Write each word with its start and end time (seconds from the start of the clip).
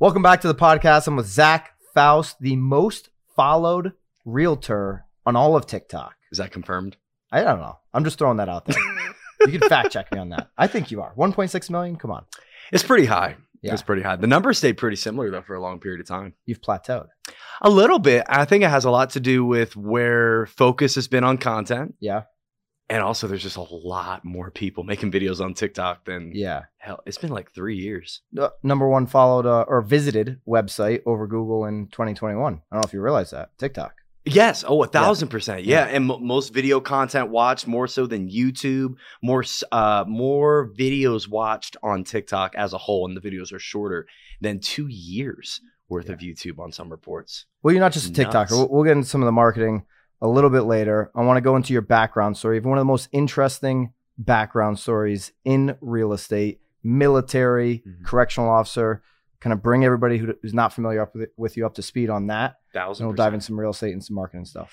Welcome 0.00 0.22
back 0.22 0.42
to 0.42 0.46
the 0.46 0.54
podcast. 0.54 1.08
I'm 1.08 1.16
with 1.16 1.26
Zach 1.26 1.72
Faust, 1.92 2.36
the 2.40 2.54
most 2.54 3.08
followed 3.34 3.94
realtor 4.24 5.06
on 5.26 5.34
all 5.34 5.56
of 5.56 5.66
TikTok. 5.66 6.14
Is 6.30 6.38
that 6.38 6.52
confirmed? 6.52 6.96
I 7.32 7.42
don't 7.42 7.58
know. 7.58 7.80
I'm 7.92 8.04
just 8.04 8.16
throwing 8.16 8.36
that 8.36 8.48
out 8.48 8.64
there. 8.64 8.76
you 9.48 9.58
can 9.58 9.68
fact 9.68 9.90
check 9.90 10.12
me 10.12 10.20
on 10.20 10.28
that. 10.28 10.50
I 10.56 10.68
think 10.68 10.92
you 10.92 11.02
are. 11.02 11.12
1.6 11.16 11.70
million? 11.70 11.96
Come 11.96 12.12
on. 12.12 12.26
It's 12.70 12.84
pretty 12.84 13.06
high. 13.06 13.38
Yeah. 13.60 13.72
It's 13.72 13.82
pretty 13.82 14.02
high. 14.02 14.14
The 14.14 14.28
numbers 14.28 14.58
stayed 14.58 14.74
pretty 14.74 14.94
similar 14.94 15.32
though 15.32 15.42
for 15.42 15.56
a 15.56 15.60
long 15.60 15.80
period 15.80 16.00
of 16.00 16.06
time. 16.06 16.34
You've 16.46 16.60
plateaued. 16.60 17.08
A 17.60 17.68
little 17.68 17.98
bit. 17.98 18.24
I 18.28 18.44
think 18.44 18.62
it 18.62 18.70
has 18.70 18.84
a 18.84 18.92
lot 18.92 19.10
to 19.10 19.20
do 19.20 19.44
with 19.44 19.74
where 19.74 20.46
focus 20.46 20.94
has 20.94 21.08
been 21.08 21.24
on 21.24 21.38
content. 21.38 21.96
Yeah. 21.98 22.22
And 22.90 23.02
also 23.02 23.26
there's 23.26 23.42
just 23.42 23.56
a 23.58 23.62
lot 23.62 24.24
more 24.24 24.50
people 24.50 24.82
making 24.92 25.12
videos 25.12 25.40
on 25.44 25.54
TikTok 25.54 26.04
than 26.06 26.32
Yeah. 26.34 26.62
hell. 26.78 27.00
It's 27.06 27.18
been 27.18 27.30
like 27.30 27.52
three 27.52 27.76
years. 27.76 28.22
Number 28.62 28.88
one 28.88 29.06
followed 29.06 29.46
uh, 29.46 29.64
or 29.68 29.82
visited 29.82 30.40
website 30.46 31.02
over 31.06 31.26
Google 31.26 31.66
in 31.66 31.88
2021. 31.88 32.40
I 32.54 32.74
don't 32.74 32.82
know 32.82 32.86
if 32.86 32.92
you 32.94 33.00
realize 33.02 33.30
that. 33.32 33.50
TikTok. 33.58 33.94
Yes. 34.24 34.62
Oh, 34.66 34.82
a 34.82 34.86
thousand 34.86 35.28
percent. 35.28 35.64
Yeah. 35.64 35.86
Yeah. 35.86 35.94
And 35.96 36.06
mo 36.06 36.18
most 36.18 36.52
video 36.52 36.80
content 36.80 37.30
watched 37.30 37.66
more 37.66 37.86
so 37.86 38.06
than 38.06 38.28
YouTube. 38.28 38.94
More, 39.22 39.44
uh, 39.72 40.04
more 40.06 40.70
videos 40.78 41.28
watched 41.28 41.76
on 41.82 42.04
TikTok 42.04 42.54
as 42.54 42.72
a 42.74 42.78
whole, 42.78 43.06
and 43.06 43.16
the 43.16 43.20
videos 43.22 43.52
are 43.52 43.58
shorter 43.58 44.06
than 44.40 44.60
two 44.60 44.86
years 44.86 45.60
worth 45.88 46.10
of 46.10 46.18
YouTube 46.18 46.58
on 46.58 46.70
some 46.72 46.90
reports. 46.90 47.46
Well, 47.62 47.72
you're 47.72 47.80
not 47.80 47.92
just 47.92 48.10
a 48.10 48.12
TikToker. 48.22 48.32
Nuts. 48.34 48.50
We'll, 48.52 48.68
we'll 48.68 48.84
get 48.84 48.92
into 48.92 49.08
some 49.08 49.22
of 49.22 49.26
the 49.26 49.32
marketing 49.32 49.86
a 50.20 50.28
little 50.28 50.50
bit 50.50 50.62
later. 50.62 51.10
I 51.14 51.22
want 51.22 51.36
to 51.36 51.40
go 51.42 51.56
into 51.56 51.72
your 51.72 51.82
background 51.82 52.36
story. 52.36 52.56
You 52.56 52.60
have 52.60 52.66
one 52.66 52.78
of 52.78 52.82
the 52.82 52.86
most 52.86 53.08
interesting 53.12 53.92
background 54.18 54.78
stories 54.78 55.32
in 55.44 55.76
real 55.80 56.12
estate, 56.12 56.60
military, 56.82 57.82
Mhm. 57.86 58.04
correctional 58.04 58.50
officer. 58.50 59.02
Kind 59.40 59.52
of 59.52 59.62
bring 59.62 59.84
everybody 59.84 60.18
who- 60.18 60.34
who's 60.42 60.54
not 60.54 60.72
familiar 60.72 61.00
up 61.02 61.14
with, 61.14 61.30
with 61.36 61.56
you 61.56 61.64
up 61.64 61.74
to 61.74 61.82
speed 61.82 62.10
on 62.10 62.26
that. 62.26 62.56
Thousand. 62.74 63.04
And 63.04 63.08
we'll 63.08 63.16
dive 63.16 63.34
into 63.34 63.46
some 63.46 63.58
real 63.58 63.70
estate 63.70 63.92
and 63.92 64.04
some 64.04 64.16
marketing 64.16 64.44
stuff. 64.44 64.72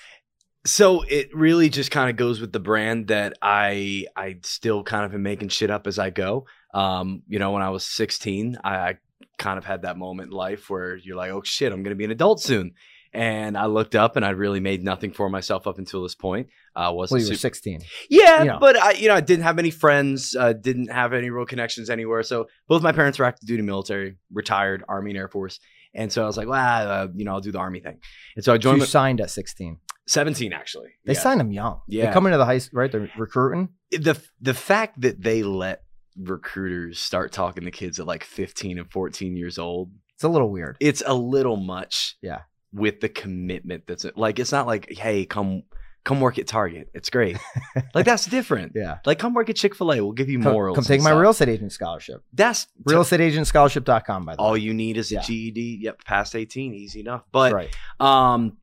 So 0.64 1.02
it 1.02 1.28
really 1.32 1.68
just 1.68 1.92
kind 1.92 2.10
of 2.10 2.16
goes 2.16 2.40
with 2.40 2.52
the 2.52 2.58
brand 2.58 3.06
that 3.06 3.34
I 3.40 4.06
I 4.16 4.38
still 4.42 4.82
kind 4.82 5.04
of 5.04 5.14
am 5.14 5.22
making 5.22 5.50
shit 5.50 5.70
up 5.70 5.86
as 5.86 5.96
I 6.00 6.10
go. 6.10 6.46
Um, 6.74 7.22
you 7.28 7.38
know, 7.38 7.52
when 7.52 7.62
I 7.62 7.70
was 7.70 7.86
16, 7.86 8.58
I, 8.64 8.76
I 8.76 8.98
kind 9.38 9.58
of 9.58 9.64
had 9.64 9.82
that 9.82 9.96
moment 9.96 10.32
in 10.32 10.36
life 10.36 10.68
where 10.68 10.96
you're 10.96 11.16
like, 11.16 11.30
oh 11.30 11.42
shit, 11.44 11.72
I'm 11.72 11.84
gonna 11.84 11.94
be 11.94 12.04
an 12.04 12.10
adult 12.10 12.40
soon. 12.42 12.72
And 13.16 13.56
I 13.56 13.64
looked 13.66 13.94
up 13.94 14.16
and 14.16 14.24
I 14.26 14.30
really 14.30 14.60
made 14.60 14.84
nothing 14.84 15.10
for 15.10 15.30
myself 15.30 15.66
up 15.66 15.78
until 15.78 16.02
this 16.02 16.14
point. 16.14 16.48
Uh, 16.74 16.90
was 16.94 17.10
Well, 17.10 17.20
you 17.20 17.30
were 17.30 17.34
16. 17.34 17.80
yeah, 18.10 18.40
you 18.42 18.48
know. 18.50 18.58
but 18.60 18.76
I, 18.76 18.90
you 18.92 19.08
know, 19.08 19.14
I 19.14 19.20
didn't 19.22 19.44
have 19.44 19.58
any 19.58 19.70
friends, 19.70 20.36
uh, 20.36 20.52
didn't 20.52 20.88
have 20.92 21.14
any 21.14 21.30
real 21.30 21.46
connections 21.46 21.88
anywhere. 21.88 22.22
So 22.22 22.46
both 22.68 22.82
my 22.82 22.92
parents 22.92 23.18
were 23.18 23.24
active 23.24 23.48
duty 23.48 23.62
military, 23.62 24.16
retired 24.30 24.84
Army 24.86 25.12
and 25.12 25.18
Air 25.18 25.28
Force, 25.28 25.58
and 25.94 26.12
so 26.12 26.22
I 26.22 26.26
was 26.26 26.36
like, 26.36 26.46
well, 26.46 26.88
uh, 26.90 27.08
you 27.14 27.24
know, 27.24 27.32
I'll 27.32 27.40
do 27.40 27.52
the 27.52 27.58
Army 27.58 27.80
thing. 27.80 27.98
And 28.36 28.44
so 28.44 28.52
I 28.52 28.56
So 28.56 28.58
joined. 28.58 28.76
you 28.76 28.80
my- 28.82 28.86
signed 28.86 29.20
at 29.22 29.30
16. 29.30 29.78
17 30.08 30.52
actually. 30.52 30.90
They 31.06 31.14
Yeah. 31.14 31.20
signed 31.20 31.40
them 31.40 31.52
young. 31.52 31.80
Yeah. 31.88 32.06
They 32.06 32.12
come 32.12 32.26
into 32.26 32.36
the 32.38 32.44
high 32.44 32.58
school, 32.58 32.78
right? 32.80 32.92
They're 32.92 33.10
recruiting. 33.16 33.70
the 33.90 34.20
the 34.42 34.54
fact 34.54 35.00
that 35.00 35.22
they 35.22 35.42
let 35.42 35.82
recruiters 36.18 36.98
start 36.98 37.32
talking 37.32 37.64
to 37.64 37.70
kids 37.70 37.98
at 38.00 38.06
like 38.06 38.24
15 38.24 38.78
and 38.78 38.90
14 38.90 39.36
years 39.36 39.58
old 39.58 39.90
It's 40.14 40.24
a 40.24 40.28
little 40.28 40.50
weird. 40.50 40.76
it's 40.80 41.02
a 41.06 41.14
little 41.14 41.56
much 41.56 42.16
Yeah. 42.22 42.42
With 42.76 43.00
the 43.00 43.08
commitment 43.08 43.86
that's 43.86 44.04
like 44.16 44.38
it's 44.38 44.52
not 44.52 44.66
like 44.66 44.90
hey 44.90 45.24
come 45.24 45.62
come 46.04 46.20
work 46.20 46.38
at 46.38 46.46
target. 46.46 46.88
It's 46.94 47.10
great. 47.10 47.36
Like 47.94 48.04
that's 48.06 48.26
different. 48.26 48.72
Yeah. 48.74 48.98
like 49.06 49.18
come 49.18 49.32
work 49.34 49.48
at 49.50 49.56
chick-fil-a. 49.56 49.96
We'll 50.02 50.12
give 50.12 50.28
you 50.28 50.38
Come, 50.40 50.52
morals 50.52 50.76
come 50.76 50.84
take 50.84 51.00
my 51.00 51.10
real 51.10 51.30
estate 51.30 51.48
agent 51.48 51.72
scholarship. 51.72 52.22
that's 52.32 52.66
Real 52.84 53.00
estate 53.00 53.20
agent 53.22 53.46
scholarship.com, 53.46 54.24
by 54.24 54.34
the 54.34 54.38
all 54.40 54.46
way. 54.46 54.50
All 54.50 54.56
you 54.56 54.72
need 54.74 54.96
is 54.98 55.10
a 55.10 55.16
Yeah. 55.16 55.20
ged 55.22 55.58
yep 55.82 56.04
past 56.04 56.34
18 56.34 56.74
easy 56.74 57.00
enough. 57.00 57.22
But 57.32 57.52
right. 57.52 57.76
um 58.00 58.58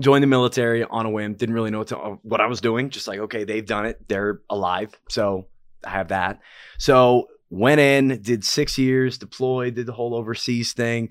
joined 0.00 0.22
the 0.22 0.26
military 0.26 0.82
on 0.82 1.06
a 1.06 1.10
whim. 1.10 1.34
Didn't 1.34 1.54
really 1.54 1.70
know 1.70 1.78
what, 1.78 1.88
to, 1.88 1.96
what 2.22 2.40
i 2.40 2.46
was 2.46 2.60
doing. 2.60 2.90
Just 2.90 3.06
like 3.06 3.18
okay 3.20 3.44
they've 3.44 3.66
done 3.66 3.86
it. 3.86 4.08
They're 4.08 4.40
alive. 4.50 4.98
So 5.08 5.46
i 5.84 5.90
have 5.90 6.08
that. 6.08 6.40
So 6.78 7.28
went 7.50 7.80
in 7.80 8.20
did 8.22 8.44
six 8.44 8.78
years 8.78 9.18
deployed 9.18 9.74
did 9.74 9.86
the 9.86 9.92
whole 9.92 10.14
overseas 10.14 10.72
thing. 10.72 11.10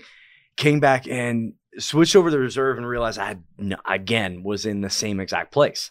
Came 0.56 0.80
back 0.80 1.06
and 1.08 1.54
switched 1.78 2.16
over 2.16 2.30
to 2.30 2.36
the 2.36 2.42
reserve 2.42 2.76
and 2.76 2.86
realized 2.86 3.18
i 3.18 3.36
again 3.88 4.42
was 4.42 4.66
in 4.66 4.80
the 4.80 4.90
same 4.90 5.20
exact 5.20 5.52
place 5.52 5.90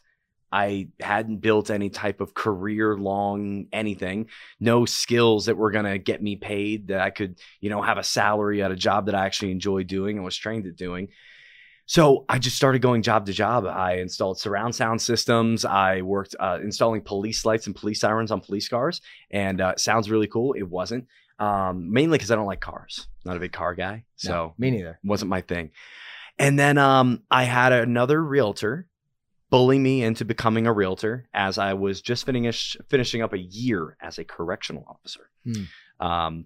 i 0.52 0.88
hadn't 1.00 1.38
built 1.38 1.70
any 1.70 1.90
type 1.90 2.22
of 2.22 2.34
career 2.34 2.98
long 2.98 3.68
anything 3.72 4.28
no 4.60 4.86
skills 4.86 5.46
that 5.46 5.58
were 5.58 5.72
going 5.72 5.86
to 5.86 5.98
get 5.98 6.22
me 6.22 6.36
paid 6.36 6.88
that 6.88 7.00
i 7.02 7.10
could 7.10 7.40
you 7.62 7.70
know 7.70 7.82
have 7.82 7.98
a 7.98 8.04
salary 8.04 8.62
at 8.62 8.72
a 8.72 8.76
job 8.76 9.06
that 9.06 9.16
i 9.16 9.26
actually 9.26 9.52
enjoy 9.52 9.84
doing 9.84 10.18
and 10.18 10.26
was 10.26 10.38
trained 10.38 10.66
at 10.66 10.76
doing 10.76 11.10
so 11.90 12.24
I 12.30 12.38
just 12.38 12.56
started 12.56 12.84
going 12.84 13.02
job 13.02 13.26
to 13.26 13.34
job. 13.34 13.66
I 13.66 13.94
installed 13.94 14.40
surround 14.40 14.76
sound 14.76 15.02
systems. 15.02 15.66
I 15.66 16.04
worked 16.04 16.36
uh, 16.40 16.60
installing 16.62 17.02
police 17.02 17.46
lights 17.46 17.66
and 17.66 17.76
police 17.76 18.00
sirens 18.00 18.30
on 18.30 18.42
police 18.42 18.70
cars, 18.70 19.02
and 19.32 19.60
uh, 19.60 19.74
sounds 19.76 20.08
really 20.08 20.28
cool. 20.28 20.54
It 20.54 20.70
wasn't 20.70 21.08
um, 21.40 21.92
mainly 21.92 22.18
because 22.18 22.32
I 22.32 22.36
don't 22.36 22.46
like 22.46 22.60
cars. 22.62 23.08
Not 23.26 23.38
a 23.38 23.40
big 23.40 23.52
car 23.52 23.74
guy, 23.76 24.06
so 24.16 24.32
No, 24.32 24.54
me 24.58 24.72
neither. 24.72 25.00
wasn't 25.04 25.30
my 25.30 25.42
thing. 25.42 25.72
And 26.38 26.58
then 26.60 26.78
um, 26.78 27.24
I 27.32 27.44
had 27.44 27.74
another 27.74 28.24
realtor 28.24 28.88
bully 29.50 29.80
me 29.80 30.04
into 30.04 30.24
becoming 30.26 30.68
a 30.68 30.74
realtor 30.74 31.28
as 31.34 31.58
I 31.58 31.74
was 31.74 32.02
just 32.02 32.26
finish, 32.26 32.78
finishing 32.88 33.22
up 33.22 33.34
a 33.34 33.40
year 33.40 33.98
as 34.00 34.20
a 34.20 34.24
correctional 34.24 34.86
officer. 34.88 35.30
Hmm. 35.44 35.64
Um, 36.06 36.46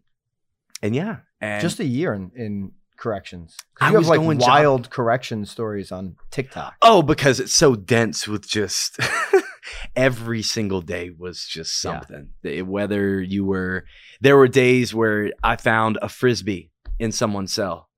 and 0.81 0.95
yeah, 0.95 1.17
and 1.41 1.61
Just 1.61 1.79
a 1.79 1.85
year 1.85 2.13
in, 2.13 2.31
in 2.35 2.71
corrections. 2.97 3.57
I 3.81 3.87
You 3.89 3.93
have 3.95 4.01
was 4.01 4.07
like 4.09 4.19
going 4.19 4.39
job- 4.39 4.47
wild 4.47 4.89
correction 4.89 5.45
stories 5.45 5.91
on 5.91 6.15
TikTok. 6.31 6.75
Oh, 6.81 7.01
because 7.01 7.39
it's 7.39 7.53
so 7.53 7.75
dense 7.75 8.27
with 8.27 8.47
just 8.47 8.97
every 9.95 10.41
single 10.41 10.81
day 10.81 11.09
was 11.17 11.45
just 11.45 11.83
Yeah. 11.83 11.91
something. 11.99 12.29
It- 12.43 12.67
Whether 12.67 13.21
you 13.21 13.45
were, 13.45 13.85
there 14.21 14.37
were 14.37 14.47
days 14.47 14.93
where 14.93 15.31
I 15.43 15.55
found 15.55 15.97
a 16.01 16.09
frisbee 16.09 16.71
in 16.99 17.11
someone's 17.11 17.53
cell. 17.53 17.89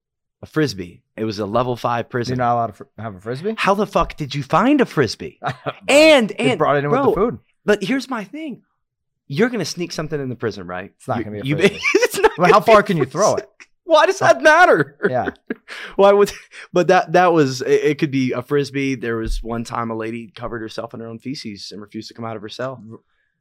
A 0.42 0.46
frisbee. 0.46 1.04
It 1.18 1.24
was 1.25 1.40
a 1.40 1.46
level 1.46 1.75
five 1.75 2.09
prison. 2.09 2.34
You're 2.38 2.46
not 2.46 2.54
allowed 2.56 2.68
to 2.68 2.74
fr- 2.74 2.84
have 2.98 3.16
a 3.16 3.20
frisbee. 3.22 3.56
How 3.58 3.74
the 3.74 3.88
fuck 3.88 4.16
did 4.18 4.36
you 4.36 4.44
find 4.44 4.81
a 4.81 4.86
frisbee? 4.86 5.40
And 5.88 6.30
they 6.30 6.36
and 6.52 6.58
brought 6.59 6.75
it 6.78 6.84
in 6.84 6.90
bro, 6.90 7.06
with 7.08 7.16
the 7.16 7.22
food. 7.22 7.40
But 7.64 7.84
here's 7.84 8.09
my 8.09 8.24
thing: 8.25 8.62
you're 9.28 9.50
gonna 9.50 9.66
sneak 9.66 9.92
something 9.92 10.20
in 10.20 10.30
the 10.30 10.36
prison, 10.36 10.68
right? 10.68 10.92
It's 10.98 11.08
not 11.08 11.20
You- 11.20 11.24
gonna 11.24 11.36
be 11.36 11.40
a 11.42 11.44
you- 11.46 11.58
frisbee. 11.58 11.80
it's 11.96 12.20
not 12.20 12.31
Well, 12.38 12.52
how 12.52 12.59
far 12.59 12.84
can 12.84 12.98
you 12.98 13.06
throw 13.06 13.36
it? 13.36 13.50
Why 13.85 14.06
does 14.07 14.19
that 14.19 14.41
matter? 14.41 14.97
Yeah. 15.09 15.29
Why 15.96 16.12
would? 16.12 16.31
But 16.73 16.88
that 16.88 17.13
that 17.13 17.31
was 17.34 17.62
it, 17.62 17.84
it. 17.84 17.97
Could 18.00 18.12
be 18.12 18.31
a 18.34 18.41
frisbee. 18.41 18.96
There 18.96 19.18
was 19.18 19.41
one 19.41 19.63
time 19.63 19.90
a 19.91 19.96
lady 19.96 20.31
covered 20.35 20.59
herself 20.62 20.94
in 20.94 21.00
her 21.00 21.07
own 21.07 21.19
feces 21.19 21.72
and 21.72 21.81
refused 21.81 22.07
to 22.09 22.13
come 22.13 22.25
out 22.25 22.35
of 22.35 22.41
her 22.41 22.50
cell. 22.50 22.84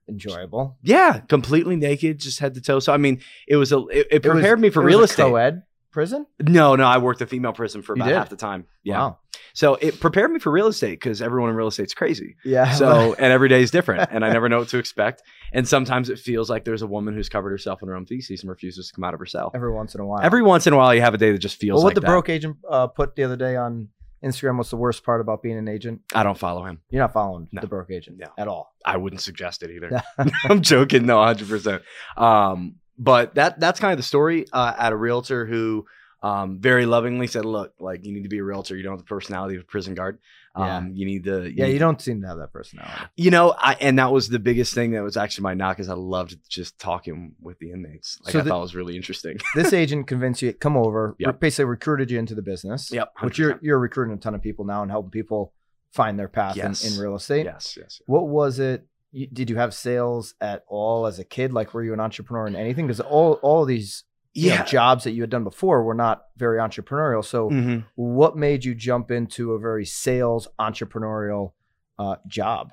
Enjoyable. 0.08 0.76
Yeah, 0.82 1.20
completely 1.20 1.76
naked, 1.76 2.20
just 2.20 2.38
head 2.38 2.54
to 2.54 2.60
toe. 2.60 2.78
So 2.78 2.92
I 2.92 2.98
mean, 2.98 3.20
it 3.48 3.56
was 3.56 3.72
a 3.72 3.78
it, 3.86 3.88
it 3.88 4.06
It 4.10 4.24
was- 4.24 4.32
prepared 4.34 4.60
me 4.60 4.70
for 4.70 4.82
real 4.82 5.02
estate. 5.02 5.22
Co-ed 5.24 5.62
prison. 5.94 6.26
No, 6.40 6.76
no, 6.76 6.84
I 6.84 6.98
worked 6.98 7.22
a 7.22 7.26
female 7.26 7.52
prison 7.54 7.80
for 7.80 7.94
about 7.94 8.08
half 8.08 8.28
the 8.28 8.36
time. 8.36 8.66
Yeah, 8.82 8.98
Wow. 8.98 9.18
so 9.54 9.76
it 9.76 9.98
prepared 10.00 10.30
me 10.30 10.38
for 10.38 10.52
real 10.52 10.66
estate 10.66 11.00
because 11.00 11.22
everyone 11.22 11.48
in 11.48 11.56
real 11.56 11.68
estate's 11.68 11.94
crazy. 11.94 12.36
Yeah. 12.44 12.72
So 12.72 13.14
and 13.18 13.32
every 13.32 13.48
day 13.48 13.62
is 13.62 13.70
different, 13.70 14.10
and 14.12 14.22
I 14.24 14.30
never 14.32 14.50
know 14.50 14.58
what 14.58 14.68
to 14.68 14.78
expect. 14.78 15.22
And 15.54 15.66
sometimes 15.66 16.10
it 16.10 16.18
feels 16.18 16.50
like 16.50 16.64
there's 16.64 16.82
a 16.82 16.86
woman 16.86 17.14
who's 17.14 17.30
covered 17.30 17.50
herself 17.50 17.80
in 17.82 17.88
her 17.88 17.96
own 17.96 18.04
feces 18.04 18.42
and 18.42 18.50
refuses 18.50 18.88
to 18.88 18.94
come 18.94 19.04
out 19.04 19.14
of 19.14 19.20
her 19.20 19.26
cell. 19.26 19.50
every 19.54 19.72
once 19.72 19.94
in 19.94 20.00
a 20.02 20.06
while. 20.06 20.20
Every 20.22 20.42
once 20.42 20.66
in 20.66 20.72
a 20.74 20.76
while, 20.76 20.94
you 20.94 21.00
have 21.00 21.14
a 21.14 21.18
day 21.18 21.32
that 21.32 21.38
just 21.38 21.56
feels 21.56 21.78
well, 21.78 21.84
what 21.84 21.88
like 21.90 21.94
the 21.94 22.00
that. 22.02 22.06
broke 22.08 22.28
agent 22.28 22.56
uh, 22.68 22.88
put 22.88 23.16
the 23.16 23.22
other 23.22 23.36
day 23.36 23.56
on 23.56 23.88
Instagram 24.24 24.56
was 24.56 24.70
the 24.70 24.76
worst 24.76 25.04
part 25.04 25.20
about 25.20 25.42
being 25.42 25.58
an 25.58 25.68
agent. 25.68 26.00
I 26.14 26.22
don't 26.22 26.38
follow 26.38 26.64
him. 26.64 26.80
You're 26.90 27.02
not 27.02 27.12
following 27.12 27.46
No. 27.52 27.60
the 27.60 27.66
broke 27.66 27.90
agent 27.90 28.16
No. 28.18 28.28
at 28.38 28.48
all. 28.48 28.72
I 28.84 28.96
wouldn't 28.96 29.20
suggest 29.20 29.62
it 29.62 29.70
either. 29.70 30.02
I'm 30.48 30.62
joking. 30.62 31.04
No, 31.04 31.18
100%. 31.18 31.82
Um, 32.16 32.76
but 32.98 33.34
that 33.34 33.58
that's 33.60 33.80
kind 33.80 33.92
of 33.92 33.98
the 33.98 34.02
story 34.04 34.46
uh, 34.52 34.74
at 34.78 34.92
a 34.92 34.96
realtor 34.96 35.46
who 35.46 35.86
um, 36.22 36.58
very 36.58 36.86
lovingly 36.86 37.26
said, 37.26 37.44
look, 37.44 37.74
like 37.78 38.04
you 38.06 38.12
need 38.12 38.22
to 38.22 38.28
be 38.30 38.38
a 38.38 38.44
realtor. 38.44 38.76
You 38.76 38.82
don't 38.82 38.92
have 38.94 39.00
the 39.00 39.04
personality 39.04 39.56
of 39.56 39.62
a 39.62 39.64
prison 39.66 39.94
guard. 39.94 40.18
Um, 40.56 40.92
You 40.94 41.04
need 41.04 41.24
to. 41.24 41.50
Yeah, 41.52 41.66
need 41.66 41.72
you 41.74 41.78
don't 41.78 42.00
seem 42.00 42.22
to 42.22 42.28
have 42.28 42.38
that 42.38 42.52
personality. 42.52 42.94
You 43.16 43.30
know, 43.32 43.54
I, 43.58 43.74
and 43.80 43.98
that 43.98 44.10
was 44.12 44.28
the 44.28 44.38
biggest 44.38 44.72
thing 44.72 44.92
that 44.92 45.02
was 45.02 45.16
actually 45.18 45.42
my 45.42 45.52
knock 45.54 45.80
is 45.80 45.88
I 45.90 45.94
loved 45.94 46.36
just 46.48 46.78
talking 46.78 47.34
with 47.42 47.58
the 47.58 47.72
inmates. 47.72 48.18
Like 48.24 48.32
So 48.32 48.38
I 48.38 48.42
the- 48.42 48.50
thought 48.50 48.58
it 48.58 48.62
was 48.62 48.74
really 48.76 48.96
interesting. 48.96 49.38
this 49.54 49.72
agent 49.74 50.06
convinced 50.06 50.40
you 50.42 50.52
to 50.52 50.56
come 50.56 50.76
over, 50.76 51.14
Yep. 51.18 51.40
basically 51.40 51.64
recruited 51.66 52.10
you 52.10 52.18
into 52.20 52.34
the 52.36 52.42
business. 52.42 52.90
Yep, 52.92 53.12
Which 53.20 53.36
you're 53.36 53.58
you're 53.60 53.78
recruiting 53.80 54.14
a 54.14 54.18
ton 54.18 54.34
of 54.34 54.40
people 54.42 54.64
now 54.64 54.80
and 54.82 54.90
helping 54.90 55.10
people 55.10 55.52
find 55.92 56.18
their 56.18 56.28
path 56.28 56.56
Yes. 56.56 56.84
in, 56.86 56.94
in 56.94 57.00
real 57.00 57.16
estate. 57.16 57.44
yes, 57.44 57.76
yes. 57.76 58.00
What 58.06 58.28
was 58.28 58.58
it? 58.60 58.86
You, 59.14 59.28
did 59.28 59.48
you 59.48 59.56
have 59.56 59.72
sales 59.72 60.34
at 60.40 60.64
all 60.66 61.06
as 61.06 61.18
a 61.20 61.24
kid? 61.24 61.52
Like, 61.52 61.72
were 61.72 61.84
you 61.84 61.92
an 61.92 62.00
entrepreneur 62.00 62.46
in 62.48 62.56
anything? 62.56 62.86
Because 62.86 63.00
all 63.00 63.34
all 63.42 63.64
these 63.64 64.02
you 64.36 64.50
know, 64.50 64.64
jobs 64.64 65.04
that 65.04 65.12
you 65.12 65.22
had 65.22 65.30
done 65.30 65.44
before 65.44 65.84
were 65.84 65.94
not 65.94 66.24
very 66.36 66.58
entrepreneurial. 66.58 67.24
So, 67.24 67.50
Mhm. 67.50 67.84
what 67.94 68.36
made 68.36 68.64
you 68.64 68.74
jump 68.74 69.12
into 69.12 69.52
a 69.52 69.58
very 69.60 69.84
sales 69.84 70.48
entrepreneurial 70.58 71.52
uh, 71.96 72.16
job? 72.26 72.72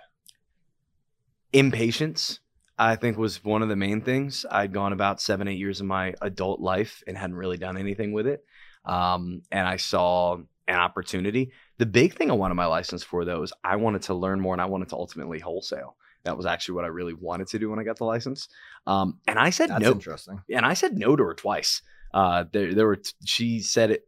Impatience. 1.53 2.39
I 2.79 2.95
think 2.95 3.17
was 3.17 3.43
one 3.43 3.61
of 3.61 3.69
the 3.69 3.75
main 3.75 4.01
things. 4.01 4.43
I'd 4.49 4.73
gone 4.73 4.93
about 4.93 5.21
seven, 5.21 5.47
eight 5.47 5.59
years 5.59 5.79
of 5.81 5.85
my 5.85 6.15
adult 6.21 6.59
life 6.59 7.03
and 7.05 7.15
hadn't 7.15 7.35
really 7.35 7.57
done 7.57 7.77
anything 7.77 8.11
with 8.11 8.25
it. 8.25 8.43
Um, 8.85 9.43
and 9.51 9.67
I 9.67 9.77
saw 9.77 10.37
an 10.67 10.75
opportunity. 10.75 11.51
The 11.77 11.85
big 11.85 12.15
thing 12.15 12.31
I 12.31 12.33
wanted 12.33 12.55
my 12.55 12.65
license 12.65 13.03
for 13.03 13.23
though 13.25 13.43
is 13.43 13.53
I 13.63 13.75
wanted 13.75 14.01
to 14.03 14.15
learn 14.15 14.39
more 14.39 14.55
and 14.55 14.61
I 14.61 14.65
wanted 14.65 14.89
to 14.89 14.95
ultimately 14.95 15.37
wholesale. 15.37 15.95
That 16.23 16.37
was 16.37 16.45
actually 16.45 16.75
what 16.75 16.85
I 16.85 16.89
really 16.89 17.13
wanted 17.13 17.47
to 17.47 17.59
do 17.59 17.69
when 17.69 17.79
I 17.79 17.83
got 17.83 17.97
the 17.97 18.05
license. 18.05 18.47
Um, 18.85 19.19
and 19.27 19.39
I 19.39 19.49
said 19.49 19.69
That's 19.69 19.81
no. 19.81 19.91
interesting. 19.91 20.41
and 20.53 20.65
I 20.65 20.73
said 20.73 20.97
no 20.97 21.15
to 21.15 21.23
her 21.23 21.33
twice. 21.33 21.81
Uh, 22.13 22.45
there, 22.51 22.73
there 22.73 22.85
were. 22.85 22.97
T- 22.97 23.11
she 23.25 23.59
said 23.61 23.91
it 23.91 24.07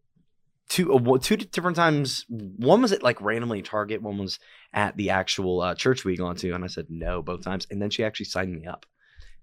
two, 0.69 0.94
uh, 0.94 1.18
two 1.19 1.38
different 1.38 1.77
times. 1.77 2.25
One 2.30 2.81
was 2.81 2.92
at 2.92 3.04
like 3.04 3.21
randomly 3.21 3.62
Target. 3.62 4.01
One 4.01 4.18
was 4.18 4.39
at 4.74 4.98
the 4.98 5.12
actual 5.12 5.62
uh, 5.62 5.75
church 5.75 6.04
we 6.04 6.18
gone 6.18 6.36
to, 6.38 6.51
and 6.51 6.63
I 6.63 6.68
said 6.68 6.88
no 6.89 7.21
both 7.21 7.44
times. 7.44 7.68
And 7.71 7.81
then 7.81 7.89
she 7.89 8.04
actually 8.04 8.25
signed 8.25 8.54
me 8.54 8.65
up 8.65 8.86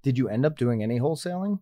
Did 0.02 0.18
you 0.18 0.28
end 0.28 0.44
up 0.44 0.56
doing 0.56 0.82
any 0.82 0.98
wholesaling? 0.98 1.60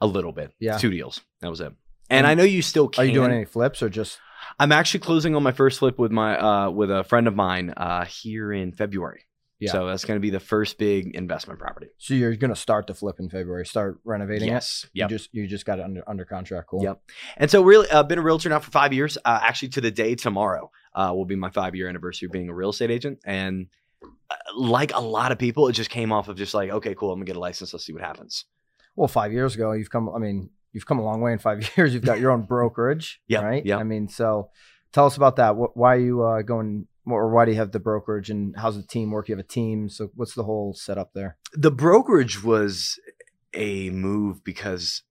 a 0.00 0.06
little 0.06 0.32
bit. 0.32 0.52
Yeah. 0.58 0.76
two 0.76 0.90
deals. 0.90 1.20
That 1.40 1.50
was 1.50 1.60
it. 1.60 1.72
And 2.10 2.26
I 2.26 2.34
know 2.34 2.42
you 2.42 2.62
still 2.62 2.88
can. 2.88 3.02
Are 3.02 3.06
you 3.06 3.12
doing 3.14 3.30
any 3.30 3.44
flips 3.44 3.82
or 3.82 3.88
just 3.88 4.18
I'm 4.58 4.72
actually 4.72 5.00
closing 5.00 5.34
on 5.36 5.42
my 5.42 5.52
first 5.52 5.78
flip 5.78 5.98
with 5.98 6.10
my 6.10 6.38
uh, 6.38 6.70
with 6.70 6.90
a 6.90 7.04
friend 7.04 7.28
of 7.28 7.34
mine 7.34 7.70
uh, 7.76 8.04
here 8.04 8.52
in 8.52 8.72
February. 8.72 9.24
Yeah. 9.60 9.72
So 9.72 9.86
that's 9.86 10.04
going 10.04 10.16
to 10.16 10.20
be 10.20 10.30
the 10.30 10.38
first 10.40 10.78
big 10.78 11.14
investment 11.16 11.58
property. 11.58 11.88
so 11.98 12.14
you're 12.14 12.36
gonna 12.36 12.54
start 12.54 12.86
the 12.86 12.94
flip 12.94 13.16
in 13.18 13.28
February, 13.28 13.66
start 13.66 13.98
renovating 14.04 14.48
Yes. 14.48 14.84
it? 14.84 14.90
Yep. 14.94 15.10
You 15.10 15.16
just 15.18 15.34
you 15.34 15.46
just 15.48 15.66
got 15.66 15.78
it 15.80 15.82
under 15.84 16.08
under 16.08 16.24
contract. 16.24 16.68
Cool. 16.68 16.84
Yep. 16.84 17.00
And 17.38 17.50
so, 17.50 17.62
really, 17.62 17.90
I've 17.90 18.06
been 18.08 18.18
a 18.18 18.22
realtor 18.22 18.48
now 18.50 18.60
for 18.60 18.70
five 18.70 18.92
years. 18.92 19.18
Uh, 19.24 19.40
actually, 19.42 19.70
to 19.70 19.80
the 19.80 19.90
day 19.90 20.14
tomorrow 20.14 20.70
uh, 20.94 21.12
will 21.14 21.24
be 21.24 21.34
my 21.36 21.50
five 21.50 21.74
year 21.74 21.88
anniversary 21.88 22.26
of 22.26 22.32
being 22.32 22.48
a 22.48 22.54
real 22.54 22.70
estate 22.70 22.90
agent. 22.92 23.18
And 23.24 23.66
uh, 24.30 24.36
like 24.56 24.94
a 24.94 25.00
lot 25.00 25.32
of 25.32 25.38
people, 25.38 25.66
it 25.66 25.72
just 25.72 25.90
came 25.90 26.12
off 26.12 26.28
of 26.28 26.36
just 26.36 26.54
like, 26.54 26.70
okay, 26.70 26.94
cool, 26.94 27.10
I'm 27.10 27.18
gonna 27.18 27.26
get 27.26 27.36
a 27.36 27.40
license. 27.40 27.72
Let's 27.72 27.84
see 27.84 27.92
what 27.92 28.02
happens. 28.02 28.44
Well, 28.94 29.08
five 29.08 29.32
years 29.32 29.54
ago, 29.56 29.72
you've 29.72 29.90
come. 29.90 30.08
I 30.08 30.18
mean, 30.18 30.50
you've 30.72 30.86
come 30.86 31.00
a 31.00 31.04
long 31.04 31.20
way 31.20 31.32
in 31.32 31.38
five 31.38 31.68
years. 31.76 31.92
You've 31.94 32.04
got 32.04 32.20
your 32.20 32.30
own 32.30 32.42
brokerage. 32.42 33.20
Yeah, 33.26 33.40
Right. 33.40 33.66
yeah. 33.66 33.78
I 33.78 33.82
mean, 33.82 34.08
so 34.08 34.50
tell 34.92 35.06
us 35.06 35.16
about 35.16 35.34
that. 35.36 35.56
What, 35.56 35.76
why 35.76 35.96
are 35.96 36.00
you 36.00 36.22
uh, 36.22 36.42
going? 36.42 36.86
Or 37.10 37.30
why 37.30 37.44
do 37.44 37.52
you 37.52 37.56
have 37.58 37.72
the 37.72 37.80
brokerage? 37.80 38.30
And 38.30 38.54
how's 38.56 38.76
the 38.76 38.82
team 38.86 39.10
work? 39.10 39.28
You 39.28 39.36
have 39.36 39.44
a 39.44 39.48
team. 39.48 39.88
So 39.88 40.10
what's 40.14 40.34
the 40.34 40.44
whole 40.44 40.74
setup 40.74 41.12
there? 41.14 41.36
The 41.54 41.70
brokerage 41.70 42.42
was 42.42 42.98
a 43.54 43.90
move 43.90 44.44
because 44.44 45.02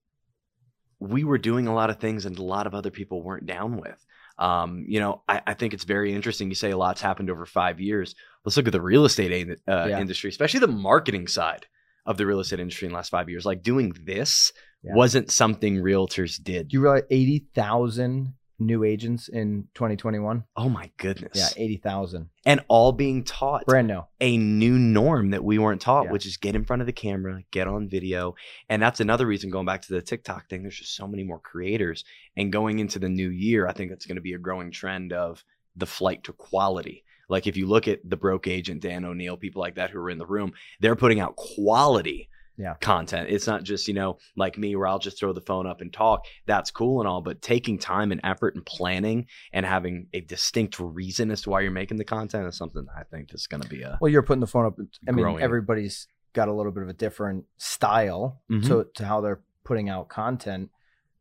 we 0.99 1.23
were 1.23 1.37
doing 1.37 1.67
a 1.67 1.73
lot 1.73 1.89
of 1.89 1.99
things 1.99 2.25
and 2.25 2.37
a 2.37 2.43
lot 2.43 2.67
of 2.67 2.73
other 2.73 2.91
people 2.91 3.21
weren't 3.23 3.45
down 3.45 3.77
with. 3.77 4.03
Um, 4.39 4.85
you 4.87 4.99
know, 4.99 5.23
I, 5.27 5.41
I 5.47 5.53
think 5.55 5.73
it's 5.73 5.83
very 5.83 6.13
interesting. 6.13 6.49
You 6.49 6.55
say 6.55 6.71
a 6.71 6.77
lot's 6.77 7.01
happened 7.01 7.29
over 7.29 7.45
five 7.45 7.79
years. 7.79 8.13
Let's 8.45 8.55
look 8.57 8.67
at 8.67 8.73
the 8.73 8.81
real 8.81 9.05
estate 9.05 9.57
uh, 9.67 9.87
Yeah. 9.89 9.99
industry, 9.99 10.29
especially 10.29 10.59
the 10.59 10.67
marketing 10.67 11.27
side 11.27 11.65
of 12.05 12.17
the 12.17 12.25
real 12.25 12.39
estate 12.39 12.59
industry 12.59 12.85
in 12.85 12.91
the 12.91 12.95
last 12.97 13.09
five 13.09 13.29
years. 13.29 13.45
Like 13.45 13.63
doing 13.63 13.93
this 14.03 14.51
Yeah. 14.83 14.93
wasn't 14.95 15.31
something 15.31 15.77
realtors 15.77 16.41
did. 16.41 16.67
Do 16.69 16.75
you 16.77 16.81
realize 16.81 17.03
eighty 17.09 17.47
thousand 17.55 18.33
new 18.59 18.83
agents 18.83 19.27
in 19.27 19.67
2021? 19.75 20.43
oh 20.55 20.69
my 20.69 20.89
goodness. 20.97 21.31
Yeah, 21.35 21.49
eighty 21.63 21.77
thousand. 21.77 22.29
And 22.45 22.61
all 22.67 22.91
being 22.91 23.23
taught 23.23 23.65
Brand 23.65 23.87
new. 23.87 24.01
a 24.21 24.37
new 24.37 24.77
norm 24.79 25.31
that 25.31 25.43
we 25.43 25.57
weren't 25.59 25.81
taught, 25.81 26.05
Yeah. 26.05 26.11
which 26.11 26.25
is 26.25 26.37
get 26.37 26.55
in 26.55 26.65
front 26.65 26.81
of 26.81 26.85
the 26.85 26.93
camera, 26.93 27.41
get 27.51 27.67
on 27.67 27.87
video. 27.89 28.35
And 28.69 28.81
that's 28.81 28.99
another 28.99 29.25
reason 29.27 29.49
going 29.49 29.65
back 29.65 29.81
to 29.83 29.93
the 29.93 30.01
TikTok 30.01 30.49
thing, 30.49 30.61
there's 30.63 30.77
just 30.79 30.95
so 30.95 31.07
many 31.07 31.23
more 31.23 31.39
creators. 31.39 32.03
And 32.35 32.51
going 32.51 32.79
into 32.79 32.99
the 32.99 33.09
new 33.09 33.29
year, 33.29 33.67
I 33.67 33.73
think 33.73 33.91
it's 33.91 34.05
going 34.05 34.15
to 34.15 34.21
be 34.21 34.33
a 34.33 34.37
growing 34.39 34.71
trend 34.71 35.13
of 35.13 35.43
the 35.75 35.85
flight 35.85 36.23
to 36.23 36.33
quality. 36.33 37.03
Like 37.29 37.45
if 37.45 37.57
you 37.57 37.67
look 37.67 37.87
at 37.89 37.99
the 38.09 38.15
broke 38.17 38.47
agent, 38.47 38.81
Dan 38.81 39.03
O'Neill, 39.03 39.35
people 39.37 39.61
like 39.61 39.75
that 39.75 39.89
who 39.89 39.99
are 39.99 40.09
in 40.09 40.17
the 40.17 40.25
room, 40.25 40.53
they're 40.79 40.95
putting 40.95 41.19
out 41.19 41.35
quality 41.35 42.29
Yeah. 42.57 42.73
content. 42.81 43.29
It's 43.29 43.45
not 43.45 43.63
just, 43.63 43.87
you 43.87 43.93
know, 43.93 44.17
like 44.35 44.57
me 44.57 44.75
where 44.75 44.87
I'll 44.87 44.97
just 44.99 45.19
throw 45.19 45.31
the 45.31 45.41
phone 45.41 45.67
up 45.67 45.79
and 45.79 45.93
talk. 45.93 46.25
That's 46.47 46.71
cool 46.71 46.99
and 47.01 47.07
all, 47.07 47.21
but 47.21 47.41
taking 47.41 47.77
time 47.77 48.11
and 48.11 48.19
effort 48.23 48.55
and 48.55 48.65
planning 48.65 49.27
and 49.53 49.65
having 49.65 50.07
a 50.13 50.21
distinct 50.21 50.79
reason 50.79 51.29
as 51.29 51.43
to 51.43 51.51
why 51.51 51.61
you're 51.61 51.69
making 51.71 51.97
the 51.97 52.03
content 52.03 52.47
is 52.47 52.57
something 52.57 52.87
I 52.97 53.03
think 53.03 53.33
is 53.33 53.45
going 53.45 53.61
to 53.61 53.69
be 53.69 53.83
a 53.83 53.97
Well, 54.01 54.11
you're 54.11 54.23
putting 54.23 54.39
the 54.41 54.47
phone 54.47 54.65
up. 54.65 54.75
I 55.07 55.11
mean, 55.11 55.23
Growing. 55.23 55.43
everybody's 55.43 56.07
got 56.33 56.47
a 56.47 56.53
little 56.53 56.71
bit 56.71 56.81
of 56.83 56.89
a 56.89 56.93
different 56.93 57.45
style 57.57 58.41
Mhm. 58.49 58.65
to, 58.67 58.87
to 58.95 59.05
how 59.05 59.21
they're 59.21 59.41
putting 59.63 59.87
out 59.89 60.07
content. 60.09 60.71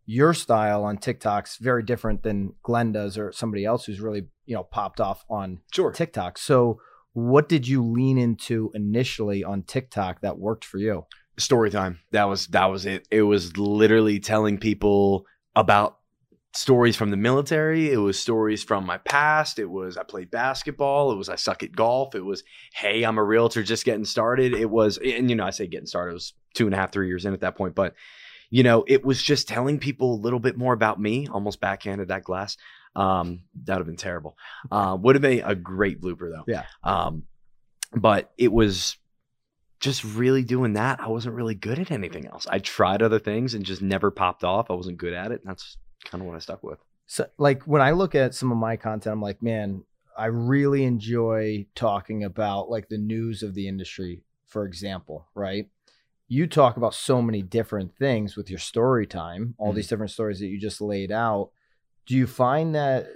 Your 0.07 0.33
style 0.35 0.85
on 0.85 0.99
TikTok's 0.99 1.57
very 1.59 1.83
different 1.83 2.23
than 2.23 2.55
Glennda's 2.65 3.19
or 3.19 3.33
somebody 3.33 3.65
else 3.65 3.85
who's 3.85 4.01
really, 4.01 4.29
you 4.47 4.55
know, 4.55 4.63
popped 4.63 5.01
off 5.01 5.25
on 5.29 5.61
sure. 5.73 5.91
TikTok. 5.93 6.39
So, 6.39 6.81
what 7.13 7.49
did 7.49 7.67
you 7.67 7.83
lean 7.83 8.19
into 8.19 8.71
initially 8.75 9.43
on 9.43 9.63
TikTok 9.63 10.21
that 10.21 10.39
worked 10.39 10.65
for 10.67 10.79
you? 10.79 11.07
Story 11.39 11.71
time. 11.71 12.01
That 12.13 12.25
was 12.25 12.47
that 12.49 12.67
was 12.67 12.87
it. 12.87 13.07
It 13.11 13.23
was 13.23 13.57
literally 13.57 14.21
telling 14.21 14.59
people 14.59 15.27
about 15.55 15.99
stories 16.55 16.97
from 16.97 17.11
the 17.11 17.17
military. 17.17 17.91
It 17.93 17.99
was 17.99 18.19
stories 18.19 18.65
from 18.65 18.87
my 18.87 18.99
past. 18.99 19.59
It 19.59 19.71
was 19.71 19.97
I 19.97 20.03
played 20.03 20.31
basketball. 20.31 21.13
It 21.13 21.17
was 21.17 21.29
I 21.29 21.37
suck 21.37 21.63
at 21.63 21.73
golf. 21.73 22.15
It 22.15 22.25
was 22.25 22.43
hey, 22.75 23.05
I'm 23.05 23.19
a 23.19 23.25
realtor 23.25 23.63
just 23.63 23.85
getting 23.85 24.05
started. 24.05 24.55
It 24.55 24.71
was 24.71 24.99
and 24.99 25.29
you 25.29 25.37
know 25.37 25.45
I 25.45 25.51
say 25.51 25.67
getting 25.67 25.87
started. 25.87 26.13
It 26.13 26.15
was 26.15 26.35
two 26.55 26.67
and 26.67 26.75
a 26.75 26.79
half, 26.79 26.93
three 26.93 27.09
years 27.09 27.25
in 27.25 27.35
at 27.35 27.41
that 27.41 27.57
point, 27.57 27.75
but 27.75 27.95
you 28.51 28.63
know 28.63 28.85
it 28.87 29.05
was 29.05 29.23
just 29.23 29.49
telling 29.49 29.79
people 29.79 30.15
a 30.15 30.23
little 30.23 30.41
bit 30.41 30.57
more 30.57 30.73
about 30.73 31.01
me. 31.01 31.29
Almost 31.29 31.61
backhanded 31.61 32.09
that 32.09 32.25
glass. 32.25 32.57
Um, 32.95 33.43
that 33.65 33.75
would 33.75 33.81
have 33.81 33.87
been 33.87 33.97
terrible. 33.97 34.39
Uh, 34.71 34.97
would 34.99 35.17
have 35.17 35.23
been 35.23 35.43
a 35.45 35.55
great 35.55 36.01
blooper 36.01 36.31
though. 36.31 36.45
Yeah. 36.47 36.65
Um, 36.83 37.25
but 37.95 38.33
it 38.39 38.51
was 38.51 38.97
just 39.81 40.05
really 40.05 40.43
doing 40.43 40.73
that. 40.75 41.01
I 41.01 41.09
wasn't 41.09 41.35
really 41.35 41.55
good 41.55 41.79
at 41.79 41.91
anything 41.91 42.27
else. 42.27 42.47
I 42.47 42.59
tried 42.59 43.03
other 43.03 43.19
things 43.19 43.55
and 43.55 43.65
just 43.65 43.83
never 43.83 44.11
popped 44.11 44.45
off. 44.45 44.71
I 44.71 44.75
wasn't 44.75 44.99
good 44.99 45.13
at 45.13 45.33
it. 45.33 45.41
And 45.43 45.51
that's 45.51 45.77
kind 46.05 46.23
of 46.23 46.27
what 46.27 46.37
I 46.37 46.41
stuck 46.41 46.63
with. 46.63 46.79
So, 47.07 47.27
like 47.39 47.63
when 47.65 47.83
I 47.83 47.93
look 47.93 48.15
at 48.15 48.35
some 48.35 48.51
of 48.51 48.59
my 48.59 48.77
content, 48.77 49.13
I'm 49.13 49.23
like, 49.23 49.43
man, 49.43 49.85
I 50.17 50.27
really 50.27 50.85
enjoy 50.85 51.67
talking 51.75 52.25
about 52.25 52.71
like 52.71 52.89
the 52.89 52.99
news 52.99 53.43
of 53.43 53.55
the 53.55 53.69
industry, 53.69 54.23
for 54.47 54.65
example, 54.65 55.27
right? 55.35 55.69
You 56.29 56.47
talk 56.47 56.77
about 56.77 56.95
so 56.95 57.23
many 57.23 57.43
different 57.43 57.95
things 57.97 58.35
with 58.37 58.51
your 58.51 58.59
story 58.59 59.07
time, 59.07 59.55
all 59.59 59.73
Mhm. 59.73 59.77
these 59.77 59.89
different 59.89 60.11
stories 60.11 60.41
that 60.41 60.49
you 60.49 60.59
just 60.59 60.81
laid 60.81 61.13
out. 61.13 61.51
Do 62.07 62.17
you 62.17 62.27
find 62.27 62.75
that 62.75 63.07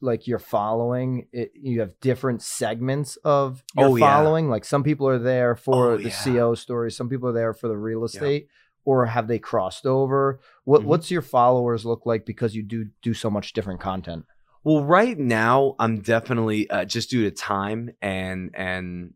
like 0.00 0.26
you're 0.26 0.38
following 0.38 1.26
it, 1.32 1.52
you 1.54 1.80
have 1.80 1.98
different 2.00 2.42
segments 2.42 3.16
of 3.24 3.62
your 3.74 3.88
Oh, 3.90 3.96
yeah. 3.96 4.06
following? 4.06 4.48
Like 4.48 4.64
some 4.64 4.82
people 4.82 5.08
are 5.08 5.18
there 5.18 5.56
for 5.56 5.74
Oh, 5.94 5.96
the 5.98 6.08
yeah. 6.08 6.24
CO 6.40 6.54
stories, 6.54 6.96
some 6.96 7.08
people 7.08 7.28
are 7.28 7.32
there 7.32 7.52
for 7.54 7.68
the 7.68 7.76
real 7.76 8.04
estate, 8.04 8.48
or 8.84 9.06
have 9.06 9.28
they 9.28 9.38
crossed 9.38 9.86
over? 9.86 10.40
What 10.64 10.82
Mhm. 10.82 10.86
what's 10.86 11.10
your 11.10 11.22
followers 11.22 11.84
look 11.84 12.06
like 12.06 12.24
because 12.24 12.54
you 12.54 12.62
do 12.62 12.86
do 13.02 13.14
so 13.14 13.28
much 13.30 13.52
different 13.52 13.80
content? 13.80 14.24
Well, 14.64 14.84
right 14.84 15.18
now 15.18 15.74
I'm 15.78 16.00
definitely 16.00 16.68
uh, 16.70 16.84
just 16.84 17.10
due 17.10 17.24
to 17.24 17.30
time 17.30 17.90
and 18.02 18.50
and 18.54 19.14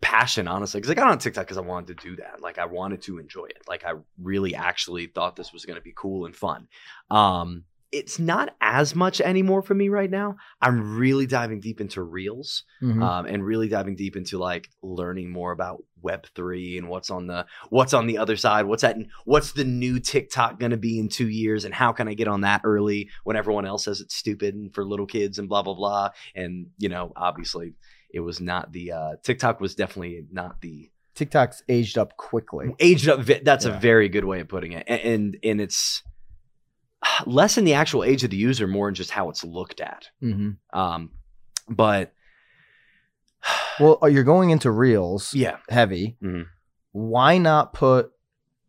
passion, 0.00 0.46
honestly, 0.46 0.78
because 0.80 0.90
I 0.90 0.94
got 0.94 1.08
on 1.08 1.18
TikTok 1.18 1.46
because 1.46 1.56
I 1.58 1.62
wanted 1.62 1.98
to 1.98 2.08
do 2.08 2.16
that. 2.16 2.40
Like 2.40 2.58
I 2.58 2.66
wanted 2.66 3.02
to 3.02 3.18
enjoy 3.18 3.46
it. 3.46 3.62
Like 3.68 3.84
I 3.84 3.94
really 4.22 4.54
actually 4.54 5.06
thought 5.06 5.34
this 5.36 5.52
was 5.52 5.64
going 5.64 5.76
to 5.76 5.82
be 5.82 5.92
cool 5.96 6.26
and 6.26 6.36
fun. 6.36 6.68
Um, 7.10 7.64
it's 7.92 8.18
not 8.18 8.54
as 8.60 8.94
much 8.94 9.20
anymore 9.20 9.62
for 9.62 9.74
me 9.74 9.88
right 9.88 10.10
now. 10.10 10.36
I'm 10.60 10.96
really 10.98 11.26
diving 11.26 11.60
deep 11.60 11.80
into 11.80 12.02
reels. 12.02 12.64
Mhm. 12.82 13.02
um, 13.02 13.26
and 13.26 13.44
really 13.44 13.68
diving 13.68 13.96
deep 13.96 14.16
into 14.16 14.38
like 14.38 14.68
learning 14.82 15.30
more 15.30 15.52
about 15.52 15.82
Web 16.02 16.26
three 16.36 16.78
and 16.78 16.88
what's 16.88 17.10
on 17.10 17.26
the 17.26 17.46
what's 17.70 17.92
on 17.94 18.06
the 18.06 18.18
other 18.18 18.36
side. 18.36 18.66
What's 18.66 18.82
that? 18.82 18.96
What's 19.24 19.52
the 19.52 19.64
new 19.64 19.98
TikTok 19.98 20.58
going 20.60 20.70
to 20.70 20.76
be 20.76 20.98
in 20.98 21.08
two 21.08 21.28
years? 21.28 21.64
And 21.64 21.74
how 21.74 21.92
can 21.92 22.06
I 22.06 22.14
get 22.14 22.28
on 22.28 22.42
that 22.42 22.60
early 22.64 23.08
when 23.24 23.36
everyone 23.36 23.66
else 23.66 23.84
says 23.84 24.00
it's 24.00 24.14
stupid 24.14 24.54
and 24.54 24.72
for 24.74 24.84
little 24.84 25.06
kids 25.06 25.38
and 25.38 25.48
blah 25.48 25.62
blah 25.62 25.74
blah? 25.74 26.10
And 26.34 26.66
you 26.78 26.88
know, 26.88 27.12
obviously, 27.16 27.74
it 28.10 28.20
was 28.20 28.40
not 28.40 28.72
the 28.72 28.92
uh, 28.92 29.10
TikTok 29.24 29.60
was 29.60 29.74
definitely 29.74 30.26
not 30.30 30.60
the 30.60 30.90
TikTok's 31.14 31.62
aged 31.68 31.96
up 31.98 32.16
quickly. 32.16 32.74
aged 32.78 33.08
up. 33.08 33.24
That's 33.24 33.64
Yeah. 33.64 33.76
a 33.76 33.80
very 33.80 34.08
good 34.08 34.24
way 34.26 34.40
of 34.40 34.48
putting 34.48 34.72
it. 34.72 34.86
A- 34.86 35.04
And 35.06 35.36
and 35.42 35.60
it's 35.60 36.02
less 37.26 37.56
in 37.58 37.64
the 37.64 37.74
actual 37.74 38.04
age 38.04 38.24
of 38.24 38.30
the 38.30 38.36
user, 38.36 38.66
more 38.66 38.88
in 38.88 38.94
just 38.94 39.10
how 39.10 39.28
it's 39.30 39.44
looked 39.44 39.80
at. 39.80 40.08
hmm 40.20 40.50
Um, 40.72 41.10
but 41.68 42.12
Well, 43.80 43.98
uh, 44.02 44.06
you're 44.06 44.24
going 44.24 44.50
into 44.50 44.70
reels 44.70 45.34
yeah, 45.34 45.58
heavy. 45.68 46.16
Mhm. 46.22 46.46
Why 46.92 47.38
not 47.38 47.72
put 47.74 48.12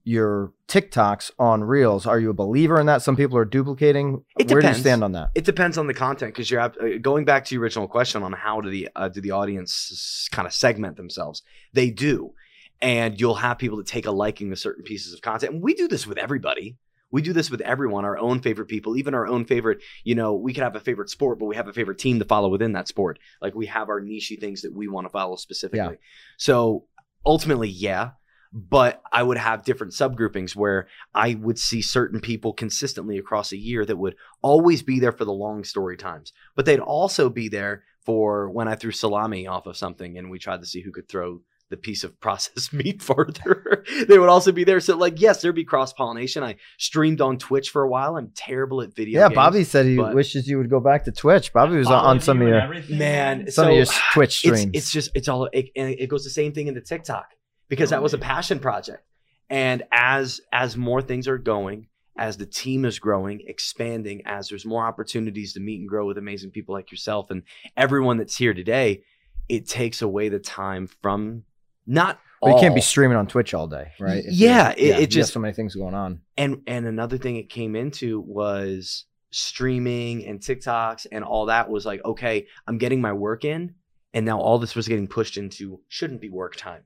your 0.04 0.52
TikToks 0.68 1.32
on 1.40 1.64
reels? 1.64 2.06
Are 2.06 2.20
you 2.20 2.30
a 2.30 2.34
believer 2.34 2.80
in 2.80 2.86
that? 2.88 3.02
Some 3.02 3.16
people 3.16 3.38
are 3.38 3.46
duplicating. 3.46 4.24
It 4.38 4.50
Where 4.52 4.62
do 4.62 4.68
you 4.68 4.74
depends. 4.74 4.80
stand 4.80 5.04
on 5.04 5.14
that? 5.14 5.32
It 5.36 5.46
depends 5.46 5.78
on 5.78 5.88
the 5.88 5.94
content 5.94 6.34
because 6.34 6.52
you're 6.52 6.60
uh, 6.62 6.70
going 7.02 7.24
back 7.26 7.46
to 7.46 7.56
your 7.56 7.64
original 7.64 7.88
question 7.88 8.24
on 8.24 8.34
how 8.34 8.60
do 8.62 8.70
the 8.70 8.90
uh, 8.96 9.08
do 9.10 9.22
the 9.22 9.32
audience 9.32 10.28
kind 10.32 10.46
of 10.46 10.54
segment 10.54 10.98
themselves. 10.98 11.42
They 11.74 11.90
do, 11.90 12.34
and 12.82 13.20
you'll 13.20 13.36
have 13.36 13.58
people 13.58 13.78
that 13.78 13.88
take 13.88 14.06
a 14.06 14.12
liking 14.12 14.50
to 14.50 14.56
certain 14.58 14.84
pieces 14.84 15.14
of 15.14 15.22
content. 15.22 15.54
And 15.54 15.62
we 15.64 15.74
do 15.74 15.88
this 15.88 16.06
with 16.06 16.18
everybody. 16.18 16.78
We 17.12 17.22
do 17.22 17.32
this 17.34 17.50
with 17.50 17.62
everyone, 17.62 18.04
our 18.04 18.18
own 18.18 18.42
favorite 18.42 18.68
people, 18.68 18.98
even 18.98 19.14
our 19.14 19.28
own 19.28 19.46
favorite. 19.46 19.82
You 20.04 20.16
know, 20.16 20.34
we 20.34 20.54
could 20.54 20.64
have 20.64 20.76
a 20.76 20.82
favorite 20.82 21.10
sport, 21.10 21.40
but 21.40 21.46
we 21.46 21.56
have 21.56 21.68
a 21.68 21.74
favorite 21.74 22.00
team 22.00 22.20
to 22.20 22.26
follow 22.26 22.50
within 22.50 22.74
that 22.74 22.88
sport. 22.88 23.18
Like 23.42 23.56
we 23.56 23.68
have 23.68 23.90
our 23.90 24.02
nichey 24.02 24.40
things 24.40 24.62
that 24.64 24.74
we 24.74 24.88
want 24.88 25.06
to 25.06 25.10
follow 25.10 25.38
specifically. 25.38 25.80
Yeah. 25.80 26.08
So 26.38 26.86
ultimately, 27.26 27.70
yeah. 27.70 28.12
but 28.54 29.02
I 29.12 29.24
would 29.24 29.38
have 29.38 29.64
different 29.64 29.94
subgroupings 29.94 30.56
where 30.56 30.88
I 31.14 31.36
would 31.36 31.60
see 31.60 31.82
certain 31.82 32.20
people 32.20 32.54
consistently 32.54 33.18
across 33.18 33.52
a 33.52 33.58
year 33.58 33.86
that 33.86 33.98
would 33.98 34.16
always 34.42 34.82
be 34.84 35.00
there 35.00 35.12
for 35.12 35.26
the 35.26 35.34
long 35.34 35.64
story 35.64 35.98
times, 35.98 36.34
but 36.56 36.66
they'd 36.66 36.80
also 36.80 37.30
be 37.30 37.50
there 37.50 37.84
for 38.06 38.50
when 38.50 38.68
I 38.68 38.76
threw 38.76 38.92
salami 38.92 39.48
off 39.48 39.66
of 39.66 39.78
something 39.78 40.18
and 40.18 40.30
we 40.30 40.40
tried 40.40 40.62
to 40.62 40.68
see 40.68 40.82
who 40.82 40.92
could 40.92 41.10
throw 41.10 41.42
the 41.70 41.78
piece 41.78 42.04
of 42.04 42.20
processed 42.20 42.74
meat 42.74 43.02
farther. 43.02 43.84
they 44.08 44.18
would 44.18 44.30
also 44.30 44.52
be 44.52 44.64
there. 44.64 44.80
So, 44.80 44.96
like, 44.96 45.20
yes, 45.20 45.42
there'd 45.42 45.56
be 45.56 45.66
cross 45.66 45.94
pollination. 45.94 46.44
I 46.44 46.56
streamed 46.78 47.22
on 47.22 47.38
Twitch 47.38 47.70
for 47.70 47.84
a 47.84 47.90
while. 47.90 48.18
I'm 48.18 48.32
terrible 48.36 48.82
at 48.82 48.96
video. 48.96 49.20
Yeah, 49.20 49.28
games, 49.28 49.36
Bobby 49.36 49.64
said 49.64 49.86
he 49.86 49.98
wishes 49.98 50.48
you 50.48 50.58
would 50.58 50.70
go 50.70 50.80
back 50.80 51.06
to 51.06 51.12
Twitch. 51.12 51.54
Bobby 51.54 51.78
was 51.78 51.88
on, 51.88 52.06
on 52.06 52.20
some 52.20 52.42
of 52.42 52.48
your 52.48 52.68
Man, 52.90 53.50
some 53.52 53.66
so 53.66 53.70
of 53.70 53.76
your 53.76 53.86
Twitch 54.14 54.46
it's, 54.46 54.60
streams. 54.60 54.72
it's 54.74 54.92
just 54.92 55.12
it's 55.14 55.28
all 55.28 55.46
it, 55.52 55.70
and 55.76 55.90
it 55.90 56.08
goes 56.08 56.24
the 56.24 56.30
same 56.30 56.54
thing 56.54 56.68
into 56.68 56.82
TikTok 56.82 57.28
because 57.70 57.90
that 57.90 58.02
was 58.02 58.14
a 58.14 58.18
passion 58.18 58.60
project. 58.60 59.04
And 59.50 59.84
as 59.92 60.42
as 60.52 60.76
more 60.76 61.02
things 61.02 61.28
are 61.28 61.38
going, 61.38 61.88
as 62.18 62.38
the 62.38 62.46
team 62.46 62.86
is 62.86 63.00
growing, 63.00 63.42
expanding, 63.48 64.24
as 64.26 64.50
there's 64.50 64.66
more 64.66 64.86
opportunities 64.86 65.54
to 65.54 65.60
meet 65.60 65.80
and 65.80 65.88
grow 65.90 66.06
with 66.06 66.18
amazing 66.18 66.52
people 66.52 66.74
like 66.74 66.92
yourself 66.92 67.30
and 67.30 67.44
everyone 67.76 68.18
that's 68.18 68.36
here 68.36 68.54
today, 68.54 69.04
it 69.48 69.68
takes 69.68 70.02
away 70.02 70.30
the 70.30 70.40
time 70.40 70.88
from 71.02 71.44
not 71.88 72.20
But 72.42 72.52
you 72.54 72.60
can't 72.60 72.76
be 72.76 72.82
streaming 72.82 73.18
on 73.18 73.26
Twitch 73.28 73.54
all 73.56 73.68
day, 73.68 73.92
right? 74.00 74.24
If 74.26 74.34
Yeah, 74.34 74.74
it- 74.78 75.00
it 75.04 75.10
just- 75.10 75.34
so 75.34 75.40
many 75.40 75.54
things 75.54 75.74
going 75.76 75.96
on. 75.96 76.22
and 76.38 76.62
and 76.68 76.86
another 76.86 77.18
thing 77.18 77.38
it 77.38 77.50
came 77.50 77.76
into 77.76 78.20
was 78.20 79.06
streaming 79.32 80.26
and 80.26 80.40
TikToks 80.40 81.08
and 81.12 81.24
all 81.24 81.46
that 81.48 81.70
was 81.70 81.86
like, 81.86 82.04
okay, 82.06 82.48
I'm 82.68 82.78
getting 82.78 83.02
my 83.02 83.14
work 83.14 83.46
in, 83.46 83.76
and 84.14 84.26
now 84.26 84.40
all 84.40 84.58
this 84.60 84.76
was 84.76 84.88
getting 84.88 85.08
pushed 85.08 85.38
into 85.38 85.80
shouldn't 85.88 86.22
be 86.22 86.30
work 86.30 86.56
time. 86.56 86.84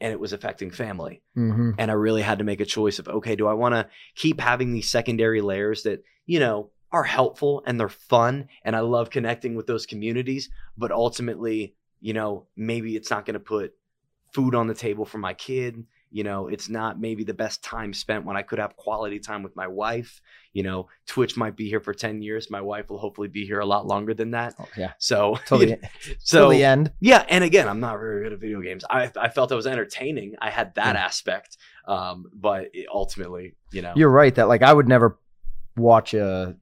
And 0.00 0.12
it 0.12 0.20
was 0.20 0.32
affecting 0.32 0.70
family. 0.70 1.22
hmm 1.34 1.72
And 1.78 1.90
I 1.90 1.94
really 1.94 2.22
had 2.22 2.38
to 2.38 2.44
make 2.44 2.60
a 2.60 2.64
choice 2.64 2.98
of, 3.00 3.08
okay, 3.08 3.34
do 3.36 3.48
I 3.48 3.54
want 3.54 3.74
to 3.74 3.88
keep 4.14 4.40
having 4.40 4.72
these 4.72 4.88
secondary 4.88 5.40
layers 5.40 5.82
that, 5.82 6.02
you 6.24 6.38
know, 6.38 6.70
are 6.92 7.02
helpful 7.04 7.62
and 7.66 7.78
they're 7.80 7.88
fun 7.88 8.48
and 8.64 8.76
I 8.76 8.80
love 8.80 9.10
connecting 9.10 9.56
with 9.56 9.66
those 9.66 9.86
communities, 9.86 10.50
but 10.76 10.92
ultimately, 10.92 11.74
you 12.00 12.12
know, 12.14 12.46
maybe 12.56 12.94
it's 12.96 13.10
not 13.10 13.26
going 13.26 13.34
to 13.34 13.40
put 13.40 13.74
food 14.32 14.54
on 14.54 14.66
the 14.66 14.74
table 14.74 15.04
for 15.04 15.18
my 15.18 15.34
kid. 15.34 15.84
You 16.10 16.24
know, 16.24 16.48
it's 16.48 16.70
not 16.70 16.98
maybe 16.98 17.22
the 17.24 17.34
best 17.34 17.62
time 17.62 17.92
spent 17.92 18.24
when 18.24 18.34
I 18.36 18.40
could 18.42 18.58
have 18.58 18.76
quality 18.76 19.18
time 19.18 19.42
with 19.42 19.54
my 19.54 19.66
wife. 19.66 20.22
You 20.54 20.62
know, 20.62 20.88
Twitch 21.06 21.36
might 21.36 21.54
be 21.54 21.68
here 21.68 21.80
for 21.80 21.92
10 21.92 22.22
years. 22.22 22.50
My 22.50 22.62
wife 22.62 22.88
will 22.88 22.96
hopefully 22.98 23.28
be 23.28 23.44
here 23.44 23.60
a 23.60 23.66
lot 23.66 23.86
longer 23.86 24.14
than 24.14 24.30
that. 24.30 24.54
Oh, 24.58 24.66
yeah, 24.76 24.92
So, 24.98 25.38
till 25.46 25.60
you 25.60 25.66
the, 25.66 25.72
know, 25.72 25.88
till 26.02 26.14
so 26.20 26.48
the 26.50 26.64
end. 26.64 26.92
yeah, 27.00 27.26
and 27.28 27.44
again, 27.44 27.68
I'm 27.68 27.80
not 27.80 27.98
very 27.98 28.22
good 28.22 28.32
at 28.32 28.40
video 28.40 28.62
games. 28.62 28.84
I 28.88 29.10
I 29.20 29.28
felt 29.28 29.52
I 29.52 29.54
was 29.54 29.66
entertaining. 29.66 30.36
I 30.40 30.48
had 30.48 30.74
that 30.76 30.94
Yeah. 30.96 31.04
aspect, 31.04 31.58
um, 31.86 32.24
but 32.32 32.70
it 32.72 32.86
ultimately, 32.92 33.54
you 33.70 33.82
know, 33.82 33.92
You're 33.94 34.08
right 34.10 34.34
that 34.36 34.48
like 34.48 34.62
I 34.62 34.72
would 34.72 34.88
never 34.88 35.18
watch 35.76 36.14
a 36.14 36.56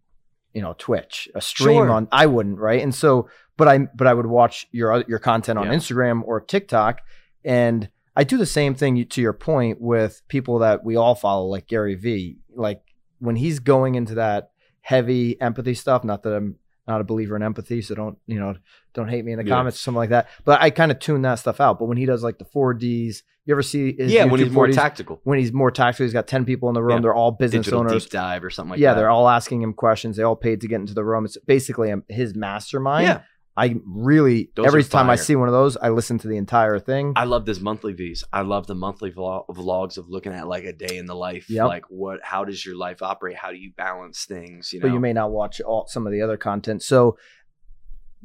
you 0.53 0.63
know 0.63 0.75
Twitch 0.77 1.29
a 1.35 1.41
stream 1.41 1.85
Sure. 1.85 1.91
on 1.91 2.09
I 2.11 2.27
wouldn't 2.27 2.59
right 2.59 2.83
and 2.83 2.95
so 2.95 3.29
but 3.57 3.69
I 3.69 3.79
but 3.95 4.07
I 4.07 4.13
would 4.15 4.27
watch 4.27 4.67
your 4.73 5.05
your 5.09 5.19
content 5.19 5.59
on 5.59 5.67
Yeah. 5.67 5.75
Instagram 5.75 6.23
or 6.25 6.41
TikTok 6.41 7.01
and 7.47 7.89
I 8.15 8.25
do 8.25 8.37
the 8.37 8.47
same 8.47 8.75
thing 8.75 9.07
to 9.07 9.21
your 9.23 9.33
point 9.33 9.81
with 9.81 10.21
people 10.29 10.59
that 10.59 10.85
we 10.85 10.97
all 10.97 11.15
follow 11.15 11.47
like 11.47 11.67
Gary 11.69 11.95
V 11.95 12.37
like 12.55 12.83
when 13.21 13.37
he's 13.37 13.59
going 13.61 13.95
into 13.95 14.17
that 14.17 14.51
heavy 14.83 15.41
empathy 15.41 15.75
stuff 15.75 16.05
not 16.05 16.23
that 16.25 16.35
I'm 16.35 16.57
not 16.87 17.01
a 17.01 17.05
believer 17.05 17.37
in 17.37 17.43
empathy 17.43 17.81
so 17.83 17.95
don't 17.95 18.19
you 18.27 18.39
know 18.39 18.55
don't 18.95 19.09
hate 19.09 19.25
me 19.25 19.33
in 19.33 19.39
the 19.39 19.45
Yeah. 19.45 19.55
comments 19.55 19.79
or 19.79 19.81
something 19.81 19.99
like 19.99 20.11
that 20.11 20.29
but 20.45 20.61
I 20.61 20.71
kind 20.71 20.91
of 20.93 20.99
tune 20.99 21.23
that 21.23 21.37
stuff 21.37 21.61
out 21.61 21.79
but 21.79 21.87
when 21.87 21.97
he 21.97 22.05
does 22.07 22.23
like 22.23 22.39
the 22.39 22.45
4Ds 22.45 23.23
you 23.47 23.55
ever 23.55 23.63
see 23.63 23.95
his 23.97 24.13
yeah, 24.13 24.25
when 24.25 24.41
YouTube 24.41 24.45
he's 24.45 24.53
more 24.53 24.67
tactical, 24.69 25.21
when 25.23 25.39
he's 25.39 25.53
more 25.53 25.71
tactical, 25.71 26.05
he's 26.05 26.13
got 26.13 26.27
10 26.27 26.45
people 26.45 26.69
in 26.69 26.75
the 26.75 26.83
room. 26.83 26.97
Yeah. 26.97 27.03
They're 27.03 27.15
all 27.15 27.31
business 27.31 27.65
digital 27.67 27.79
owners. 27.79 28.03
deep 28.03 28.11
dive 28.11 28.43
or 28.43 28.51
something 28.51 28.71
like 28.73 28.81
yeah, 28.81 28.93
that. 28.93 28.99
they're 28.99 29.09
all 29.09 29.29
asking 29.29 29.63
him 29.63 29.73
questions. 29.73 30.17
They 30.17 30.25
all 30.25 30.35
paid 30.35 30.63
to 30.63 30.67
get 30.67 30.81
into 30.81 30.95
the 30.95 31.05
room. 31.05 31.25
It's 31.25 31.39
basically 31.47 31.93
um, 31.93 32.03
his 32.09 32.35
mastermind. 32.35 33.07
Yeah, 33.07 33.21
I 33.57 33.77
really, 33.87 34.51
Those 34.55 34.67
every 34.67 34.85
time 34.85 35.09
I 35.09 35.17
see 35.17 35.35
one 35.35 35.49
of 35.49 35.55
those, 35.55 35.79
I 35.79 35.89
listen 35.89 36.19
to 36.19 36.29
the 36.29 36.37
entire 36.37 36.79
thing. 36.79 37.15
I 37.17 37.25
love 37.25 37.47
this 37.47 37.59
monthly 37.59 37.95
V's. 37.95 38.23
I 38.31 38.43
love 38.43 38.67
the 38.67 38.75
monthly 38.75 39.11
vlog- 39.11 39.49
vlogs 39.49 39.97
of 39.97 40.11
looking 40.11 40.33
at 40.33 40.47
like 40.47 40.65
a 40.65 40.75
day 40.75 40.99
in 40.99 41.07
the 41.07 41.15
life. 41.15 41.49
Yep. 41.49 41.67
Like 41.67 41.85
what? 41.89 42.21
How 42.23 42.45
does 42.45 42.65
your 42.65 42.77
life 42.77 43.03
operate? 43.03 43.37
How 43.37 43.51
do 43.51 43.57
you 43.57 43.73
balance 43.75 44.27
things? 44.27 44.73
You 44.73 44.81
know, 44.81 44.89
but 44.89 44.93
you 44.93 45.01
may 45.01 45.15
not 45.15 45.31
watch 45.31 45.61
all 45.63 45.87
some 45.87 46.07
of 46.07 46.13
the 46.13 46.21
other 46.21 46.37
content. 46.37 46.83
So 46.83 47.17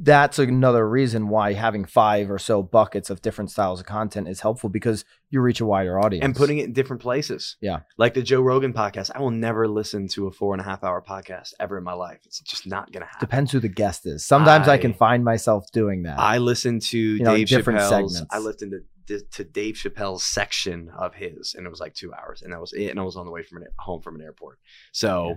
that's 0.03 0.39
another 0.39 0.87
reason 0.89 1.27
why 1.27 1.53
having 1.53 1.85
five 1.85 2.31
or 2.31 2.39
so 2.39 2.63
buckets 2.63 3.09
of 3.09 3.21
different 3.21 3.51
styles 3.51 3.79
of 3.79 3.85
content 3.85 4.27
is 4.27 4.39
helpful 4.41 4.69
because 4.69 5.05
you 5.29 5.39
reach 5.41 5.61
a 5.61 5.65
wider 5.65 5.99
audience. 5.99 6.25
and 6.25 6.35
putting 6.35 6.57
it 6.57 6.65
in 6.65 6.73
different 6.73 7.01
places. 7.01 7.55
Yeah. 7.61 7.81
like 7.97 8.15
the 8.15 8.23
Joe 8.23 8.41
Rogan 8.41 8.73
podcast. 8.73 9.11
I 9.13 9.19
will 9.19 9.29
never 9.31 9.67
listen 9.67 10.07
to 10.09 10.27
a 10.27 10.31
four 10.31 10.53
and 10.55 10.61
a 10.61 10.63
half 10.63 10.83
hour 10.83 11.03
podcast 11.07 11.53
ever 11.59 11.77
in 11.77 11.83
my 11.83 11.93
life. 11.93 12.19
It's 12.25 12.39
just 12.41 12.65
not 12.65 12.91
gonna 12.91 13.05
happen. 13.05 13.19
depends 13.27 13.51
who 13.51 13.59
the 13.59 13.69
guest 13.69 14.05
is. 14.05 14.25
Sometimes 14.25 14.67
I, 14.67 14.73
I- 14.73 14.77
can 14.79 14.93
find 14.93 15.23
myself 15.23 15.71
doing 15.71 16.03
that. 16.03 16.17
I 16.19 16.39
listened 16.39 16.81
to 16.83 17.17
know, 17.19 17.35
Dave 17.35 17.47
different 17.47 17.79
Chappelle's. 17.79 17.89
segments. 18.15 18.21
I 18.33 18.39
listened 18.39 18.71
to, 18.71 19.19
to 19.19 19.25
to 19.37 19.43
Dave 19.43 19.75
Chappelle's 19.75 20.23
section 20.23 20.89
of 20.97 21.13
his, 21.15 21.53
and 21.55 21.65
it 21.65 21.69
was 21.69 21.79
like 21.79 21.93
two 21.93 22.13
hours, 22.13 22.41
and 22.41 22.51
that 22.53 22.59
was 22.59 22.73
it. 22.73 22.87
And 22.87 22.99
I 22.99 23.03
was 23.03 23.15
on 23.17 23.25
the 23.25 23.31
way 23.31 23.43
from 23.43 23.57
an, 23.61 23.67
home 23.79 24.01
from 24.01 24.15
an 24.15 24.21
airport. 24.21 24.57
So, 24.93 25.27
Yeah. 25.29 25.35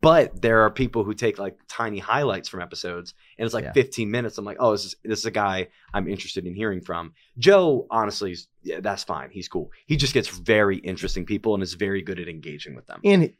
But 0.00 0.40
there 0.40 0.60
are 0.62 0.70
people 0.70 1.02
who 1.04 1.14
take 1.14 1.38
like 1.38 1.58
tiny 1.68 1.98
highlights 1.98 2.48
from 2.48 2.60
episodes, 2.60 3.14
and 3.38 3.44
it's 3.44 3.54
like 3.54 3.64
Yeah. 3.64 3.72
15 3.72 4.10
minutes. 4.10 4.38
I'm 4.38 4.44
like, 4.44 4.58
oh, 4.60 4.72
this 4.72 4.84
is 4.84 4.96
this 5.04 5.18
is 5.20 5.24
a 5.26 5.30
guy 5.30 5.68
I'm 5.92 6.08
interested 6.08 6.46
in 6.46 6.54
hearing 6.54 6.80
from. 6.80 7.12
Joe, 7.38 7.86
honestly, 7.90 8.32
is, 8.32 8.48
yeah, 8.62 8.80
that's 8.80 9.02
fine. 9.04 9.30
He's 9.30 9.48
cool. 9.48 9.70
He 9.86 9.96
just 9.96 10.14
gets 10.14 10.28
very 10.28 10.76
interesting 10.78 11.26
people 11.26 11.54
and 11.54 11.62
is 11.62 11.74
very 11.74 12.02
good 12.02 12.20
at 12.20 12.28
engaging 12.28 12.74
with 12.76 12.86
them. 12.86 13.00
And 13.04 13.32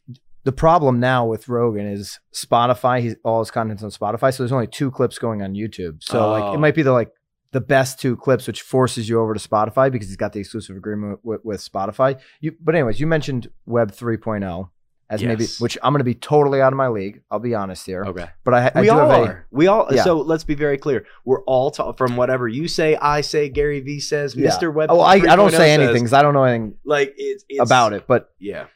the 0.45 0.53
problem 0.53 0.99
now 0.99 1.27
with 1.27 1.49
Rogan 1.49 1.87
is 1.87 2.19
Spotify. 2.35 3.01
He's 3.01 3.15
all 3.25 3.41
his 3.41 3.51
content's 3.51 3.83
on 3.83 3.91
Spotify, 3.91 4.35
so 4.35 4.43
there's 4.43 4.53
only 4.53 4.67
two 4.67 4.91
clips 4.91 5.19
going 5.19 5.43
on 5.43 5.55
YouTube. 5.55 6.03
So 6.03 6.31
like 6.33 6.43
Oh. 6.45 6.55
it 6.55 6.59
might 6.59 6.75
be 6.75 6.83
the 6.83 6.91
oh. 6.91 6.95
like 6.95 7.13
the 7.53 7.61
best 7.61 8.01
two 8.01 8.17
clips, 8.17 8.47
which 8.47 8.63
forces 8.63 9.09
you 9.09 9.21
over 9.21 9.35
to 9.35 9.49
Spotify 9.49 9.91
because 9.91 10.07
he's 10.09 10.17
got 10.17 10.33
the 10.33 10.39
exclusive 10.41 10.77
agreement 10.77 11.19
with, 11.25 11.45
with 11.45 11.61
Spotify. 11.61 12.19
You, 12.41 12.55
but 12.61 12.75
anyways, 12.77 13.01
you 13.01 13.07
mentioned 13.09 13.51
Web 13.67 13.91
3.0 13.93 14.71
as 15.11 15.23
maybe, 15.23 15.47
which 15.59 15.77
I'm 15.83 15.93
going 15.93 15.99
to 16.01 16.05
be 16.05 16.15
totally 16.15 16.63
out 16.63 16.73
of 16.73 16.77
my 16.77 16.89
league. 16.89 17.23
I'll 17.31 17.41
be 17.41 17.55
honest 17.55 17.85
here, 17.85 18.05
Okay. 18.05 18.29
but 18.45 18.55
I, 18.55 18.71
I 18.75 18.81
we 18.81 18.87
do 18.87 18.93
all 18.93 18.99
have 18.99 19.11
a 19.11 19.25
are. 19.25 19.47
We 19.51 19.67
all. 19.67 19.89
Yeah. 19.91 20.05
So 20.05 20.19
let's 20.19 20.45
be 20.45 20.55
very 20.55 20.79
clear. 20.79 21.05
We're 21.25 21.43
all 21.43 21.71
ta- 21.73 21.93
from 21.93 22.17
whatever 22.17 22.47
you 22.49 22.69
say, 22.69 22.97
I 22.97 23.21
say, 23.21 23.49
Gary 23.49 23.81
V 23.81 23.99
says, 24.01 24.37
Yeah. 24.37 24.49
Mr. 24.51 24.73
Web. 24.73 24.89
Oh, 24.91 25.01
I, 25.01 25.15
I 25.15 25.19
don't 25.19 25.41
oh 25.41 25.49
say 25.51 25.57
says. 25.75 25.81
anything 25.81 25.95
because 26.05 26.13
I 26.13 26.23
don't 26.23 26.33
know 26.33 26.45
anything 26.45 26.77
Like 26.85 27.13
it's, 27.17 27.45
it's 27.49 27.61
about 27.61 27.93
it, 27.93 28.07
but 28.07 28.33
Yeah. 28.39 28.67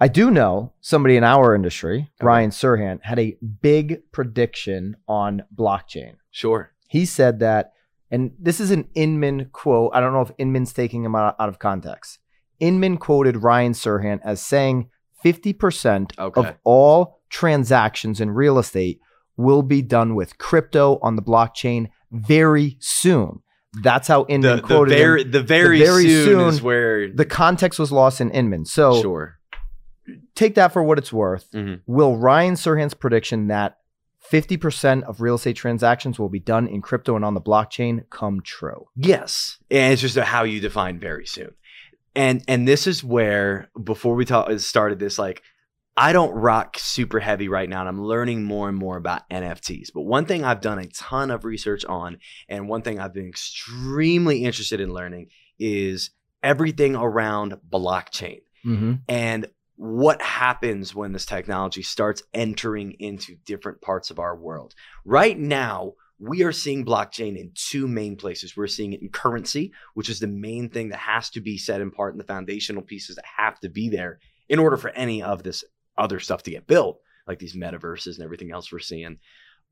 I 0.00 0.08
do 0.08 0.30
know 0.30 0.72
somebody 0.80 1.16
in 1.16 1.24
our 1.24 1.54
industry, 1.54 2.10
Okay. 2.20 2.26
Ryan 2.26 2.50
Serhant, 2.50 3.00
had 3.04 3.18
a 3.18 3.36
big 3.62 4.10
prediction 4.12 4.96
on 5.08 5.42
blockchain. 5.54 6.16
Sure. 6.30 6.72
He 6.88 7.04
said 7.06 7.38
that, 7.40 7.72
and 8.10 8.32
this 8.38 8.60
is 8.60 8.70
an 8.70 8.88
Inman 8.94 9.46
quote. 9.52 9.90
I 9.94 10.00
don't 10.00 10.12
know 10.12 10.20
if 10.20 10.30
Inman's 10.38 10.72
taking 10.72 11.04
him 11.04 11.14
out, 11.14 11.36
out 11.40 11.48
of 11.48 11.58
context. 11.58 12.18
Inman 12.60 12.96
quoted 12.98 13.42
Ryan 13.42 13.72
Serhant 13.72 14.20
as 14.24 14.40
saying 14.42 14.88
50% 15.24 16.18
Okay. 16.18 16.40
of 16.40 16.54
all 16.64 17.20
transactions 17.30 18.20
in 18.20 18.30
real 18.30 18.58
estate 18.58 19.00
will 19.36 19.62
be 19.62 19.82
done 19.82 20.14
with 20.14 20.38
crypto 20.38 20.98
on 21.02 21.16
the 21.16 21.22
blockchain 21.22 21.88
very 22.12 22.76
soon. 22.80 23.40
That's 23.82 24.06
how 24.06 24.24
Inman 24.28 24.56
The, 24.56 24.56
the 24.56 24.62
quoted 24.62 24.92
him. 24.92 24.98
very 24.98 25.24
the 25.24 25.42
very, 25.42 25.78
very 25.80 26.08
soon, 26.08 26.48
is 26.48 26.62
where 26.62 27.10
The 27.12 27.24
context 27.24 27.78
was 27.80 27.90
lost 27.90 28.20
in 28.20 28.30
Inman. 28.30 28.66
So 28.66 29.02
sure. 29.02 29.38
take 30.36 30.54
that 30.54 30.72
for 30.72 30.82
what 30.84 30.98
it's 30.98 31.12
worth. 31.12 31.50
Mhm. 31.52 31.80
Will 31.86 32.16
Ryan 32.16 32.54
Serhant's 32.54 32.94
prediction 32.94 33.48
that 33.48 33.78
50% 34.30 35.02
of 35.04 35.20
real 35.20 35.34
estate 35.34 35.56
transactions 35.56 36.18
will 36.18 36.28
be 36.28 36.38
done 36.40 36.66
in 36.68 36.80
crypto 36.82 37.16
and 37.16 37.24
on 37.24 37.34
the 37.34 37.40
blockchain 37.40 38.08
come 38.10 38.40
true? 38.42 38.86
Yes, 38.96 39.58
and 39.70 39.92
it's 39.92 40.00
just 40.02 40.16
how 40.16 40.44
you 40.44 40.60
define 40.60 40.98
very 41.00 41.26
soon. 41.26 41.50
And 42.16 42.42
and 42.46 42.66
this 42.66 42.86
is 42.86 43.02
where 43.02 43.68
before 43.82 44.14
we 44.14 44.24
talk 44.24 44.50
started 44.60 44.98
this, 44.98 45.18
like 45.18 45.42
I 45.96 46.12
don't 46.12 46.32
rock 46.32 46.76
super 46.78 47.20
heavy 47.20 47.48
right 47.48 47.68
now, 47.68 47.80
and 47.80 47.88
I'm 47.88 48.02
learning 48.02 48.44
more 48.44 48.68
and 48.68 48.76
more 48.76 48.96
about 48.96 49.28
NFTs. 49.30 49.88
But 49.94 50.02
one 50.02 50.26
thing 50.26 50.44
I've 50.44 50.60
done 50.60 50.78
a 50.78 50.86
ton 50.86 51.30
of 51.30 51.44
research 51.44 51.84
on, 51.84 52.18
and 52.48 52.68
one 52.68 52.82
thing 52.82 52.98
I've 52.98 53.14
been 53.14 53.28
extremely 53.28 54.44
interested 54.44 54.80
in 54.80 54.92
learning 54.92 55.28
is 55.58 56.10
everything 56.42 56.96
around 56.96 57.54
blockchain 57.70 58.40
Mm-hmm. 58.66 58.94
and 59.10 59.46
what 59.76 60.22
happens 60.22 60.94
when 60.94 61.12
this 61.12 61.26
technology 61.26 61.82
starts 61.82 62.22
entering 62.32 62.92
into 62.92 63.36
different 63.44 63.82
parts 63.82 64.10
of 64.10 64.18
our 64.18 64.34
world. 64.34 64.74
Right 65.04 65.38
now, 65.38 65.94
we 66.18 66.42
are 66.42 66.52
seeing 66.52 66.84
blockchain 66.84 67.36
in 67.36 67.50
two 67.54 67.88
main 67.88 68.16
places. 68.16 68.56
We're 68.56 68.66
seeing 68.66 68.92
it 68.92 69.02
in 69.02 69.08
currency, 69.08 69.72
which 69.94 70.08
is 70.08 70.20
the 70.20 70.26
main 70.26 70.68
thing 70.70 70.90
that 70.90 70.98
has 70.98 71.30
to 71.30 71.40
be 71.40 71.58
set 71.58 71.80
in 71.80 71.90
part 71.90 72.14
in 72.14 72.18
the 72.18 72.24
foundational 72.24 72.82
pieces 72.82 73.16
that 73.16 73.24
have 73.36 73.58
to 73.60 73.68
be 73.68 73.88
there 73.88 74.20
in 74.48 74.58
order 74.58 74.76
for 74.76 74.90
any 74.90 75.22
of 75.22 75.42
this 75.42 75.64
other 75.98 76.20
stuff 76.20 76.42
to 76.44 76.50
get 76.50 76.66
built, 76.66 77.00
like 77.26 77.38
these 77.38 77.56
metaverses 77.56 78.14
and 78.14 78.24
everything 78.24 78.52
else 78.52 78.70
we're 78.70 78.78
seeing. 78.78 79.18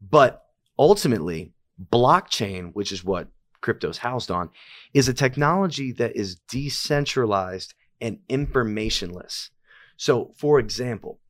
But 0.01 0.43
ultimately, 0.79 1.53
blockchain, 1.93 2.73
which 2.75 2.93
is 2.93 3.05
what 3.05 3.29
crypto's 3.61 3.99
housed 3.99 4.31
on, 4.31 4.51
is 4.93 5.09
a 5.09 5.15
technology 5.15 5.93
that 5.93 6.17
is 6.17 6.37
decentralized 6.49 7.75
and 8.01 8.19
informationless. 8.29 9.51
So, 9.97 10.33
for 10.37 10.59
example, 10.59 11.21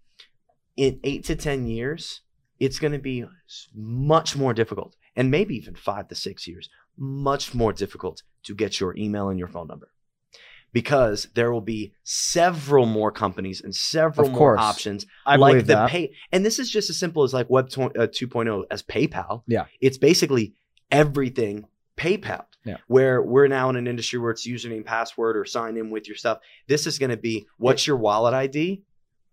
in 0.76 1.00
eight 1.04 1.24
to 1.24 1.36
10 1.36 1.66
years, 1.66 2.22
it's 2.58 2.78
going 2.78 2.92
to 2.92 2.98
be 2.98 3.24
much 3.74 4.36
more 4.36 4.54
difficult, 4.54 4.96
and 5.16 5.30
maybe 5.30 5.54
even 5.56 5.74
five 5.74 6.08
to 6.08 6.14
six 6.14 6.46
years, 6.46 6.68
much 6.96 7.54
more 7.54 7.72
difficult 7.72 8.22
to 8.44 8.54
get 8.54 8.80
your 8.80 8.96
email 8.96 9.28
and 9.28 9.38
your 9.38 9.48
phone 9.48 9.66
number. 9.68 9.88
Because 10.72 11.28
there 11.34 11.52
will 11.52 11.60
be 11.60 11.92
several 12.02 12.86
more 12.86 13.12
companies 13.12 13.60
and 13.60 13.74
several 13.74 14.28
Of 14.28 14.32
more 14.32 14.58
options 14.58 15.04
I 15.26 15.36
like 15.36 15.52
believe 15.52 15.66
the 15.66 15.74
that. 15.74 15.90
pay 15.90 16.12
and 16.32 16.46
this 16.46 16.58
is 16.58 16.70
just 16.70 16.88
as 16.88 16.98
simple 16.98 17.24
as 17.24 17.34
like 17.34 17.50
web 17.50 17.68
tw- 17.68 17.94
uh, 17.96 18.06
2.0 18.06 18.64
as 18.70 18.82
paypal. 18.82 19.42
Yeah. 19.46 19.66
it's 19.82 19.98
basically 19.98 20.54
everything 20.90 21.66
paypal 21.98 22.46
Yeah. 22.64 22.78
where 22.86 23.20
we're 23.20 23.48
now 23.48 23.68
in 23.68 23.76
an 23.76 23.86
industry 23.86 24.18
where 24.18 24.30
it's 24.30 24.48
username 24.48 24.84
password 24.86 25.36
or 25.36 25.44
sign 25.44 25.76
in 25.76 25.90
with 25.90 26.08
your 26.08 26.16
stuff. 26.16 26.38
This 26.68 26.86
is 26.86 26.98
going 26.98 27.10
to 27.10 27.18
be 27.18 27.46
what's 27.58 27.86
your 27.86 27.96
wallet 27.98 28.32
id 28.32 28.82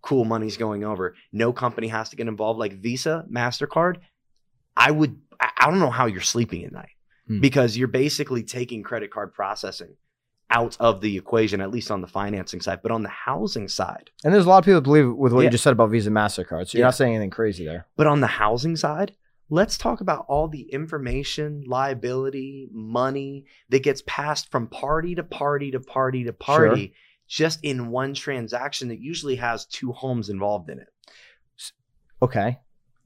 cool 0.02 0.24
money's 0.26 0.56
going 0.58 0.84
over. 0.84 1.14
No 1.34 1.52
company 1.54 1.88
has 1.90 2.10
to 2.10 2.16
get 2.18 2.28
involved 2.28 2.58
like 2.60 2.74
visa 2.82 3.26
mastercard. 3.32 3.98
I 4.76 4.92
would 4.92 5.20
i 5.40 5.66
don't 5.70 5.80
know 5.80 5.90
how 5.90 6.06
you're 6.06 6.22
sleeping 6.22 6.64
at 6.66 6.72
night 6.72 6.90
Hmm. 7.28 7.42
because 7.42 7.78
you're 7.78 7.88
basically 7.88 8.42
taking 8.44 8.82
credit 8.82 9.12
card 9.12 9.34
processing 9.34 9.96
out 10.50 10.76
of 10.80 11.00
the 11.02 11.16
equation 11.16 11.62
at 11.62 11.70
least 11.70 11.92
on 11.92 12.02
the 12.02 12.08
financing 12.08 12.60
side 12.60 12.80
but 12.82 12.92
on 12.92 13.04
the 13.04 13.10
housing 13.10 13.68
side 13.68 14.10
And 14.24 14.34
there's 14.34 14.48
a 14.48 14.50
lot 14.50 14.58
of 14.58 14.66
people 14.66 14.82
believe 14.82 15.14
with 15.14 15.32
what 15.32 15.42
Yeah. 15.42 15.46
you 15.46 15.52
just 15.52 15.64
said 15.64 15.74
about 15.74 15.92
Visa 15.92 16.10
Mastercard. 16.10 16.68
So 16.68 16.78
you're 16.78 16.80
Yeah. 16.80 16.88
not 16.88 16.96
saying 16.96 17.14
anything 17.16 17.30
crazy 17.30 17.66
there. 17.66 17.86
But 17.98 18.08
on 18.08 18.20
the 18.22 18.26
housing 18.28 18.76
side, 18.76 19.16
let's 19.52 19.78
talk 19.78 20.02
about 20.02 20.26
all 20.28 20.48
the 20.48 20.62
information, 20.74 21.64
liability, 21.68 22.68
money 22.72 23.46
that 23.70 23.84
gets 23.84 24.02
passed 24.08 24.50
from 24.50 24.66
party 24.68 25.14
to 25.14 25.24
party 25.24 25.70
to 25.70 25.80
party 25.80 26.24
to 26.24 26.34
party 26.34 26.94
just 27.28 27.64
in 27.64 27.90
one 27.92 28.16
transaction 28.16 28.88
that 28.88 29.00
usually 29.00 29.36
has 29.36 29.66
two 29.68 29.92
homes 29.92 30.30
involved 30.30 30.72
in 30.72 30.80
it. 30.80 30.88
Okay. 32.24 32.58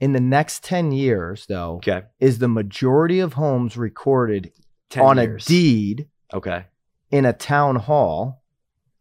In 0.03 0.11
the 0.11 0.19
next 0.19 0.65
10 0.65 0.91
years, 0.91 1.45
though, 1.47 1.75
Okay. 1.77 2.01
is 2.19 2.39
the 2.39 2.49
majority 2.49 3.21
of 3.21 3.33
homes 3.33 3.77
recorded 3.77 4.51
10 4.89 5.01
on 5.05 5.17
years. 5.17 5.45
a 5.45 5.47
deed 5.47 6.07
Okay. 6.33 6.65
in 7.09 7.25
a 7.25 7.31
town 7.31 7.77
hall 7.77 8.43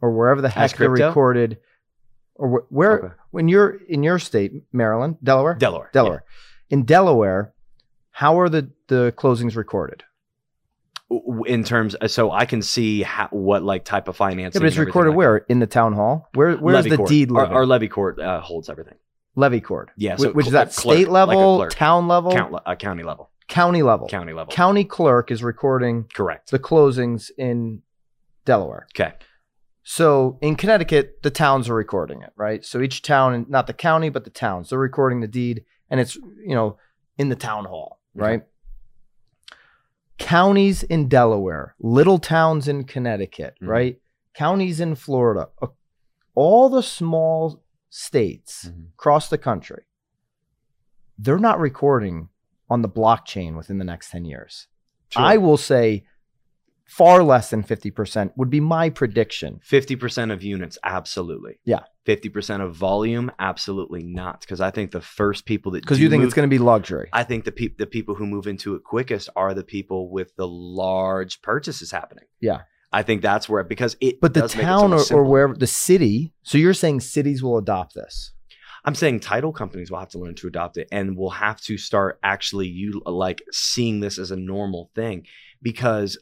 or 0.01 0.13
wherever 0.13 0.41
the 0.41 0.49
heck 0.49 0.77
they're 0.77 0.89
recorded 0.89 1.59
or 2.37 2.49
wh- 2.69 2.73
where 2.73 2.99
Okay. 2.99 3.15
when 3.33 3.49
you're 3.49 3.71
in 3.89 4.05
your 4.05 4.21
state 4.21 4.53
Maryland 4.73 5.17
Delaware 5.25 5.55
Delaware. 5.57 5.91
Delaware 5.93 6.25
in 6.71 6.85
Delaware 6.85 7.53
how 8.13 8.39
are 8.39 8.49
the 8.49 8.71
the 8.87 9.13
closings 9.17 9.57
recorded 9.57 10.05
In 11.47 11.65
terms, 11.65 11.95
so 12.07 12.31
I 12.31 12.47
can 12.47 12.63
see 12.63 13.03
how, 13.03 13.27
what 13.33 13.63
like 13.65 13.85
type 13.85 14.07
of 14.09 14.17
financing. 14.17 14.61
yeah, 14.61 14.65
but 14.65 14.69
it's 14.69 14.79
recorded 14.79 15.11
like 15.11 15.17
where 15.19 15.37
in 15.49 15.59
the 15.59 15.67
town 15.67 15.95
hall 15.95 16.29
where 16.35 16.53
that. 16.55 16.63
where's 16.63 16.85
the 16.85 16.97
court. 16.97 17.09
deed 17.09 17.33
Our, 17.33 17.47
our 17.47 17.67
levy 17.67 17.89
court 17.89 18.21
uh, 18.21 18.41
holds 18.41 18.71
everything. 18.71 18.95
Levy 19.35 19.61
court 19.61 19.91
Yeah. 19.97 20.17
So 20.17 20.33
which 20.33 20.47
is 20.47 20.53
that 20.53 20.77
a 20.77 20.81
clerk, 20.81 20.97
state 20.97 21.09
like 21.09 21.29
level 21.29 21.57
clerk. 21.59 21.73
town 21.73 22.09
level 22.09 22.33
Count, 22.33 22.55
uh, 22.67 22.75
county 22.75 23.03
level. 23.03 23.31
county 23.49 23.83
level 23.83 24.09
County 24.09 24.33
level. 24.33 24.53
county 24.53 24.85
clerk 24.85 25.31
is 25.31 25.43
recording 25.43 26.05
Correct. 26.13 26.51
the 26.51 26.59
closings 26.59 27.31
in 27.39 27.83
Delaware 28.45 28.87
Okay. 28.95 29.15
So 29.85 30.39
in 30.43 30.55
Connecticut, 30.57 31.23
the 31.23 31.31
towns 31.31 31.69
are 31.69 31.75
recording 31.75 32.23
it, 32.23 32.31
right? 32.37 32.65
So 32.65 32.81
each 32.83 33.03
town, 33.03 33.47
not 33.49 33.67
the 33.67 33.73
county, 33.73 34.11
but 34.11 34.23
the 34.25 34.31
towns, 34.31 34.71
they're 34.71 34.79
recording 34.79 35.21
the 35.21 35.27
deed, 35.27 35.65
and 35.91 35.99
it's 35.99 36.15
you 36.15 36.55
know 36.55 36.77
in 37.19 37.29
the 37.31 37.35
town 37.37 37.65
hall, 37.65 37.99
Okay. 38.17 38.25
right? 38.27 38.43
Counties 40.19 40.83
in 40.85 41.09
Delaware, 41.09 41.75
little 41.81 42.19
towns 42.19 42.69
in 42.69 42.85
Connecticut, 42.85 43.55
Mhm. 43.61 43.69
right? 43.69 44.01
Counties 44.35 44.79
in 44.81 44.95
Florida, 44.95 45.49
uh, 45.61 45.69
all 46.35 46.69
the 46.69 46.83
small 46.83 47.62
states 47.95 48.71
Mhm. 48.71 48.89
across 48.95 49.29
the 49.29 49.37
country, 49.37 49.85
they're 51.19 51.39
not 51.39 51.61
recording 51.61 52.31
on 52.71 52.81
the 52.81 52.89
blockchain 52.89 53.55
within 53.55 53.77
the 53.77 53.85
next 53.85 54.11
ten 54.11 54.25
years. 54.25 54.67
Sure. 55.11 55.23
I 55.23 55.37
will 55.37 55.59
say 55.59 56.07
far 56.87 57.23
less 57.23 57.51
than 57.51 57.63
50% 57.63 58.33
would 58.37 58.49
be 58.51 58.61
my 58.61 58.89
prediction. 58.89 59.61
50% 59.63 60.31
of 60.31 60.43
units, 60.43 60.79
absolutely. 60.83 61.59
Yeah. 61.65 61.85
50% 62.05 62.63
of 62.63 62.75
volume, 62.75 63.31
absolutely 63.39 64.03
not. 64.03 64.41
Because 64.41 64.61
I 64.61 64.71
think 64.71 64.91
the 64.91 65.01
first 65.03 65.45
people 65.45 65.73
that 65.73 65.83
Because 65.83 66.01
you 66.01 66.09
think 66.09 66.21
move, 66.21 66.29
it's 66.29 66.35
going 66.35 66.49
to 66.49 66.55
be 66.55 66.59
luxury. 66.59 67.09
I 67.13 67.25
think 67.25 67.45
the 67.45 67.53
peop 67.53 67.77
the 67.77 67.87
people 67.87 68.15
who 68.15 68.27
move 68.27 68.47
into 68.47 68.75
it 68.75 68.85
quickest 68.85 69.29
are 69.37 69.53
the 69.55 69.65
people 69.65 70.11
with 70.11 70.35
the 70.37 70.49
large 70.49 71.43
purchases 71.43 71.91
happening. 71.93 72.25
Yeah. 72.41 72.63
I 72.93 73.03
think 73.03 73.23
that's 73.23 73.49
where 73.49 73.65
because 73.65 73.97
it 74.01 74.21
but 74.21 74.35
the 74.35 74.41
does 74.41 74.55
make 74.55 74.65
it 74.65 74.67
so 74.67 74.73
town 74.73 74.93
or, 74.93 75.03
or 75.13 75.25
wherever 75.25 75.55
the 75.55 75.67
city, 75.67 76.35
so 76.43 76.59
you're 76.59 76.75
saying 76.75 77.01
cities 77.01 77.43
will 77.43 77.59
adopt 77.59 77.95
this. 77.95 78.33
I'm 78.85 78.95
saying 78.95 79.21
title 79.21 79.53
companies 79.53 79.91
will 79.91 80.01
have 80.01 80.11
to 80.11 80.19
learn 80.19 80.35
to 80.37 80.49
adopt 80.49 80.77
it 80.77 80.89
and 80.91 81.17
will 81.17 81.31
have 81.31 81.61
to 81.63 81.79
start 81.79 82.19
actually 82.23 82.67
you 82.67 83.01
like 83.07 83.43
seeing 83.53 84.01
this 84.01 84.19
as 84.19 84.31
a 84.31 84.37
normal 84.37 84.91
thing 84.95 85.27
because 85.63 86.19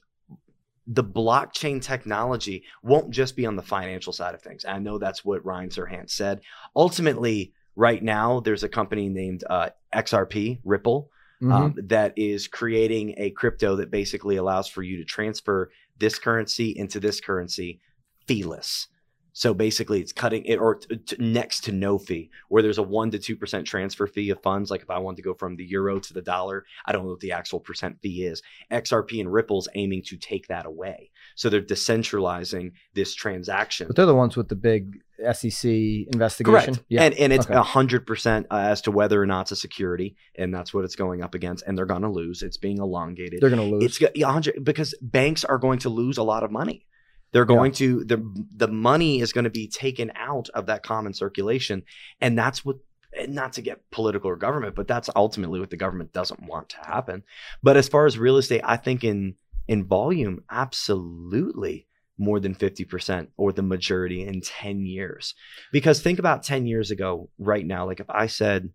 the 0.87 1.05
blockchain 1.05 1.81
technology 1.81 2.65
won't 2.83 3.11
just 3.11 3.37
be 3.37 3.47
on 3.47 3.57
the 3.57 3.63
financial 3.63 4.13
side 4.13 4.35
of 4.35 4.43
things. 4.43 4.65
I 4.65 4.79
know 4.79 4.99
that's 4.99 5.25
what 5.25 5.45
Ryan 5.45 5.71
Serhant 5.71 6.11
said. 6.11 6.41
Ultimately, 6.75 7.53
right 7.77 8.03
now, 8.03 8.41
there's 8.41 8.65
a 8.65 8.69
company 8.69 9.09
named 9.09 9.45
uh, 9.49 9.71
XRP, 9.95 10.61
Ripple, 10.65 11.11
Mhm. 11.43 11.53
um, 11.53 11.75
that 11.77 12.13
is 12.17 12.47
creating 12.47 13.15
a 13.17 13.31
crypto 13.31 13.77
that 13.77 13.91
basically 13.91 14.37
allows 14.37 14.69
for 14.69 14.83
you 14.83 14.97
to 14.99 15.05
transfer 15.05 15.71
this 15.99 16.19
currency 16.19 16.71
into 16.71 17.01
this 17.01 17.21
currency 17.21 17.81
feeless. 18.27 18.89
So 19.33 19.55
basically, 19.55 20.01
it's 20.01 20.13
cutting 20.13 20.45
it 20.45 20.57
or 20.57 20.77
t- 20.77 20.97
t- 20.97 21.17
next 21.19 21.65
to 21.65 21.73
no 21.73 21.99
fee, 21.99 22.31
where 22.49 22.63
there's 22.63 22.79
a 22.79 22.83
one 22.83 23.11
to 23.13 23.19
two 23.19 23.37
percent 23.37 23.67
transfer 23.67 24.07
fee 24.07 24.31
of 24.31 24.43
funds. 24.43 24.71
Like 24.71 24.83
if 24.83 24.91
I 24.91 24.99
want 24.99 25.17
to 25.19 25.23
go 25.23 25.35
from 25.35 25.57
the 25.57 25.65
euro 25.65 26.01
to 26.01 26.13
the 26.15 26.23
dollar, 26.23 26.65
I 26.85 26.93
don't 26.93 27.05
know 27.05 27.11
what 27.11 27.21
the 27.21 27.33
actual 27.33 27.61
percent 27.61 27.99
fee 28.03 28.25
is. 28.25 28.43
XRP 28.73 29.21
and 29.21 29.33
Ripple's 29.33 29.69
aiming 29.75 30.03
to 30.07 30.17
take 30.17 30.49
that 30.49 30.67
away, 30.67 31.11
so 31.37 31.49
they're 31.49 31.61
decentralizing 31.63 32.73
this 32.95 33.15
transaction. 33.15 33.87
but 33.87 33.97
they're 33.97 34.07
the 34.07 34.15
ones 34.15 34.37
with 34.37 34.49
the 34.49 34.57
big 34.57 35.01
SEC 35.33 35.65
investigation. 36.13 36.75
Correct. 36.75 36.83
Yeah. 36.89 37.03
And 37.03 37.15
and 37.15 37.33
it's 37.33 37.47
Okay. 37.47 37.55
hundred 37.59 38.07
percent 38.07 38.47
uh, 38.51 38.57
as 38.57 38.81
to 38.83 38.91
whether 38.91 39.21
or 39.23 39.27
not 39.27 39.43
it's 39.43 39.53
a 39.53 39.57
security, 39.57 40.17
and 40.37 40.53
that's 40.55 40.73
what 40.75 40.85
it's 40.85 40.97
going 40.97 41.23
up 41.23 41.35
against. 41.35 41.65
And 41.67 41.77
they're 41.77 41.87
going 41.87 42.03
to 42.03 42.09
lose. 42.09 42.43
It's 42.43 42.57
being 42.57 42.79
elongated. 42.79 43.41
they're 43.41 43.51
going 43.51 43.69
to 43.71 43.77
lose. 43.77 43.85
It's 43.85 43.99
go- 43.99 44.09
yeah, 44.15 44.27
100 44.27 44.65
because 44.65 44.95
banks 45.03 45.45
are 45.45 45.59
going 45.59 45.79
to 45.81 45.89
lose 45.89 46.17
a 46.19 46.23
lot 46.23 46.43
of 46.43 46.51
money. 46.51 46.87
They're 47.33 47.45
going 47.45 47.73
to 47.73 48.05
the 48.05 48.47
the 48.57 48.69
money 48.69 49.21
is 49.21 49.33
going 49.33 49.45
to 49.45 49.51
be 49.51 49.69
taken 49.69 50.13
out 50.15 50.49
of 50.51 50.67
that 50.67 50.83
common 50.83 51.15
circulation, 51.15 51.85
and 52.21 52.37
that's 52.37 52.65
what. 52.65 52.77
and 53.17 53.35
Not 53.35 53.55
to 53.55 53.63
get 53.63 53.91
political 53.91 54.31
or 54.31 54.37
government, 54.37 54.75
but 54.75 54.89
that's 54.89 55.11
ultimately 55.15 55.61
what 55.61 55.71
the 55.71 55.77
government 55.77 56.13
doesn't 56.13 56.43
want 56.43 56.71
to 56.71 56.79
happen. 56.79 57.23
But 57.63 57.77
as 57.77 57.89
far 57.89 58.07
as 58.07 58.19
real 58.19 58.37
estate, 58.37 58.63
I 58.65 58.77
think 58.77 59.05
in 59.05 59.35
in 59.69 59.85
volume, 59.85 60.43
absolutely 60.51 61.87
more 62.19 62.39
than 62.39 62.55
50% 62.55 63.29
or 63.37 63.53
the 63.53 63.63
majority 63.63 64.27
in 64.27 64.43
10 64.43 64.85
years. 64.85 65.35
Because 65.73 66.03
think 66.03 66.19
about 66.19 66.43
10 66.43 66.67
years 66.67 66.91
ago, 66.91 67.31
right 67.39 67.65
now, 67.65 67.87
like 67.87 67.99
if 67.99 68.11
I 68.11 68.27
said 68.27 68.71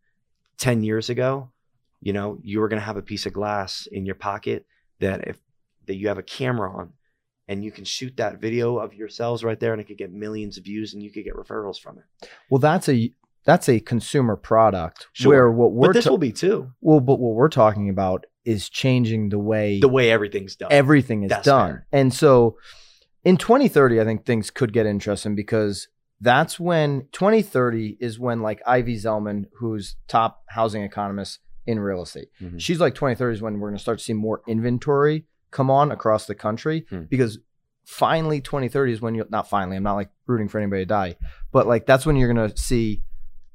10 0.57 0.83
years 0.83 1.09
ago, 1.09 1.51
you 2.01 2.11
know, 2.11 2.39
you 2.43 2.59
were 2.59 2.67
going 2.67 2.79
to 2.79 2.85
have 2.85 2.97
a 2.97 3.03
piece 3.03 3.25
of 3.25 3.33
glass 3.33 3.87
in 3.91 4.05
your 4.05 4.15
pocket 4.15 4.65
that 4.99 5.27
if 5.27 5.37
that 5.85 5.95
you 5.95 6.07
have 6.07 6.17
a 6.17 6.23
camera 6.23 6.71
on 6.75 6.93
and 7.47 7.63
you 7.63 7.71
can 7.71 7.83
shoot 7.83 8.17
that 8.17 8.39
video 8.41 8.77
of 8.77 8.93
yourselves 8.93 9.43
right 9.43 9.59
there 9.59 9.71
and 9.71 9.81
it 9.81 9.85
could 9.87 9.97
get 9.97 10.11
millions 10.11 10.57
of 10.57 10.63
views 10.63 10.93
and 10.93 11.03
you 11.03 11.11
could 11.11 11.23
get 11.23 11.33
referrals 11.35 11.79
from 11.79 11.97
it. 11.99 12.29
well, 12.49 12.59
that's 12.59 12.89
a 12.89 13.13
that's 13.45 13.69
a 13.69 13.79
consumer 13.79 14.35
product 14.35 15.07
Sure. 15.13 15.29
where 15.31 15.51
what 15.51 15.71
we're 15.71 15.89
But 15.89 15.93
this 15.93 16.05
ta- 16.05 16.09
will 16.11 16.17
be 16.17 16.31
too. 16.31 16.71
well, 16.81 16.99
but 16.99 17.19
what 17.19 17.35
we're 17.35 17.49
talking 17.49 17.89
about 17.89 18.25
is 18.43 18.69
changing 18.69 19.29
the 19.29 19.37
way 19.39 19.79
The 19.79 19.87
way 19.87 20.09
everything's 20.11 20.55
done. 20.55 20.71
everything 20.71 21.23
is 21.23 21.29
That's 21.29 21.45
done. 21.45 21.69
fair. 21.69 21.87
And 21.91 22.11
so 22.13 22.57
in 23.23 23.37
2030, 23.37 24.01
I 24.01 24.03
think 24.03 24.25
things 24.25 24.49
could 24.49 24.73
get 24.73 24.85
interesting 24.87 25.35
because 25.35 25.87
that's 26.21 26.59
when 26.59 27.07
2030 27.11 27.97
is 27.99 28.17
when 28.19 28.41
like 28.41 28.61
Ivy 28.65 28.95
Zelman 28.95 29.45
who's 29.59 29.95
top 30.07 30.43
housing 30.49 30.81
economist 30.83 31.39
in 31.67 31.79
real 31.79 32.01
estate, 32.01 32.29
Mhm. 32.41 32.59
she's 32.59 32.79
like 32.79 32.95
2030 32.95 33.35
is 33.35 33.41
when 33.43 33.59
we're 33.59 33.69
going 33.69 33.77
to 33.77 33.81
start 33.81 33.99
to 33.99 34.03
see 34.03 34.13
more 34.13 34.41
inventory 34.47 35.25
come 35.55 35.69
on 35.71 35.91
across 35.91 36.25
the 36.27 36.35
country 36.35 36.85
Hmm. 36.89 37.03
because 37.09 37.39
finally 37.85 38.41
2030 38.41 38.93
is 38.93 39.01
when 39.01 39.15
you 39.15 39.25
not 39.29 39.47
finally, 39.49 39.77
I'm 39.77 39.83
not 39.83 39.93
like 40.01 40.09
rooting 40.27 40.47
for 40.49 40.57
anybody 40.59 40.81
to 40.83 40.85
die, 40.87 41.15
but 41.51 41.67
like 41.67 41.85
that's 41.85 42.05
when 42.05 42.15
you're 42.15 42.33
to 42.33 42.55
see 42.57 43.03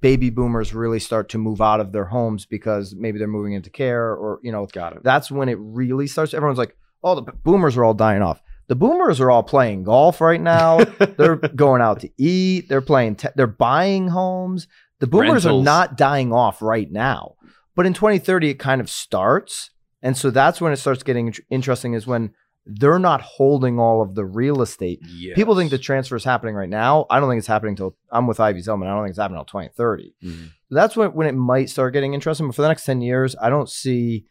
baby 0.01 0.31
boomers 0.31 0.73
really 0.73 0.99
start 1.01 1.29
to 1.31 1.39
move 1.39 1.61
out 1.61 1.81
of 1.81 1.93
their 1.93 2.07
homes 2.07 2.47
because 2.47 2.95
maybe 2.95 3.19
they're 3.19 3.29
moving 3.29 3.53
into 3.53 3.69
care 3.71 4.13
or, 4.15 4.41
you 4.43 4.51
know, 4.51 4.67
Got 4.67 4.97
it. 4.97 5.03
that's 5.03 5.31
when 5.31 5.49
it 5.49 5.59
really 5.61 6.07
starts. 6.07 6.33
Everyone's 6.33 6.59
like, 6.59 6.75
oh, 7.05 7.15
the 7.17 7.23
boomers 7.45 7.77
are 7.77 7.85
all 7.85 7.93
dying 7.95 8.23
off. 8.23 8.41
The 8.69 8.77
boomers 8.77 9.21
are 9.21 9.31
all 9.31 9.43
playing 9.43 9.83
golf 9.83 10.21
right 10.23 10.41
now. 10.41 10.79
they're 11.19 11.37
going 11.37 11.83
out 11.83 12.01
to 12.01 12.11
eat. 12.17 12.69
They're 12.69 12.81
playing. 12.81 13.17
Te- 13.17 13.29
they're 13.37 13.47
buying 13.49 14.09
homes. 14.09 14.69
The 15.01 15.07
boomers 15.09 15.45
Rentals. 15.45 15.61
are 15.61 15.65
not 15.65 15.97
dying 15.99 16.33
off 16.33 16.63
right 16.63 16.91
now. 16.91 17.35
But 17.75 17.85
in 17.87 17.93
2030, 17.95 18.51
it 18.51 18.55
kind 18.59 18.81
of 18.81 18.89
starts, 18.89 19.71
And 20.03 20.17
so 20.17 20.31
that's 20.31 20.61
when 20.61 20.73
it 20.73 20.77
starts 20.77 21.03
getting 21.03 21.33
interesting 21.51 21.95
is 21.95 22.07
when 22.07 22.33
they're 22.67 22.99
not 22.99 23.21
holding 23.23 23.79
all 23.79 24.03
of 24.03 24.15
the 24.15 24.25
real 24.25 24.61
estate. 24.63 25.01
People 25.35 25.57
think 25.57 25.71
the 25.71 25.79
transfer 25.79 26.15
is 26.17 26.25
happening 26.25 26.55
right 26.55 26.69
now. 26.69 27.07
I 27.11 27.19
don't 27.19 27.29
think 27.29 27.39
it's 27.39 27.47
happening 27.47 27.75
till 27.77 27.97
I'm 28.13 28.27
with 28.27 28.39
Ivy 28.41 28.61
Zelman. 28.61 28.87
I 28.87 28.91
don't 28.95 29.03
think 29.05 29.11
it's 29.11 29.19
happening 29.19 29.41
until 29.41 29.61
2030. 29.61 30.15
Mhm. 30.23 30.49
That's 30.71 30.97
when, 30.97 31.13
when 31.15 31.27
it 31.27 31.35
might 31.35 31.71
start 31.71 31.93
getting 31.95 32.15
interesting. 32.15 32.47
But 32.47 32.55
for 32.57 32.63
the 32.63 32.69
next 32.69 32.85
10 32.85 33.01
years, 33.01 33.35
I 33.41 33.49
don't 33.51 33.69
see 33.69 34.27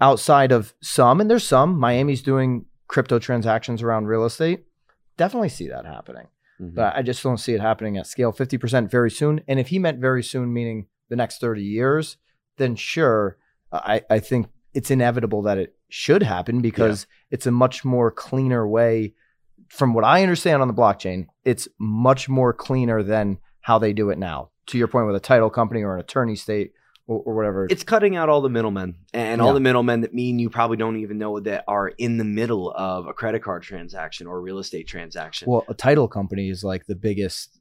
outside 0.00 0.52
of 0.52 0.74
some, 0.82 1.20
and 1.20 1.30
there's 1.30 1.46
some, 1.46 1.78
Miami's 1.78 2.22
doing 2.22 2.66
crypto 2.88 3.18
transactions 3.18 3.82
around 3.82 4.06
real 4.06 4.24
estate. 4.24 4.64
Definitely 5.16 5.50
see 5.50 5.68
that 5.68 5.84
happening. 5.86 6.26
Mhm. 6.60 6.74
But 6.74 6.96
I 6.96 7.02
just 7.02 7.22
don't 7.22 7.38
see 7.38 7.54
it 7.54 7.60
happening 7.60 7.96
at 7.96 8.06
scale 8.06 8.32
50% 8.32 8.90
very 8.90 9.10
soon. 9.10 9.40
And 9.48 9.58
if 9.60 9.68
he 9.68 9.78
meant 9.78 9.98
very 9.98 10.22
soon, 10.22 10.52
meaning 10.52 10.86
the 11.08 11.16
next 11.16 11.40
30 11.40 11.62
years, 11.62 12.16
then 12.58 12.76
sure, 12.76 13.36
I, 13.72 14.02
I 14.10 14.18
think 14.18 14.48
it's 14.74 14.90
inevitable 14.90 15.42
that 15.42 15.58
it 15.58 15.74
should 15.88 16.22
happen 16.22 16.60
because 16.60 17.06
it's 17.30 17.46
a 17.46 17.50
much 17.50 17.84
more 17.84 18.10
cleaner 18.10 18.66
way. 18.66 19.14
From 19.68 19.94
what 19.94 20.04
I 20.04 20.22
understand 20.22 20.62
on 20.62 20.68
the 20.68 20.74
blockchain, 20.74 21.26
it's 21.44 21.68
much 21.78 22.28
more 22.28 22.52
cleaner 22.52 23.02
than 23.02 23.38
how 23.60 23.78
they 23.78 23.92
do 23.92 24.10
it 24.10 24.18
now. 24.18 24.50
To 24.66 24.78
your 24.78 24.88
point 24.88 25.06
with 25.06 25.16
a 25.16 25.20
title 25.20 25.50
company 25.50 25.82
or 25.82 25.94
an 25.94 26.00
attorney 26.00 26.36
state 26.36 26.72
or, 27.10 27.20
or 27.26 27.34
whatever. 27.34 27.66
it's 27.68 27.82
cutting 27.82 28.14
out 28.14 28.28
all 28.28 28.40
the 28.40 28.48
middlemen 28.48 28.94
and 29.12 29.40
all 29.42 29.52
the 29.52 29.60
middlemen 29.60 30.02
that 30.02 30.14
mean 30.14 30.38
you 30.38 30.48
probably 30.48 30.76
don't 30.76 30.96
even 30.96 31.18
know 31.18 31.40
that 31.40 31.64
are 31.66 31.88
in 31.88 32.18
the 32.18 32.24
middle 32.24 32.70
of 32.70 33.08
a 33.08 33.12
credit 33.12 33.42
card 33.42 33.62
transaction 33.62 34.28
or 34.28 34.38
a 34.38 34.40
real 34.40 34.58
estate 34.58 34.86
transaction. 34.86 35.50
Well, 35.50 35.64
a 35.68 35.74
title 35.74 36.06
company 36.06 36.48
is 36.48 36.62
like 36.62 36.86
the 36.86 36.94
biggest, 36.94 37.59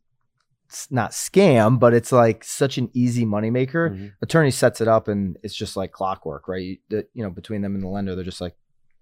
not 0.91 1.12
scam, 1.12 1.79
but 1.79 1.93
it's 1.93 2.12
like 2.12 2.43
such 2.43 2.77
an 2.77 2.89
easy 2.93 3.25
moneymaker. 3.25 3.91
Mhm. 3.91 4.12
Attorney 4.21 4.51
sets 4.51 4.82
it 4.82 4.88
up 4.88 5.08
and 5.08 5.38
it's 5.43 5.55
just 5.55 5.75
like 5.75 5.91
clockwork, 5.91 6.47
right? 6.47 6.62
You, 6.63 6.77
the, 6.89 7.08
you 7.13 7.23
know, 7.23 7.29
between 7.29 7.62
them 7.62 7.75
and 7.75 7.84
the 7.84 7.88
lender, 7.88 8.15
they're 8.15 8.23
just 8.23 8.41
like 8.41 8.55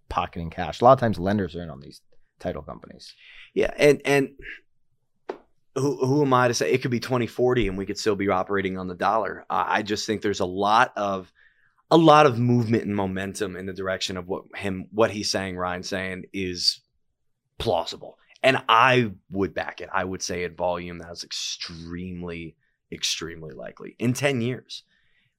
pocketing 0.10 0.50
cash. 0.50 0.82
A 0.82 0.84
lot 0.86 0.94
of 0.94 1.00
times 1.00 1.20
lenders 1.20 1.56
are 1.56 1.62
in 1.64 1.70
on 1.70 1.82
these 1.82 2.02
title 2.40 2.62
companies. 2.62 3.14
Yeah, 3.54 3.74
and 3.78 4.02
and 4.06 4.30
who 5.76 5.98
who 6.06 6.22
am 6.24 6.34
I 6.34 6.48
to 6.48 6.54
say 6.54 6.72
it 6.72 6.82
could 6.82 6.92
be 6.92 7.00
2040 7.00 7.68
and 7.68 7.78
we 7.78 7.86
could 7.86 7.98
still 7.98 8.16
be 8.16 8.30
operating 8.30 8.78
on 8.78 8.88
the 8.88 8.96
dollar? 8.96 9.46
I 9.50 9.80
I 9.80 9.82
just 9.82 10.06
think 10.06 10.22
there's 10.22 10.40
a 10.40 10.46
lot 10.46 10.94
of 10.96 11.32
a 11.92 11.98
lot 11.98 12.26
of 12.26 12.38
movement 12.40 12.84
and 12.84 12.96
momentum 12.96 13.56
in 13.56 13.66
the 13.66 13.74
direction 13.74 14.18
of 14.18 14.28
what 14.28 14.44
him 14.56 14.88
what 14.92 15.12
he's 15.12 15.30
saying, 15.30 15.56
Ryan 15.58 15.84
saying 15.84 16.26
is 16.34 16.82
plausible. 17.58 18.18
And 18.44 18.62
I 18.70 19.12
would 19.32 19.54
back 19.54 19.82
it. 19.82 19.90
I 19.92 20.04
would 20.04 20.22
say 20.22 20.44
at 20.44 20.56
volume 20.56 21.00
that's 21.00 21.24
extremely, 21.24 22.56
extremely 22.92 23.54
likely 23.54 23.96
in 24.00 24.14
10 24.14 24.42
years. 24.42 24.84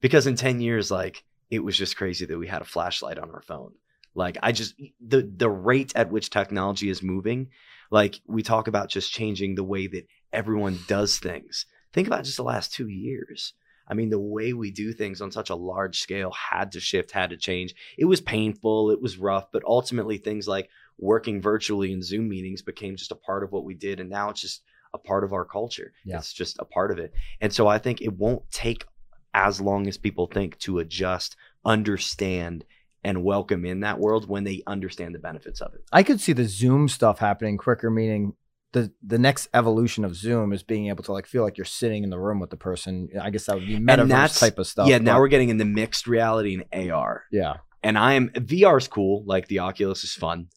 Because 0.01 0.27
in 0.27 0.35
10 0.35 0.61
years, 0.61 0.91
like 0.91 1.23
it 1.49 1.59
was 1.59 1.77
just 1.77 1.97
crazy 1.97 2.25
that 2.25 2.37
we 2.37 2.47
had 2.47 2.61
a 2.61 2.65
flashlight 2.65 3.17
on 3.17 3.31
our 3.31 3.41
phone. 3.41 3.73
Like 4.15 4.37
I 4.41 4.51
just 4.51 4.75
the 5.05 5.29
the 5.35 5.49
rate 5.49 5.93
at 5.95 6.11
which 6.11 6.29
technology 6.29 6.89
is 6.89 7.03
moving, 7.03 7.49
like 7.91 8.19
we 8.27 8.43
talk 8.43 8.67
about 8.67 8.89
just 8.89 9.11
changing 9.11 9.55
the 9.55 9.63
way 9.63 9.87
that 9.87 10.07
everyone 10.33 10.79
does 10.87 11.19
things. 11.19 11.65
Think 11.93 12.07
about 12.07 12.23
just 12.23 12.37
the 12.37 12.43
last 12.43 12.73
two 12.73 12.87
years. 12.87 13.53
I 13.89 13.95
mean, 13.95 14.09
the 14.09 14.19
way 14.19 14.53
we 14.53 14.71
do 14.71 14.93
things 14.93 15.21
on 15.21 15.31
such 15.31 15.49
a 15.49 15.55
large 15.55 15.99
scale 15.99 16.31
had 16.31 16.73
to 16.73 16.79
shift, 16.79 17.11
had 17.11 17.31
to 17.31 17.37
change. 17.37 17.73
It 17.97 18.05
was 18.05 18.21
painful, 18.21 18.91
it 18.91 19.01
was 19.01 19.17
rough, 19.17 19.51
but 19.51 19.63
ultimately 19.65 20.17
things 20.17 20.47
like 20.47 20.69
working 20.99 21.41
virtually 21.41 21.91
in 21.91 22.03
Zoom 22.03 22.29
meetings 22.29 22.61
became 22.61 22.95
just 22.95 23.11
a 23.11 23.15
part 23.15 23.43
of 23.43 23.51
what 23.51 23.63
we 23.63 23.73
did. 23.73 23.99
And 23.99 24.09
now 24.09 24.29
it's 24.29 24.41
just 24.41 24.63
a 24.93 24.97
part 24.97 25.23
of 25.23 25.33
our 25.33 25.45
culture. 25.45 25.93
Yeah. 26.05 26.17
It's 26.17 26.33
just 26.33 26.57
a 26.59 26.65
part 26.65 26.91
of 26.91 26.99
it. 26.99 27.13
And 27.41 27.53
so 27.53 27.67
I 27.67 27.79
think 27.79 28.01
it 28.01 28.13
won't 28.13 28.49
take 28.51 28.85
as 29.33 29.61
long 29.61 29.87
as 29.87 29.97
people 29.97 30.27
think 30.27 30.57
to 30.59 30.79
adjust, 30.79 31.35
understand, 31.65 32.65
and 33.03 33.23
welcome 33.23 33.65
in 33.65 33.79
that 33.81 33.99
world 33.99 34.27
when 34.27 34.43
they 34.43 34.61
understand 34.67 35.15
the 35.15 35.19
benefits 35.19 35.61
of 35.61 35.73
it. 35.73 35.81
I 35.91 36.03
could 36.03 36.19
see 36.19 36.33
the 36.33 36.45
Zoom 36.45 36.89
stuff 36.89 37.19
happening 37.19 37.57
quicker, 37.57 37.89
meaning 37.89 38.33
the 38.71 38.91
the 39.05 39.17
next 39.17 39.49
evolution 39.53 40.05
of 40.05 40.15
Zoom 40.15 40.53
is 40.53 40.63
being 40.63 40.87
able 40.87 41.03
to 41.03 41.11
like 41.11 41.25
feel 41.25 41.43
like 41.43 41.57
you're 41.57 41.65
sitting 41.65 42.03
in 42.03 42.09
the 42.09 42.19
room 42.19 42.39
with 42.39 42.49
the 42.49 42.57
person. 42.57 43.09
I 43.19 43.29
guess 43.29 43.45
that 43.47 43.55
would 43.55 43.67
be 43.67 43.77
metaverse 43.77 44.39
type 44.39 44.59
of 44.59 44.67
stuff. 44.67 44.87
yeah, 44.87 44.99
now 44.99 45.19
we're 45.19 45.27
getting 45.27 45.49
into 45.49 45.65
mixed 45.65 46.07
reality 46.07 46.61
and 46.71 46.91
AR. 46.91 47.23
yeah. 47.31 47.55
And 47.81 47.97
I 47.97 48.13
am 48.13 48.29
VR 48.29 48.77
is 48.77 48.89
cool, 48.89 49.23
like 49.25 49.47
the 49.47 49.59
Oculus 49.59 50.03
is 50.03 50.13
fun. 50.13 50.47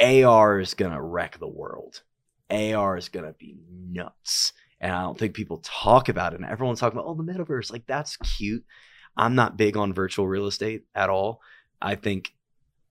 AR 0.00 0.58
is 0.58 0.74
gonna 0.74 1.02
wreck 1.02 1.38
the 1.38 1.48
world. 1.48 2.02
AR 2.50 2.96
is 2.96 3.08
gonna 3.08 3.34
be 3.38 3.56
nuts. 3.70 4.52
And 4.80 4.92
I 4.92 5.02
don't 5.02 5.18
think 5.18 5.34
people 5.34 5.60
talk 5.62 6.08
about 6.08 6.32
it. 6.32 6.40
And 6.40 6.48
everyone's 6.48 6.80
talking 6.80 6.98
about, 6.98 7.08
oh, 7.08 7.14
the 7.14 7.22
metaverse. 7.22 7.72
Like 7.72 7.86
that's 7.86 8.16
cute. 8.16 8.64
I'm 9.16 9.34
not 9.34 9.56
big 9.56 9.76
on 9.76 9.94
virtual 9.94 10.26
real 10.28 10.46
estate 10.46 10.84
at 10.94 11.08
all. 11.10 11.40
I 11.80 11.94
think 11.94 12.32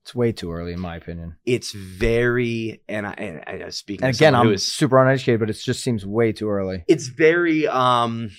It's 0.06 0.14
way 0.14 0.32
too 0.32 0.52
early 0.52 0.72
in 0.72 0.80
my 0.80 0.98
opinion. 0.98 1.36
it's 1.48 1.72
very 1.72 2.80
and 2.88 3.08
I 3.08 3.14
and 3.14 3.42
I 3.48 3.54
And 3.90 4.04
again, 4.16 4.36
I'm 4.36 4.54
is- 4.54 4.64
super 4.64 5.02
uneducated, 5.02 5.40
but 5.40 5.50
it 5.50 5.54
just 5.54 5.82
seems 5.84 6.06
way 6.06 6.32
too 6.32 6.48
early. 6.48 6.86
it's 6.88 7.08
very 7.08 7.68
um 7.68 8.30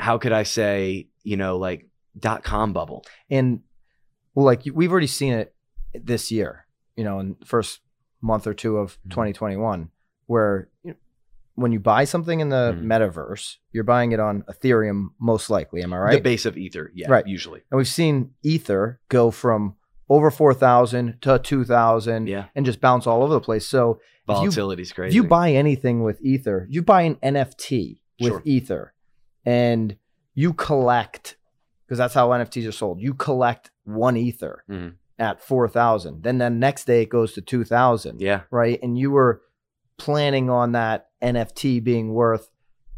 how 0.00 0.18
could 0.18 0.32
I 0.32 0.42
say, 0.42 1.06
you 1.22 1.36
know, 1.36 1.56
like 1.56 1.88
dot 2.18 2.42
com 2.42 2.72
bubble. 2.72 3.04
And 3.30 3.60
well, 4.34 4.44
like 4.44 4.62
we've 4.74 4.90
already 4.90 5.06
seen 5.06 5.34
it 5.34 5.54
this 5.94 6.32
year, 6.32 6.66
you 6.96 7.04
know, 7.04 7.20
in 7.20 7.36
the 7.38 7.46
first 7.46 7.78
month 8.20 8.48
or 8.48 8.54
two 8.54 8.78
of 8.78 8.98
Mhm. 9.06 9.10
2021, 9.10 9.90
where 10.26 10.68
you 10.82 10.90
know, 10.90 10.96
when 11.54 11.70
you 11.70 11.78
buy 11.78 12.02
something 12.02 12.40
in 12.40 12.48
the 12.48 12.74
Mhm. 12.76 12.86
metaverse, 12.86 13.58
you're 13.70 13.84
buying 13.84 14.10
it 14.10 14.18
on 14.18 14.42
Ethereum 14.50 15.10
most 15.20 15.48
likely. 15.48 15.80
Am 15.84 15.92
I 15.92 15.98
right? 15.98 16.12
The 16.16 16.20
base 16.20 16.44
of 16.44 16.58
Ether, 16.58 16.90
yeah, 16.92 17.08
Right. 17.08 17.24
usually. 17.28 17.60
and 17.70 17.78
we've 17.78 17.86
seen 17.86 18.34
Ether 18.42 18.98
go 19.08 19.30
from 19.30 19.76
over 20.08 20.30
4,000 20.30 21.18
to 21.22 21.38
2,000 21.38 22.26
Yeah. 22.28 22.46
and 22.54 22.66
just 22.66 22.80
bounce 22.80 23.06
all 23.06 23.22
over 23.22 23.32
the 23.34 23.40
place. 23.40 23.66
So 23.66 24.00
you- 24.28 24.34
Volatility's 24.34 24.92
crazy. 24.92 25.08
if 25.08 25.14
you 25.14 25.28
buy 25.28 25.52
anything 25.52 26.02
with 26.02 26.20
Ether, 26.22 26.66
you 26.70 26.82
buy 26.82 27.02
an 27.02 27.16
NFT 27.22 28.00
with 28.20 28.32
Sure. 28.32 28.42
Ether 28.44 28.94
and 29.44 29.96
you 30.34 30.52
collect, 30.52 31.36
because 31.86 31.98
that's 31.98 32.14
how 32.14 32.30
NFTs 32.32 32.66
are 32.66 32.72
sold. 32.72 33.00
You 33.00 33.14
collect 33.14 33.70
one 33.84 34.16
Ether 34.16 34.64
Mhm. 34.68 34.94
at 35.18 35.40
4,000. 35.42 36.22
Then 36.22 36.38
the 36.38 36.50
next 36.50 36.86
day 36.86 37.02
it 37.02 37.08
goes 37.08 37.32
to 37.34 37.40
2,000, 37.42 38.20
Yeah. 38.20 38.42
right? 38.50 38.78
And 38.82 38.98
you 38.98 39.10
were 39.10 39.42
planning 39.98 40.50
on 40.50 40.72
that 40.72 41.08
NFT 41.22 41.80
being 41.80 42.12
worth 42.14 42.50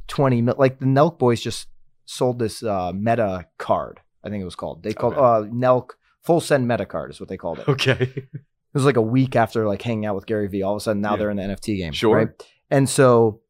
20 0.08 0.40
mil. 0.42 0.54
Like 0.58 0.78
the 0.78 0.86
Nelk 0.86 1.18
boys 1.18 1.40
just 1.40 1.68
sold 2.04 2.38
this 2.38 2.62
uh, 2.62 2.92
meta 2.94 3.46
card, 3.58 4.00
I 4.24 4.28
think 4.30 4.40
it 4.40 4.44
was 4.44 4.54
called. 4.56 4.82
They 4.82 4.92
called 4.94 5.14
Okay. 5.14 5.22
uh, 5.22 5.52
Nelk 5.52 5.90
Full 6.26 6.40
Send 6.40 6.68
Meta 6.68 6.84
Card 6.86 7.10
is 7.10 7.20
what 7.20 7.28
they 7.28 7.36
called 7.36 7.60
it. 7.60 7.68
Okay. 7.68 7.94
It 8.02 8.74
was 8.74 8.84
like 8.84 8.96
a 8.98 9.02
week 9.02 9.36
after 9.36 9.66
like 9.66 9.80
hanging 9.80 10.04
out 10.04 10.14
with 10.16 10.26
Gary 10.26 10.48
Vee. 10.48 10.62
All 10.62 10.74
of 10.74 10.78
a 10.78 10.80
sudden, 10.80 11.00
now 11.00 11.12
Yeah. 11.12 11.16
they're 11.16 11.30
in 11.30 11.36
the 11.38 11.42
NFT 11.44 11.78
game. 11.78 11.92
Sure. 11.94 12.16
Right? 12.16 12.28
And 12.70 12.88
so 12.88 13.40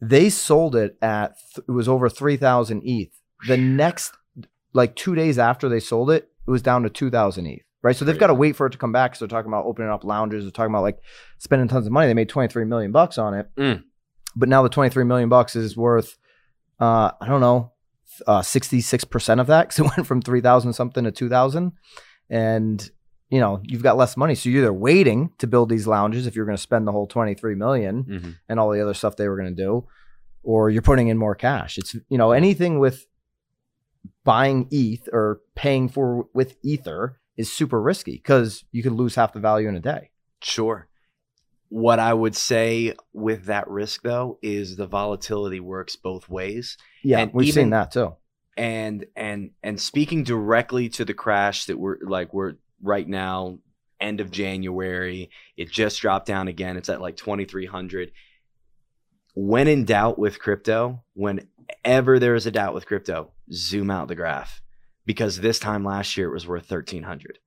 they 0.00 0.28
sold 0.28 0.74
it 0.74 0.96
at 1.00 1.36
it 1.56 1.70
was 1.70 1.88
over 1.88 2.08
three 2.08 2.36
thousand 2.36 2.82
ETH. 2.84 3.12
The 3.46 3.56
next 3.56 4.12
like 4.72 4.96
two 4.96 5.14
days 5.14 5.38
after 5.38 5.68
they 5.68 5.78
sold 5.78 6.10
it, 6.10 6.28
it 6.46 6.50
was 6.50 6.62
down 6.62 6.82
to 6.82 6.90
two 6.90 7.10
thousand 7.10 7.46
ETH. 7.46 7.62
Right. 7.82 7.94
So 7.94 8.04
they've 8.04 8.18
got 8.18 8.26
to 8.28 8.34
wait 8.34 8.56
for 8.56 8.66
it 8.66 8.70
to 8.70 8.78
come 8.78 8.90
back. 8.92 9.14
So 9.14 9.24
they're 9.24 9.36
talking 9.38 9.50
about 9.52 9.66
opening 9.66 9.90
up 9.90 10.02
lounges. 10.02 10.44
They're 10.44 10.50
talking 10.50 10.72
about 10.72 10.82
like 10.82 10.98
spending 11.38 11.68
tons 11.68 11.86
of 11.86 11.92
money. 11.92 12.08
They 12.08 12.14
made 12.14 12.28
twenty 12.28 12.50
three 12.52 12.64
million 12.64 12.90
bucks 12.90 13.18
on 13.18 13.34
it. 13.34 13.48
Mm. 13.56 13.84
But 14.34 14.48
now 14.48 14.62
the 14.62 14.68
twenty 14.68 14.90
three 14.90 15.04
million 15.04 15.28
bucks 15.28 15.54
is 15.54 15.76
worth 15.76 16.16
uh 16.80 17.12
I 17.20 17.26
don't 17.28 17.40
know 17.40 17.72
six 18.42 19.04
percent 19.04 19.40
of 19.40 19.46
that 19.48 19.68
because 19.68 19.78
it 19.84 19.96
went 19.96 20.06
from 20.08 20.22
three 20.22 20.40
thousand 20.40 20.72
something 20.72 21.04
to 21.04 21.12
two 21.12 21.28
thousand, 21.28 21.72
and 22.30 22.90
you 23.30 23.40
know 23.40 23.60
you've 23.64 23.82
got 23.82 23.96
less 23.96 24.16
money, 24.16 24.34
so 24.34 24.48
you're 24.48 24.62
either 24.62 24.72
waiting 24.72 25.30
to 25.38 25.46
build 25.46 25.68
these 25.68 25.86
lounges 25.86 26.26
if 26.26 26.36
you're 26.36 26.46
going 26.46 26.56
to 26.56 26.62
spend 26.62 26.86
the 26.86 26.92
whole 26.92 27.06
twenty 27.06 27.34
three 27.34 27.54
million 27.54 28.04
Mhm. 28.04 28.34
and 28.48 28.60
all 28.60 28.70
the 28.70 28.80
other 28.80 28.94
stuff 28.94 29.16
they 29.16 29.28
were 29.28 29.36
going 29.36 29.54
to 29.54 29.62
do, 29.62 29.86
or 30.42 30.70
you're 30.70 30.82
putting 30.82 31.08
in 31.08 31.18
more 31.18 31.34
cash. 31.34 31.76
It's 31.78 31.94
you 32.08 32.18
know 32.18 32.32
anything 32.32 32.78
with 32.78 33.06
buying 34.24 34.68
ETH 34.70 35.08
or 35.12 35.40
paying 35.54 35.88
for 35.88 36.26
with 36.34 36.56
Ether 36.62 37.18
is 37.36 37.52
super 37.52 37.80
risky 37.80 38.12
because 38.12 38.64
you 38.72 38.82
could 38.82 38.92
lose 38.92 39.14
half 39.14 39.32
the 39.32 39.40
value 39.40 39.68
in 39.68 39.74
a 39.76 39.80
day. 39.80 40.10
Sure. 40.42 40.88
What 41.68 41.98
I 41.98 42.14
would 42.14 42.36
say 42.36 42.94
with 43.12 43.46
that 43.46 43.68
risk 43.68 44.02
though 44.02 44.38
is 44.42 44.76
the 44.76 44.86
volatility 44.86 45.60
works 45.60 45.96
both 45.96 46.28
ways. 46.28 46.78
Yeah, 47.02 47.18
And 47.20 47.32
we've 47.34 47.48
even- 47.48 47.62
seen 47.64 47.70
that 47.70 47.90
too. 47.90 48.14
And 48.56 49.06
and 49.14 49.50
and 49.62 49.80
speaking 49.80 50.24
directly 50.24 50.88
to 50.90 51.04
the 51.04 51.14
crash 51.14 51.66
that 51.66 51.78
we're 51.78 51.98
like 52.02 52.32
we're 52.32 52.54
right 52.82 53.06
now 53.06 53.58
end 54.00 54.20
of 54.20 54.30
January, 54.30 55.30
it 55.56 55.70
just 55.70 56.00
dropped 56.00 56.26
down 56.26 56.48
again. 56.48 56.76
It's 56.76 56.88
at 56.88 57.00
like 57.00 57.16
2300. 57.16 58.12
When 59.34 59.68
in 59.68 59.84
doubt 59.84 60.18
with 60.18 60.38
crypto, 60.38 61.02
whenever 61.14 62.18
there 62.18 62.34
is 62.34 62.46
a 62.46 62.50
doubt 62.50 62.74
with 62.74 62.86
crypto, 62.86 63.32
zoom 63.52 63.90
out 63.90 64.08
the 64.08 64.14
graph 64.14 64.62
because 65.04 65.40
this 65.40 65.58
time 65.58 65.84
last 65.84 66.16
year 66.16 66.28
it 66.28 66.32
was 66.32 66.46
worth 66.46 66.70
1300. 66.70 67.38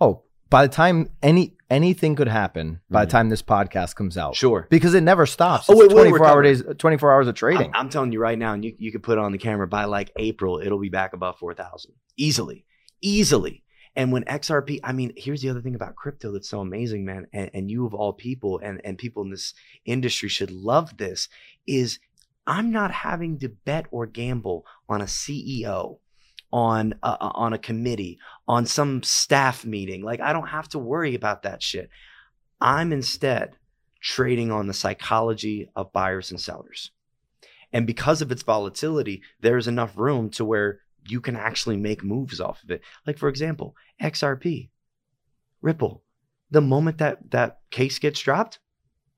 Oh, 0.00 0.22
by 0.50 0.66
the 0.66 0.72
time 0.72 1.10
any 1.22 1.56
anything 1.70 2.14
could 2.14 2.28
happen 2.28 2.80
by 2.90 3.04
the 3.04 3.08
Mhm. 3.08 3.10
time 3.10 3.28
this 3.30 3.42
podcast 3.42 3.96
comes 3.96 4.16
out. 4.16 4.36
Sure. 4.36 4.66
Because 4.70 4.94
it 4.94 5.00
never 5.00 5.26
stops. 5.26 5.68
Oh, 5.68 5.80
It's 5.80 5.92
it 5.92 5.96
24 5.96 6.26
hour 6.26 6.42
days 6.42 6.62
24 6.78 7.12
hours 7.12 7.26
of 7.26 7.34
trading. 7.34 7.70
I'm, 7.74 7.80
I'm 7.86 7.88
telling 7.88 8.12
you 8.12 8.20
right 8.20 8.38
now, 8.38 8.52
and 8.52 8.64
you, 8.64 8.74
you 8.78 8.92
could 8.92 9.02
put 9.02 9.18
it 9.18 9.24
on 9.24 9.32
the 9.32 9.38
camera 9.38 9.66
by 9.66 9.84
like 9.86 10.12
April, 10.16 10.60
it'll 10.60 10.78
be 10.78 10.90
back 10.90 11.12
above 11.14 11.38
4,000 11.38 11.92
easily, 12.16 12.64
easily. 13.00 13.62
And 13.96 14.12
when 14.12 14.24
XRP, 14.24 14.80
I 14.84 14.92
mean, 14.92 15.12
here's 15.16 15.40
the 15.42 15.48
other 15.50 15.60
thing 15.62 15.74
about 15.76 15.94
crypto 15.96 16.32
that's 16.32 16.48
so 16.48 16.60
amazing, 16.60 17.04
man. 17.04 17.26
And, 17.32 17.50
and 17.54 17.70
you 17.70 17.86
of 17.86 17.94
all 17.94 18.12
people 18.12 18.60
and, 18.62 18.80
and 18.84 18.98
people 18.98 19.22
in 19.22 19.30
this 19.30 19.54
industry 19.84 20.28
should 20.28 20.50
love 20.50 20.96
this 20.96 21.28
is 21.66 21.98
I'm 22.46 22.70
not 22.70 22.90
having 22.90 23.38
to 23.38 23.48
bet 23.48 23.86
or 23.90 24.06
gamble 24.06 24.66
on 24.88 25.00
a 25.00 25.04
CEO, 25.06 25.98
on 26.54 26.94
a, 27.02 27.16
on 27.20 27.52
a 27.52 27.58
committee, 27.58 28.16
on 28.46 28.64
some 28.64 29.02
staff 29.02 29.64
meeting. 29.64 30.02
Like 30.04 30.20
I 30.20 30.32
don't 30.32 30.46
have 30.46 30.68
to 30.68 30.78
worry 30.78 31.16
about 31.16 31.42
that 31.42 31.60
shit. 31.60 31.90
I'm 32.60 32.92
instead 32.92 33.56
trading 34.00 34.52
on 34.52 34.68
the 34.68 34.72
psychology 34.72 35.68
of 35.74 35.92
buyers 35.92 36.30
and 36.30 36.40
sellers. 36.40 36.92
And 37.72 37.88
because 37.88 38.22
of 38.22 38.30
its 38.30 38.44
volatility, 38.44 39.20
there's 39.40 39.66
enough 39.66 39.98
room 39.98 40.30
to 40.30 40.44
where 40.44 40.78
you 41.08 41.20
can 41.20 41.34
actually 41.34 41.76
make 41.76 42.04
moves 42.04 42.40
off 42.40 42.62
of 42.62 42.70
it. 42.70 42.82
Like 43.04 43.18
for 43.18 43.28
example, 43.28 43.74
XRP, 44.00 44.70
Ripple. 45.60 46.04
The 46.52 46.60
moment 46.60 46.98
that 46.98 47.32
that 47.32 47.62
case 47.72 47.98
gets 47.98 48.20
dropped, 48.20 48.60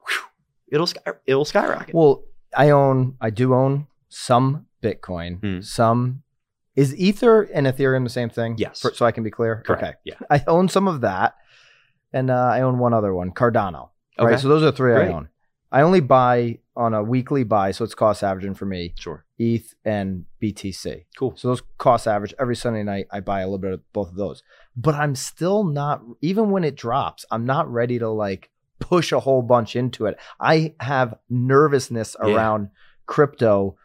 whew, 0.08 0.24
it'll 0.68 0.88
it'll 1.26 1.44
skyrocket. 1.44 1.94
Well, 1.94 2.24
I 2.56 2.70
own, 2.70 3.16
I 3.20 3.28
do 3.28 3.52
own 3.52 3.88
some 4.08 4.66
Bitcoin, 4.82 5.40
Hmm. 5.40 5.60
some. 5.60 6.22
Is 6.76 6.94
Ether 6.94 7.42
and 7.42 7.66
Ethereum 7.66 8.04
the 8.04 8.10
same 8.10 8.28
thing? 8.28 8.54
Yes. 8.58 8.80
For- 8.80 8.92
so 8.94 9.06
I 9.06 9.12
can 9.12 9.24
be 9.24 9.30
clear. 9.30 9.62
Correct. 9.66 9.82
Okay. 9.82 9.92
Yeah. 10.04 10.14
I 10.30 10.44
own 10.46 10.68
some 10.68 10.86
of 10.88 11.00
that, 11.00 11.34
and 12.12 12.30
uh, 12.30 12.34
I 12.34 12.60
own 12.60 12.78
one 12.78 12.92
other 12.94 13.14
one, 13.14 13.32
Cardano. 13.32 13.88
Okay. 14.18 14.32
Right. 14.32 14.40
So 14.40 14.48
those 14.48 14.62
are 14.62 14.72
three 14.72 14.92
Great. 14.92 15.08
I 15.08 15.12
own. 15.12 15.28
I 15.72 15.80
only 15.82 16.00
buy 16.00 16.58
on 16.76 16.94
a 16.94 17.02
weekly 17.02 17.42
buy, 17.42 17.70
so 17.72 17.84
it's 17.84 17.94
cost 17.94 18.22
averaging 18.22 18.54
for 18.54 18.66
me. 18.66 18.94
sure. 18.98 19.24
ETH 19.38 19.74
and 19.84 20.24
BTC. 20.42 21.04
Cool. 21.18 21.34
So 21.36 21.48
those 21.48 21.62
cost 21.78 22.06
average 22.06 22.32
every 22.38 22.56
Sunday 22.56 22.82
night. 22.82 23.06
I 23.10 23.20
buy 23.20 23.40
a 23.40 23.46
little 23.46 23.58
bit 23.58 23.72
of 23.72 23.92
both 23.92 24.08
of 24.10 24.14
those, 24.16 24.42
but 24.76 24.94
I'm 24.94 25.14
still 25.14 25.64
not. 25.64 26.02
Even 26.20 26.50
when 26.50 26.62
it 26.64 26.76
drops, 26.76 27.24
I'm 27.30 27.44
not 27.46 27.70
ready 27.70 27.98
to 27.98 28.08
like 28.08 28.50
push 28.78 29.12
a 29.12 29.20
whole 29.20 29.42
bunch 29.42 29.74
into 29.76 30.06
it. 30.06 30.18
I 30.38 30.74
have 30.80 31.14
nervousness 31.28 32.14
Yeah. 32.24 32.34
around 32.34 32.68
crypto. 33.06 33.76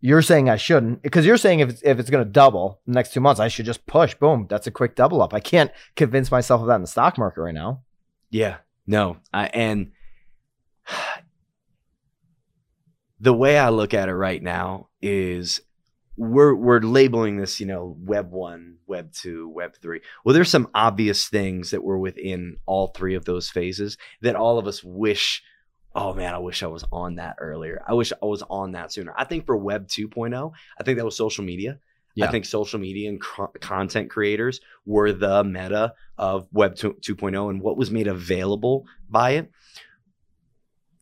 You're 0.00 0.22
saying 0.22 0.50
I 0.50 0.56
shouldn't 0.56 1.02
because 1.02 1.24
you're 1.24 1.36
saying 1.36 1.60
if 1.60 1.70
it's, 1.70 1.82
if 1.82 1.98
it's 1.98 2.10
going 2.10 2.24
to 2.24 2.30
double 2.30 2.80
the 2.86 2.92
next 2.92 3.12
two 3.12 3.20
months, 3.20 3.40
I 3.40 3.48
should 3.48 3.66
just 3.66 3.86
push. 3.86 4.14
Boom, 4.14 4.46
that's 4.48 4.66
a 4.66 4.70
quick 4.70 4.94
double 4.94 5.22
up. 5.22 5.32
I 5.32 5.40
can't 5.40 5.70
convince 5.96 6.30
myself 6.30 6.60
of 6.60 6.66
that 6.68 6.76
in 6.76 6.82
the 6.82 6.86
stock 6.86 7.18
market 7.18 7.40
right 7.40 7.54
now. 7.54 7.82
Yeah, 8.30 8.58
no, 8.86 9.18
I, 9.32 9.46
and 9.46 9.92
the 13.20 13.34
way 13.34 13.58
I 13.58 13.70
look 13.70 13.94
at 13.94 14.08
it 14.08 14.14
right 14.14 14.42
now 14.42 14.88
is 15.00 15.60
we're 16.16 16.54
we're 16.54 16.80
labeling 16.80 17.36
this, 17.36 17.60
you 17.60 17.66
know, 17.66 17.96
Web 18.00 18.30
one, 18.30 18.76
Web 18.86 19.12
two, 19.12 19.48
Web 19.48 19.76
three. 19.80 20.00
Well, 20.24 20.34
there's 20.34 20.50
some 20.50 20.68
obvious 20.74 21.28
things 21.28 21.70
that 21.70 21.84
were 21.84 21.98
within 21.98 22.56
all 22.66 22.88
three 22.88 23.14
of 23.14 23.24
those 23.24 23.50
phases 23.50 23.96
that 24.22 24.36
all 24.36 24.58
of 24.58 24.66
us 24.66 24.82
wish. 24.82 25.42
Oh 25.96 26.12
man, 26.12 26.34
I 26.34 26.38
wish 26.38 26.62
I 26.62 26.66
was 26.66 26.84
on 26.92 27.14
that 27.14 27.36
earlier. 27.40 27.82
I 27.88 27.94
wish 27.94 28.12
I 28.12 28.26
was 28.26 28.42
on 28.42 28.72
that 28.72 28.92
sooner. 28.92 29.14
I 29.16 29.24
think 29.24 29.46
for 29.46 29.56
Web 29.56 29.88
2.0, 29.88 30.52
I 30.78 30.82
think 30.82 30.98
that 30.98 31.06
was 31.06 31.16
social 31.16 31.42
media. 31.42 31.78
Yeah. 32.14 32.26
I 32.26 32.30
think 32.30 32.44
social 32.44 32.78
media 32.78 33.08
and 33.08 33.18
co- 33.18 33.50
content 33.60 34.10
creators 34.10 34.60
were 34.84 35.12
the 35.12 35.42
meta 35.42 35.94
of 36.18 36.48
Web 36.52 36.76
2, 36.76 36.98
2.0 37.00 37.48
and 37.48 37.62
what 37.62 37.78
was 37.78 37.90
made 37.90 38.08
available 38.08 38.84
by 39.08 39.32
it. 39.32 39.50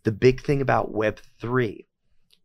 The 0.04 0.12
big 0.12 0.42
thing 0.42 0.60
about 0.60 0.92
Web 0.92 1.18
3 1.40 1.86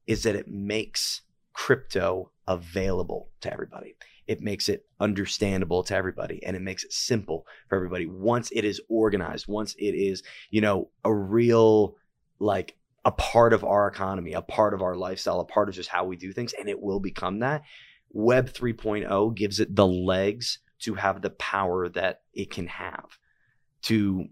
is 0.07 0.23
that 0.23 0.35
it 0.35 0.47
makes 0.47 1.21
crypto 1.53 2.31
available 2.47 3.29
to 3.41 3.53
everybody. 3.53 3.95
It 4.25 4.41
makes 4.41 4.69
it 4.69 4.85
understandable 4.99 5.83
to 5.83 5.95
everybody 5.95 6.43
and 6.43 6.55
it 6.55 6.63
makes 6.63 6.83
it 6.83 6.93
simple 6.93 7.45
for 7.67 7.75
everybody. 7.75 8.07
Once 8.07 8.49
it 8.51 8.65
is 8.65 8.81
organized, 8.89 9.47
once 9.47 9.75
it 9.77 9.93
is, 9.93 10.23
you 10.49 10.62
know, 10.62 10.89
a 11.05 11.13
real 11.13 11.95
like 12.39 12.75
a 13.06 13.12
part 13.12 13.54
of 13.54 13.63
our 13.63 13.88
economy, 13.88 14.34
a 14.34 14.41
part 14.41 14.73
of 14.73 14.82
our 14.82 14.95
lifestyle, 14.95 15.39
a 15.39 15.45
part 15.45 15.69
of 15.69 15.75
just 15.75 15.89
how 15.89 16.06
we 16.06 16.15
do 16.15 16.32
things, 16.32 16.54
and 16.54 16.67
it 16.69 16.82
will 16.82 16.99
become 16.99 17.39
that. 17.39 17.63
Web 18.12 18.49
3.0 18.49 19.36
gives 19.36 19.60
it 19.60 19.75
the 19.75 19.88
legs 19.88 20.60
to 20.80 20.95
have 20.95 21.21
the 21.21 21.30
power 21.30 21.89
that 21.89 22.21
it 22.34 22.49
can 22.49 22.67
have 22.67 23.17
to 23.84 24.25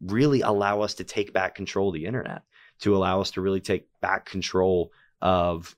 really 0.00 0.40
allow 0.42 0.82
us 0.82 0.94
to 0.94 1.04
take 1.04 1.32
back 1.32 1.54
control 1.54 1.88
of 1.88 1.94
the 1.94 2.04
internet, 2.04 2.42
to 2.80 2.96
allow 2.96 3.20
us 3.20 3.30
to 3.32 3.40
really 3.40 3.60
take 3.60 3.88
back 4.00 4.26
control 4.26 4.92
of 5.20 5.74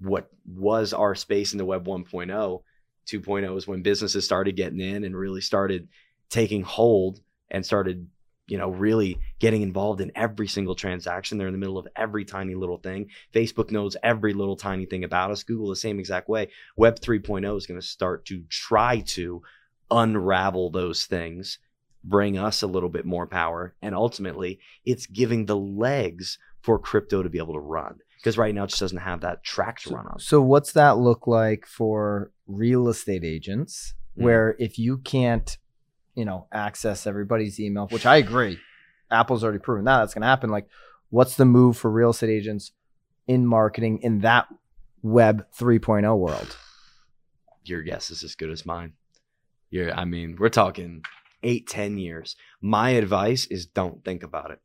what 0.00 0.30
was 0.46 0.92
our 0.92 1.14
space 1.14 1.52
in 1.52 1.58
the 1.58 1.64
Web 1.64 1.86
1.0. 1.86 2.62
2.0 3.06 3.56
is 3.56 3.66
when 3.66 3.82
businesses 3.82 4.24
started 4.24 4.56
getting 4.56 4.80
in 4.80 5.04
and 5.04 5.16
really 5.16 5.40
started 5.40 5.88
taking 6.28 6.62
hold 6.62 7.20
and 7.50 7.64
started 7.64 8.08
you 8.50 8.58
know, 8.58 8.68
really 8.68 9.18
getting 9.38 9.62
involved 9.62 10.00
in 10.00 10.10
every 10.14 10.48
single 10.48 10.74
transaction. 10.74 11.38
They're 11.38 11.46
in 11.46 11.52
the 11.54 11.58
middle 11.58 11.78
of 11.78 11.86
every 11.96 12.24
tiny 12.24 12.54
little 12.54 12.78
thing. 12.78 13.08
Facebook 13.32 13.70
knows 13.70 13.96
every 14.02 14.34
little 14.34 14.56
tiny 14.56 14.86
thing 14.86 15.04
about 15.04 15.30
us. 15.30 15.44
Google 15.44 15.68
the 15.68 15.76
same 15.76 15.98
exact 16.00 16.28
way. 16.28 16.48
Web 16.76 16.98
3.0 17.00 17.56
is 17.56 17.66
going 17.66 17.80
to 17.80 17.86
start 17.86 18.24
to 18.26 18.42
try 18.50 19.00
to 19.00 19.42
unravel 19.90 20.70
those 20.70 21.06
things, 21.06 21.58
bring 22.04 22.38
us 22.38 22.62
a 22.62 22.66
little 22.66 22.88
bit 22.88 23.04
more 23.04 23.26
power, 23.26 23.74
and 23.82 23.94
ultimately, 23.94 24.58
it's 24.84 25.06
giving 25.06 25.46
the 25.46 25.56
legs 25.56 26.38
for 26.60 26.78
crypto 26.78 27.22
to 27.22 27.28
be 27.28 27.38
able 27.38 27.54
to 27.54 27.60
run. 27.60 27.98
Because 28.16 28.36
right 28.36 28.54
now, 28.54 28.64
it 28.64 28.68
just 28.68 28.80
doesn't 28.80 28.98
have 28.98 29.22
that 29.22 29.42
track 29.44 29.80
to 29.80 29.94
run 29.94 30.06
on. 30.06 30.18
So 30.18 30.42
what's 30.42 30.72
that 30.72 30.98
look 30.98 31.26
like 31.26 31.66
for 31.66 32.30
real 32.46 32.88
estate 32.88 33.24
agents 33.24 33.94
Mm. 34.18 34.24
where 34.24 34.56
if 34.58 34.78
you 34.78 34.98
can't, 34.98 35.56
you 36.14 36.24
know, 36.24 36.46
access 36.52 37.06
everybody's 37.06 37.60
email, 37.60 37.86
which 37.88 38.06
I 38.06 38.16
agree, 38.16 38.58
Apple's 39.10 39.42
already 39.42 39.58
proven 39.58 39.84
that 39.84 39.98
that's 40.00 40.14
going 40.14 40.22
to 40.22 40.28
happen. 40.28 40.50
Like 40.50 40.68
what's 41.10 41.36
the 41.36 41.44
move 41.44 41.76
for 41.76 41.90
real 41.90 42.10
estate 42.10 42.30
agents 42.30 42.72
in 43.26 43.46
marketing 43.46 44.00
in 44.02 44.20
that 44.20 44.46
web 45.02 45.46
3.0 45.56 46.18
world? 46.18 46.56
your 47.64 47.82
guess 47.82 48.10
is 48.10 48.22
as 48.22 48.34
good 48.34 48.50
as 48.50 48.66
mine. 48.66 48.92
You're, 49.70 49.94
I 49.94 50.04
mean, 50.04 50.36
we're 50.38 50.48
talking 50.48 51.02
eight, 51.42 51.68
ten 51.68 51.98
years. 51.98 52.36
My 52.60 52.90
advice 52.90 53.46
is 53.46 53.66
don't 53.66 54.04
think 54.04 54.22
about 54.22 54.50
it. 54.50 54.60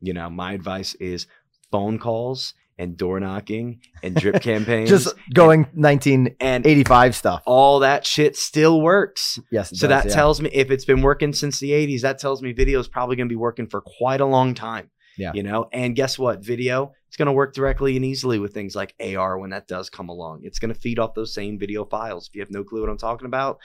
You 0.00 0.14
know, 0.14 0.30
my 0.30 0.52
advice 0.52 0.94
is 0.94 1.26
phone 1.70 1.98
calls 1.98 2.54
and 2.78 2.96
door 2.96 3.20
knocking 3.20 3.80
and 4.02 4.14
drip 4.14 4.42
campaigns. 4.42 4.88
Just 4.88 5.14
going 5.34 5.66
1985 5.74 7.04
and 7.06 7.14
stuff. 7.14 7.42
all 7.46 7.80
that 7.80 8.06
shit 8.06 8.36
still 8.36 8.80
works. 8.80 9.38
Yes. 9.50 9.72
it 9.72 9.76
So 9.78 9.88
does, 9.88 10.02
that 10.04 10.08
yeah. 10.08 10.14
tells 10.14 10.40
me 10.40 10.50
if 10.52 10.70
it's 10.70 10.84
been 10.84 11.02
working 11.02 11.32
since 11.32 11.58
the 11.60 11.70
80s, 11.70 12.00
that 12.02 12.18
tells 12.18 12.42
me 12.42 12.52
video 12.52 12.80
is 12.80 12.88
probably 12.88 13.16
going 13.16 13.28
to 13.28 13.32
be 13.32 13.36
working 13.36 13.66
for 13.66 13.80
quite 13.80 14.20
a 14.20 14.26
long 14.26 14.54
time. 14.54 14.90
Yeah. 15.18 15.32
You 15.34 15.42
know, 15.42 15.68
and 15.72 15.94
guess 15.94 16.18
what? 16.18 16.42
Video, 16.42 16.92
it's 17.08 17.18
going 17.18 17.26
to 17.26 17.32
work 17.32 17.52
directly 17.52 17.96
and 17.96 18.04
easily 18.04 18.38
with 18.38 18.54
things 18.54 18.74
like 18.74 18.94
AR 18.98 19.38
when 19.38 19.50
that 19.50 19.68
does 19.68 19.90
come 19.90 20.08
along. 20.08 20.40
It's 20.44 20.58
going 20.58 20.72
to 20.72 20.80
feed 20.80 20.98
off 20.98 21.12
those 21.14 21.34
same 21.34 21.58
video 21.58 21.84
files. 21.84 22.28
If 22.28 22.34
you 22.34 22.40
have 22.40 22.50
no 22.50 22.64
clue 22.64 22.80
what 22.80 22.88
I'm 22.88 22.96
talking 22.96 23.26
about, 23.26 23.58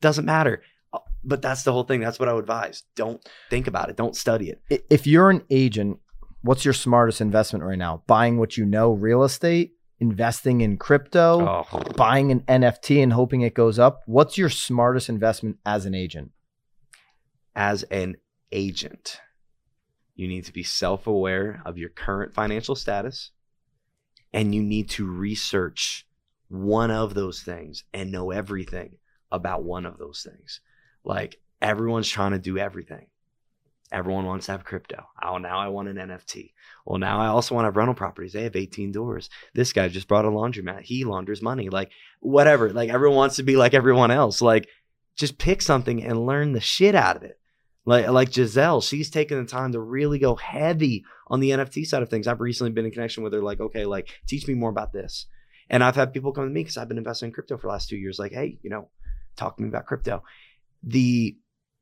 doesn't 0.00 0.24
matter. 0.24 0.62
Uh, 0.92 0.98
But 1.22 1.42
that's 1.42 1.62
the 1.62 1.72
whole 1.72 1.84
thing. 1.84 2.00
That's 2.00 2.18
what 2.18 2.28
I 2.28 2.32
would 2.32 2.40
advise. 2.42 2.82
Don't 2.96 3.24
think 3.50 3.68
about 3.68 3.88
it. 3.90 3.96
Don't 3.96 4.16
study 4.16 4.50
it. 4.50 4.84
If 4.90 5.06
you're 5.06 5.30
an 5.30 5.44
agent, 5.48 6.00
what's 6.42 6.64
your 6.64 6.74
smartest 6.74 7.20
investment 7.20 7.64
right 7.64 7.78
now? 7.78 8.02
Buying 8.06 8.38
what 8.38 8.56
you 8.56 8.64
know, 8.64 8.92
real 8.92 9.22
estate, 9.22 9.72
investing 9.98 10.60
in 10.60 10.76
crypto, 10.76 11.64
Oh, 11.72 11.82
buying 11.96 12.30
an 12.32 12.40
NFT 12.40 13.02
and 13.02 13.12
hoping 13.12 13.42
it 13.42 13.54
goes 13.54 13.78
up. 13.78 14.02
What's 14.06 14.38
your 14.38 14.48
smartest 14.50 15.08
investment 15.08 15.58
as 15.64 15.86
an 15.86 15.94
agent? 15.94 16.32
as 17.54 17.82
an 17.84 18.16
agent, 18.52 19.20
you 20.14 20.28
need 20.28 20.44
to 20.44 20.52
be 20.52 20.62
self 20.62 21.06
aware 21.06 21.60
of 21.66 21.76
your 21.78 21.88
current 21.88 22.32
financial 22.32 22.74
status 22.74 23.32
and 24.32 24.54
you 24.54 24.62
need 24.62 24.88
to 24.88 25.04
research 25.10 26.06
one 26.48 26.90
of 26.90 27.14
those 27.14 27.42
things 27.42 27.84
and 27.92 28.12
know 28.12 28.30
everything 28.30 28.96
about 29.32 29.64
one 29.64 29.84
of 29.84 29.98
those 29.98 30.26
things. 30.28 30.60
Like 31.04 31.40
everyone's 31.60 32.08
trying 32.08 32.32
to 32.32 32.38
do 32.38 32.56
everything. 32.56 33.06
Everyone 33.92 34.26
wants 34.26 34.46
to 34.46 34.52
have 34.52 34.64
crypto. 34.64 35.04
Oh, 35.22 35.38
now 35.38 35.58
I 35.58 35.68
want 35.68 35.88
an 35.88 35.96
NFT. 35.96 36.52
Well, 36.86 36.98
now 36.98 37.20
I 37.20 37.26
also 37.26 37.54
want 37.54 37.64
to 37.64 37.68
have 37.68 37.76
rental 37.76 37.94
properties. 37.94 38.32
They 38.32 38.44
have 38.44 38.54
18 38.54 38.92
doors. 38.92 39.28
This 39.54 39.72
guy 39.72 39.88
just 39.88 40.06
brought 40.06 40.24
a 40.24 40.28
laundromat. 40.28 40.82
He 40.82 41.04
launders 41.04 41.42
money. 41.42 41.68
Like, 41.70 41.90
whatever. 42.20 42.70
Like, 42.72 42.90
everyone 42.90 43.16
wants 43.16 43.36
to 43.36 43.42
be 43.42 43.56
like 43.56 43.74
everyone 43.74 44.10
else. 44.10 44.40
Like, 44.40 44.68
just 45.16 45.38
pick 45.38 45.60
something 45.60 46.04
and 46.04 46.24
learn 46.24 46.52
the 46.52 46.60
shit 46.60 46.94
out 46.94 47.16
of 47.16 47.22
it. 47.22 47.40
Like 47.86 48.08
like 48.08 48.32
Giselle, 48.32 48.80
she's 48.80 49.10
taking 49.10 49.42
the 49.42 49.50
time 49.50 49.72
to 49.72 49.80
really 49.80 50.18
go 50.18 50.36
heavy 50.36 51.04
on 51.28 51.40
the 51.40 51.50
NFT 51.50 51.86
side 51.86 52.02
of 52.02 52.08
things. 52.08 52.26
I've 52.26 52.40
recently 52.40 52.72
been 52.72 52.84
in 52.84 52.90
connection 52.90 53.22
with 53.22 53.32
her, 53.32 53.42
like, 53.42 53.60
okay, 53.60 53.86
like 53.86 54.08
teach 54.26 54.46
me 54.46 54.54
more 54.54 54.70
about 54.70 54.92
this. 54.92 55.26
And 55.68 55.82
I've 55.82 55.96
had 55.96 56.12
people 56.12 56.32
come 56.32 56.44
to 56.44 56.50
me 56.50 56.62
because 56.62 56.76
I've 56.76 56.88
been 56.88 56.98
investing 56.98 57.28
in 57.28 57.32
crypto 57.32 57.56
for 57.56 57.62
the 57.62 57.72
last 57.72 57.88
two 57.88 57.96
years, 57.96 58.18
like, 58.18 58.32
hey, 58.32 58.58
you 58.62 58.70
know, 58.70 58.88
talk 59.36 59.56
to 59.56 59.62
me 59.62 59.68
about 59.68 59.86
crypto. 59.86 60.22
The 60.82 61.36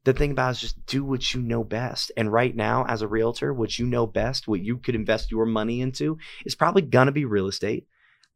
the 0.09 0.14
thing 0.14 0.31
about 0.31 0.53
is 0.53 0.61
just 0.62 0.87
do 0.87 1.05
what 1.05 1.35
you 1.35 1.42
know 1.42 1.62
best. 1.62 2.11
And 2.16 2.33
right 2.33 2.57
now, 2.57 2.87
as 2.88 3.03
a 3.03 3.09
realtor, 3.09 3.53
what 3.53 3.79
you 3.79 3.85
know 3.85 4.07
best, 4.07 4.49
what 4.49 4.61
you 4.61 4.79
could 4.79 4.94
invest 4.94 5.31
your 5.31 5.44
money 5.44 5.83
into 5.83 6.16
is 6.47 6.55
probably 6.55 6.81
gonna 6.81 7.12
be 7.12 7.27
real 7.27 7.47
estate. 7.47 7.87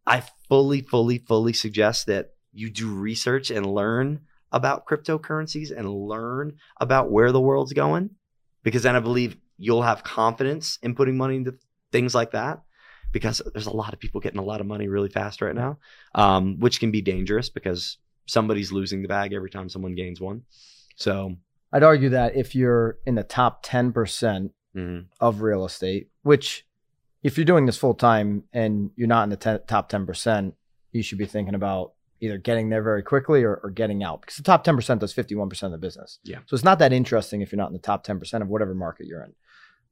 I 0.06 0.22
fully, 0.50 0.82
fully, 0.82 1.16
fully 1.16 1.54
suggest 1.54 2.08
that 2.08 2.34
you 2.52 2.68
do 2.68 2.92
research 2.92 3.50
and 3.50 3.64
learn 3.64 4.20
about 4.52 4.84
cryptocurrencies 4.84 5.74
and 5.74 5.88
learn 5.88 6.58
about 6.78 7.10
where 7.10 7.32
the 7.32 7.40
world's 7.40 7.72
going, 7.72 8.10
because 8.62 8.82
then 8.82 8.94
I 8.94 9.00
believe 9.00 9.38
you'll 9.56 9.80
have 9.80 10.04
confidence 10.04 10.78
in 10.82 10.94
putting 10.94 11.16
money 11.16 11.36
into 11.36 11.54
things 11.90 12.14
like 12.14 12.32
that. 12.32 12.60
Because 13.12 13.40
there's 13.54 13.66
a 13.66 13.74
lot 13.74 13.94
of 13.94 13.98
people 13.98 14.20
getting 14.20 14.40
a 14.40 14.44
lot 14.44 14.60
of 14.60 14.66
money 14.66 14.88
really 14.88 15.08
fast 15.08 15.40
right 15.40 15.54
now, 15.54 15.78
um, 16.14 16.58
which 16.58 16.80
can 16.80 16.90
be 16.90 17.00
dangerous 17.00 17.48
because 17.48 17.96
somebody's 18.26 18.72
losing 18.72 19.00
the 19.00 19.08
bag 19.08 19.32
every 19.32 19.50
time 19.50 19.70
someone 19.70 19.94
gains 19.94 20.20
one. 20.20 20.42
So 20.96 21.36
I'd 21.72 21.82
argue 21.82 22.10
that 22.10 22.36
if 22.36 22.54
you're 22.54 22.98
in 23.06 23.14
the 23.14 23.22
top 23.22 23.64
10% 23.64 24.50
mhm. 24.76 25.06
of 25.20 25.40
real 25.40 25.64
estate, 25.64 26.10
which 26.22 26.66
if 27.22 27.36
you're 27.36 27.44
doing 27.44 27.66
this 27.66 27.78
full 27.78 27.94
time 27.94 28.44
and 28.52 28.90
you're 28.96 29.08
not 29.08 29.24
in 29.24 29.30
the 29.30 29.36
10, 29.36 29.60
top 29.66 29.90
10%, 29.90 30.52
you 30.92 31.02
should 31.02 31.18
be 31.18 31.26
thinking 31.26 31.54
about 31.54 31.92
either 32.20 32.38
getting 32.38 32.68
there 32.68 32.82
very 32.82 33.02
quickly 33.02 33.42
or, 33.42 33.56
or 33.64 33.70
getting 33.70 34.04
out 34.04 34.20
because 34.20 34.36
the 34.36 34.42
top 34.42 34.64
10% 34.64 34.98
does 34.98 35.14
51% 35.14 35.62
of 35.62 35.72
the 35.72 35.78
business. 35.78 36.18
Yeah. 36.22 36.38
So 36.46 36.54
it's 36.54 36.64
not 36.64 36.78
that 36.78 36.92
interesting 36.92 37.40
if 37.40 37.50
you're 37.50 37.58
not 37.58 37.68
in 37.68 37.72
the 37.72 37.80
top 37.80 38.06
10% 38.06 38.42
of 38.42 38.48
whatever 38.48 38.74
market 38.74 39.06
you're 39.06 39.22
in. 39.22 39.32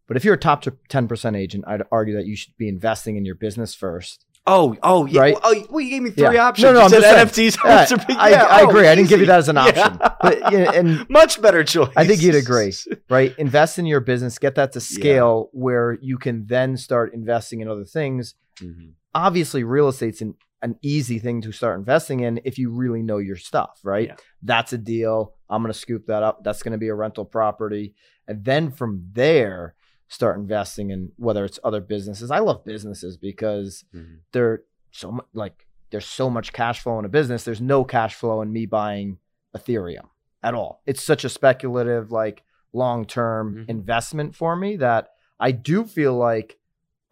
But 0.07 0.17
if 0.17 0.25
you're 0.25 0.35
a 0.35 0.39
top 0.39 0.65
10% 0.65 1.37
agent, 1.37 1.65
I'd 1.67 1.83
argue 1.91 2.17
that 2.17 2.27
you 2.27 2.37
should 2.37 2.57
be 2.57 2.69
investing 2.69 3.17
in 3.17 3.25
your 3.25 3.37
business 3.37 3.75
first. 3.75 4.27
Oh, 4.47 4.75
oh, 4.83 5.07
yeah. 5.07 5.21
Right? 5.21 5.37
Oh, 5.43 5.67
well, 5.71 5.81
you 5.81 5.91
gave 5.91 6.03
me 6.03 6.11
three 6.11 6.35
Yeah. 6.35 6.47
options. 6.49 6.65
No, 6.65 6.73
no, 6.73 6.79
You 6.79 6.85
I'm 6.85 6.91
said 6.91 7.01
just 7.01 7.35
saying. 7.35 7.51
NFTs. 7.53 7.65
Yeah, 7.65 7.95
are 8.03 8.07
big- 8.07 8.17
I, 8.17 8.29
yeah, 8.31 8.45
I 8.47 8.63
oh, 8.63 8.69
agree. 8.69 8.89
I 8.89 8.95
didn't 8.95 9.09
give 9.11 9.21
you 9.21 9.27
that 9.27 9.39
as 9.39 9.49
an 9.49 9.59
option. 9.59 9.77
Yeah. 9.77 10.15
But, 10.21 10.53
yeah, 10.53 10.73
and 10.73 11.09
Much 11.11 11.41
better 11.43 11.63
choice. 11.63 11.93
I 11.97 12.07
think 12.07 12.23
you'd 12.23 12.35
agree. 12.35 12.73
right? 13.11 13.35
Invest 13.39 13.79
in 13.79 13.87
your 13.87 14.01
business, 14.01 14.39
get 14.39 14.55
that 14.55 14.73
to 14.73 14.81
scale 14.81 15.51
where 15.53 15.99
you 16.01 16.17
can 16.19 16.47
then 16.47 16.77
start 16.77 17.13
investing 17.15 17.61
in 17.61 17.69
other 17.69 17.85
things. 17.85 18.35
Mhm. 18.61 18.93
Obviously, 19.15 19.63
real 19.63 19.89
estate's 19.89 20.21
an, 20.23 20.35
an 20.63 20.77
easy 20.83 21.19
thing 21.19 21.43
to 21.43 21.53
start 21.53 21.79
investing 21.79 22.21
in 22.21 22.41
if 22.45 22.59
you 22.59 22.71
really 22.71 23.03
know 23.03 23.19
your 23.19 23.37
stuff, 23.37 23.79
right? 23.85 24.09
Yeah. 24.09 24.17
That's 24.43 24.73
a 24.73 24.79
deal. 24.79 25.35
I'm 25.49 25.63
going 25.63 25.73
to 25.73 25.79
scoop 25.79 26.07
that 26.07 26.23
up. 26.23 26.45
That's 26.45 26.63
going 26.63 26.73
to 26.73 26.79
be 26.79 26.89
a 26.89 26.95
rental 26.95 27.25
property. 27.25 27.95
And 28.27 28.45
then 28.45 28.71
from 28.71 29.09
there, 29.13 29.75
start 30.11 30.39
investing 30.39 30.91
in 30.91 31.13
whether 31.17 31.45
it's 31.47 31.59
other 31.65 31.81
businesses. 31.81 32.31
I 32.31 32.41
love 32.41 32.65
businesses 32.65 33.17
because 33.17 33.85
Mhm. 33.95 34.19
they're 34.33 34.63
so 34.91 35.13
much 35.13 35.27
like 35.33 35.67
there's 35.91 36.05
so 36.07 36.29
much 36.29 36.53
cash 36.53 36.81
flow 36.83 36.99
in 36.99 37.05
a 37.05 37.09
business. 37.09 37.45
There's 37.45 37.61
no 37.61 37.85
cash 37.85 38.15
flow 38.15 38.43
in 38.43 38.53
me 38.53 38.67
buying 38.67 39.19
Ethereum 39.57 40.09
at 40.43 40.53
all. 40.55 40.83
It's 40.87 41.03
such 41.03 41.25
a 41.25 41.29
speculative, 41.29 42.13
like 42.13 42.43
long 42.73 43.05
term 43.07 43.55
Mhm. 43.57 43.69
investment 43.69 44.35
for 44.37 44.55
me 44.57 44.77
that 44.77 45.11
I 45.41 45.53
do 45.53 45.85
feel 45.85 46.15
like 46.15 46.59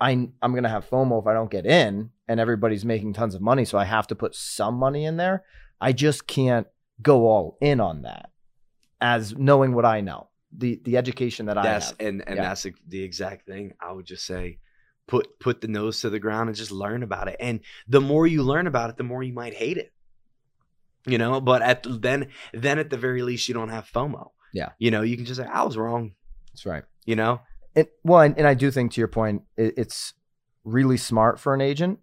I 0.01 0.11
I'm 0.43 0.55
gonna 0.55 0.69
have 0.69 0.89
FOMO 0.89 1.21
if 1.21 1.27
I 1.27 1.33
don't 1.33 1.51
get 1.51 1.67
in, 1.67 2.11
and 2.29 2.39
everybody's 2.39 2.85
making 2.85 3.15
tons 3.15 3.35
of 3.35 3.41
money, 3.41 3.65
so 3.65 3.79
I 3.79 3.85
have 3.85 4.07
to 4.09 4.15
put 4.15 4.35
some 4.35 4.75
money 4.75 5.05
in 5.05 5.17
there. 5.17 5.45
I 5.81 5.93
just 5.93 6.27
can't 6.29 6.67
go 7.03 7.27
all 7.27 7.57
in 7.61 7.81
on 7.81 8.03
that, 8.03 8.31
as 9.01 9.37
knowing 9.37 9.73
what 9.75 9.85
I 9.85 10.01
know, 10.01 10.28
the 10.57 10.81
the 10.85 10.97
education 10.97 11.47
that 11.47 11.59
I 11.59 11.67
have. 11.67 11.95
and 12.01 12.23
and 12.27 12.37
Yeah. 12.37 12.43
that's 12.43 12.63
the, 12.63 12.75
the 12.87 13.03
exact 13.03 13.47
thing. 13.47 13.75
I 13.81 13.93
would 13.93 14.07
just 14.07 14.25
say, 14.25 14.59
put 15.07 15.39
put 15.41 15.61
the 15.61 15.69
nose 15.69 16.01
to 16.01 16.11
the 16.11 16.19
ground 16.19 16.49
and 16.49 16.57
just 16.57 16.71
learn 16.71 17.03
about 17.03 17.29
it. 17.29 17.37
And 17.41 17.61
the 17.87 18.01
more 18.01 18.27
you 18.27 18.43
learn 18.43 18.67
about 18.67 18.91
it, 18.91 18.97
the 18.97 19.05
more 19.05 19.23
you 19.23 19.33
might 19.33 19.55
hate 19.55 19.77
it. 19.79 19.93
You 21.07 21.17
know, 21.19 21.41
but 21.41 21.63
at 21.63 21.87
then 21.89 22.29
then 22.53 22.79
at 22.79 22.91
the 22.91 22.97
very 22.99 23.23
least, 23.23 23.49
you 23.49 23.55
don't 23.55 23.69
have 23.71 23.87
FOMO. 23.91 24.31
Yeah. 24.53 24.71
You 24.79 24.91
know, 24.91 25.03
you 25.03 25.17
can 25.17 25.25
just 25.27 25.41
say, 25.41 25.47
I 25.47 25.63
was 25.65 25.77
wrong. 25.77 26.13
That's 26.53 26.67
right. 26.67 26.85
You 27.07 27.17
know. 27.17 27.41
And 27.77 27.87
well, 28.03 28.21
and, 28.21 28.37
and 28.39 28.47
I 28.47 28.55
do 28.55 28.71
think 28.71 28.93
to 28.93 29.01
your 29.01 29.09
point, 29.09 29.43
it, 29.57 29.75
it's 29.77 30.15
really 30.65 30.97
smart 30.97 31.39
for 31.39 31.55
an 31.55 31.61
agent 31.61 31.99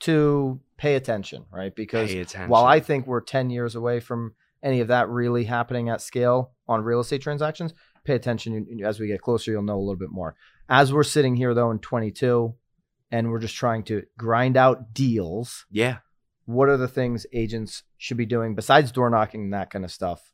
to 0.00 0.60
pay 0.76 0.96
attention, 0.96 1.46
right? 1.50 1.74
Because 1.74 2.10
Pay 2.10 2.20
attention. 2.20 2.48
while 2.50 2.64
I 2.66 2.80
think 2.80 3.06
we're 3.06 3.20
10 3.20 3.48
years 3.50 3.74
away 3.76 4.00
from 4.00 4.34
any 4.64 4.80
of 4.80 4.88
that 4.88 5.08
really 5.08 5.44
happening 5.44 5.90
at 5.90 6.00
scale 6.00 6.52
on 6.66 6.82
real 6.82 7.00
estate 7.00 7.20
transactions, 7.22 7.74
pay 8.04 8.14
attention 8.14 8.66
as 8.84 8.98
we 8.98 9.06
get 9.06 9.20
closer, 9.20 9.50
you'll 9.50 9.62
know 9.62 9.76
a 9.76 9.78
little 9.78 9.94
bit 9.96 10.10
more. 10.10 10.34
As 10.68 10.92
we're 10.92 11.04
sitting 11.04 11.36
here 11.36 11.54
though 11.54 11.70
in 11.70 11.78
22 11.78 12.54
and 13.12 13.30
we're 13.30 13.38
just 13.38 13.54
trying 13.54 13.84
to 13.84 14.02
grind 14.16 14.56
out 14.56 14.94
deals, 14.94 15.66
yeah. 15.70 15.98
what 16.46 16.70
are 16.70 16.78
the 16.78 16.88
things 16.88 17.26
agents 17.32 17.82
should 17.98 18.16
be 18.16 18.26
doing 18.26 18.54
besides 18.54 18.90
door 18.90 19.10
knocking 19.10 19.42
and 19.42 19.52
that 19.52 19.70
kind 19.70 19.84
of 19.84 19.92
stuff 19.92 20.32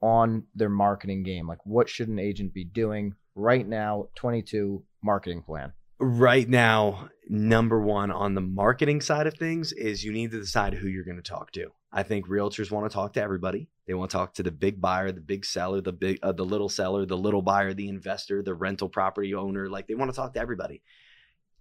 on 0.00 0.44
their 0.54 0.70
marketing 0.70 1.24
game? 1.24 1.48
Like 1.48 1.66
what 1.66 1.88
should 1.88 2.08
an 2.08 2.20
agent 2.20 2.54
be 2.54 2.64
doing 2.64 3.16
right 3.34 3.66
now, 3.66 4.08
22 4.14 4.84
marketing 5.02 5.42
plan? 5.42 5.72
Right 6.02 6.48
now, 6.48 7.08
number 7.28 7.80
one 7.80 8.10
on 8.10 8.34
the 8.34 8.40
marketing 8.40 9.00
side 9.00 9.26
of 9.26 9.34
things 9.34 9.72
is 9.72 10.04
you 10.04 10.12
need 10.12 10.32
to 10.32 10.40
decide 10.40 10.74
who 10.74 10.88
you're 10.88 11.04
going 11.04 11.16
to 11.16 11.22
talk 11.22 11.52
to. 11.52 11.68
I 11.92 12.02
think 12.02 12.26
realtors 12.26 12.70
want 12.70 12.90
to 12.90 12.94
talk 12.94 13.12
to 13.14 13.22
everybody. 13.22 13.68
They 13.86 13.94
want 13.94 14.10
to 14.10 14.16
talk 14.16 14.34
to 14.34 14.42
the 14.42 14.50
big 14.50 14.80
buyer, 14.80 15.12
the 15.12 15.20
big 15.20 15.44
seller, 15.44 15.80
the 15.80 15.92
big, 15.92 16.18
uh, 16.22 16.32
the 16.32 16.44
little 16.44 16.68
seller, 16.68 17.06
the 17.06 17.16
little 17.16 17.42
buyer, 17.42 17.72
the 17.72 17.88
investor, 17.88 18.42
the 18.42 18.54
rental 18.54 18.88
property 18.88 19.34
owner. 19.34 19.68
Like 19.68 19.86
they 19.86 19.94
want 19.94 20.10
to 20.10 20.16
talk 20.16 20.34
to 20.34 20.40
everybody. 20.40 20.82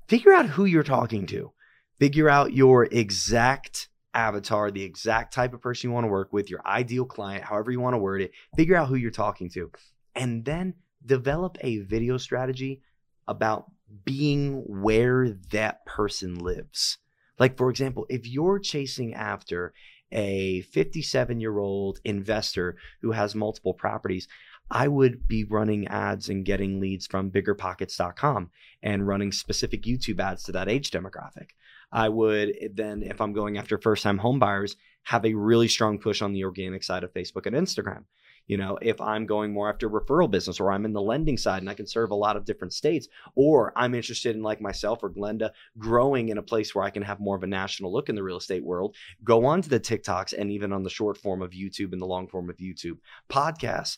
Figure 0.08 0.34
out 0.34 0.48
who 0.48 0.66
you're 0.66 0.84
talking 0.84 1.28
to. 1.28 1.52
Figure 2.00 2.28
out 2.28 2.54
your 2.54 2.86
exact 2.86 3.90
avatar, 4.14 4.72
the 4.72 4.84
exact 4.84 5.34
type 5.34 5.54
of 5.54 5.62
person 5.62 5.90
you 5.90 5.94
want 5.94 6.06
to 6.06 6.12
work 6.12 6.34
with, 6.34 6.50
your 6.50 6.66
ideal 6.66 7.06
client, 7.06 7.44
however 7.44 7.72
you 7.72 7.80
want 7.80 7.94
to 7.94 8.00
word 8.00 8.22
it. 8.22 8.32
Figure 8.56 8.76
out 8.76 8.88
who 8.88 8.96
you're 8.96 9.12
talking 9.12 9.50
to, 9.52 9.72
and 10.16 10.44
then 10.44 10.74
develop 11.06 11.58
a 11.62 11.78
video 11.80 12.18
strategy 12.18 12.82
about 13.28 13.72
being 14.06 14.64
where 14.68 15.30
that 15.52 15.86
person 15.86 16.40
lives. 16.40 16.98
Like, 17.40 17.58
for 17.58 17.70
example, 17.70 18.06
if 18.10 18.28
you're 18.28 18.60
chasing 18.60 19.14
after 19.14 19.74
a 20.12 20.62
57 20.62 21.40
year 21.40 21.58
old 21.58 22.00
investor 22.04 22.78
who 23.02 23.12
has 23.12 23.34
multiple 23.34 23.74
properties, 23.74 24.28
I 24.70 24.88
would 24.88 25.28
be 25.28 25.44
running 25.44 25.88
ads 25.88 26.30
and 26.30 26.46
getting 26.46 26.80
leads 26.80 27.06
from 27.06 27.32
biggerpockets.com 27.32 28.52
and 28.82 29.08
running 29.08 29.32
specific 29.32 29.84
YouTube 29.84 30.20
ads 30.20 30.44
to 30.44 30.54
that 30.54 30.70
age 30.70 30.92
demographic. 30.92 31.50
I 31.92 32.08
would 32.08 32.56
then, 32.74 33.04
if 33.04 33.20
I'm 33.20 33.34
going 33.34 33.58
after 33.58 33.78
first 33.78 34.04
time 34.04 34.18
home 34.18 34.40
buyers, 34.40 34.78
have 35.04 35.26
a 35.26 35.34
really 35.34 35.68
strong 35.68 36.00
push 36.00 36.22
on 36.22 36.32
the 36.32 36.46
organic 36.46 36.84
side 36.84 37.04
of 37.04 37.14
Facebook 37.14 37.46
and 37.46 37.56
Instagram. 37.56 38.06
You 38.48 38.58
know, 38.58 38.78
if 38.82 39.00
I'm 39.00 39.26
going 39.26 39.54
more 39.54 39.70
after 39.70 39.90
referral 39.90 40.30
business 40.30 40.60
or 40.60 40.72
I'm 40.72 40.86
in 40.86 40.94
the 40.94 41.02
lending 41.02 41.38
side 41.38 41.62
and 41.62 41.70
I 41.70 41.74
can 41.74 41.88
serve 41.88 42.12
a 42.12 42.16
lot 42.16 42.36
of 42.36 42.46
different 42.46 42.74
states, 42.74 43.08
or 43.36 43.72
I'm 43.76 43.96
interested 43.96 44.36
in, 44.36 44.42
like 44.42 44.62
myself 44.62 45.04
or 45.04 45.10
Glennda, 45.10 45.52
growing 45.78 46.30
in 46.30 46.38
a 46.38 46.44
place 46.44 46.76
where 46.76 46.84
I 46.84 46.90
can 46.90 47.04
have 47.04 47.20
more 47.20 47.36
of 47.36 47.44
a 47.44 47.48
national 47.48 47.94
look 47.94 48.10
in 48.10 48.16
the 48.16 48.24
real 48.24 48.38
estate 48.38 48.64
world, 48.64 48.96
go 49.24 49.46
on 49.46 49.62
to 49.62 49.70
the 49.70 49.80
TikToks 49.80 50.34
and 50.38 50.52
even 50.52 50.74
on 50.74 50.84
the 50.84 50.90
short 50.90 51.18
form 51.18 51.42
of 51.42 51.52
YouTube 51.52 51.94
and 51.94 52.02
the 52.02 52.06
long 52.06 52.28
form 52.28 52.50
of 52.50 52.58
YouTube, 52.58 52.98
podcasts. 53.30 53.98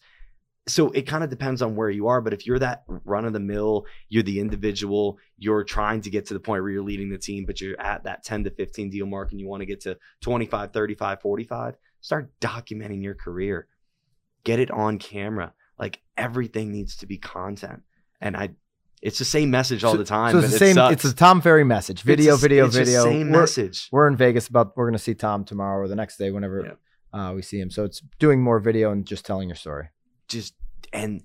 So 0.68 0.92
it 0.92 1.02
kind 1.02 1.24
of 1.24 1.30
depends 1.30 1.62
on 1.62 1.76
where 1.76 1.90
you 1.90 2.08
are. 2.08 2.22
But 2.22 2.34
if 2.34 2.46
you're 2.46 2.60
that 2.60 2.84
run 2.88 3.26
of 3.26 3.34
the 3.34 3.40
mill, 3.40 3.86
you're 4.08 4.24
the 4.24 4.40
individual, 4.40 5.18
you're 5.38 5.64
trying 5.64 6.02
to 6.02 6.10
get 6.10 6.28
to 6.28 6.34
the 6.34 6.40
point 6.40 6.62
where 6.62 6.72
you're 6.72 6.84
leading 6.84 7.10
the 7.10 7.18
team, 7.18 7.46
but 7.46 7.60
you're 7.60 7.80
at 7.82 8.06
that 8.06 8.24
10 8.24 8.46
to 8.46 8.52
15 8.52 8.90
deal 8.90 9.06
mark 9.06 9.32
and 9.32 9.42
you 9.42 9.48
want 9.48 9.62
to 9.62 9.66
get 9.66 9.82
to 9.82 9.98
25, 10.22 10.72
35, 10.72 11.22
45, 11.22 11.76
start 12.00 12.32
documenting 12.40 13.04
your 13.04 13.16
career 13.16 13.68
get 14.44 14.60
it 14.60 14.72
on 14.72 14.98
camera. 15.00 15.54
Like 15.80 16.02
everything 16.18 16.72
needs 16.72 16.98
to 16.98 17.06
be 17.08 17.18
content. 17.18 17.82
And 18.22 18.36
I 18.38 18.50
it's 19.02 19.20
the 19.20 19.26
same 19.26 19.52
message 19.52 19.84
all 19.84 19.92
So- 19.94 19.98
the 19.98 20.06
time. 20.06 20.32
So 20.32 20.40
it's 20.40 20.50
the 20.52 20.56
it 20.56 20.60
same. 20.60 20.74
sucks. 20.76 20.94
It's 20.94 21.14
a 21.14 21.16
Tom 21.16 21.42
Ferry 21.42 21.66
message. 21.66 22.04
Video, 22.04 22.36
a- 22.36 22.38
video, 22.38 22.66
it's 22.68 22.76
the 22.76 22.86
video. 22.86 23.04
same 23.04 23.30
We're- 23.32 23.42
message. 23.42 23.90
We're 23.92 24.08
in 24.08 24.16
Vegas 24.16 24.48
about 24.48 24.78
we're 24.78 24.86
going 24.86 24.94
to 24.98 25.04
see 25.04 25.14
Tom 25.14 25.44
tomorrow 25.44 25.82
or 25.84 25.88
the 25.90 25.96
next 25.96 26.18
day 26.18 26.32
whenever 26.32 26.78
uh, 27.12 27.34
we 27.36 27.42
see 27.42 27.60
him. 27.60 27.70
So 27.70 27.84
it's 27.84 28.02
doing 28.20 28.42
more 28.42 28.60
video 28.60 28.92
and 28.92 29.06
just 29.06 29.26
telling 29.26 29.50
your 29.50 29.56
story. 29.58 29.90
Just 30.30 30.54
and 30.94 31.22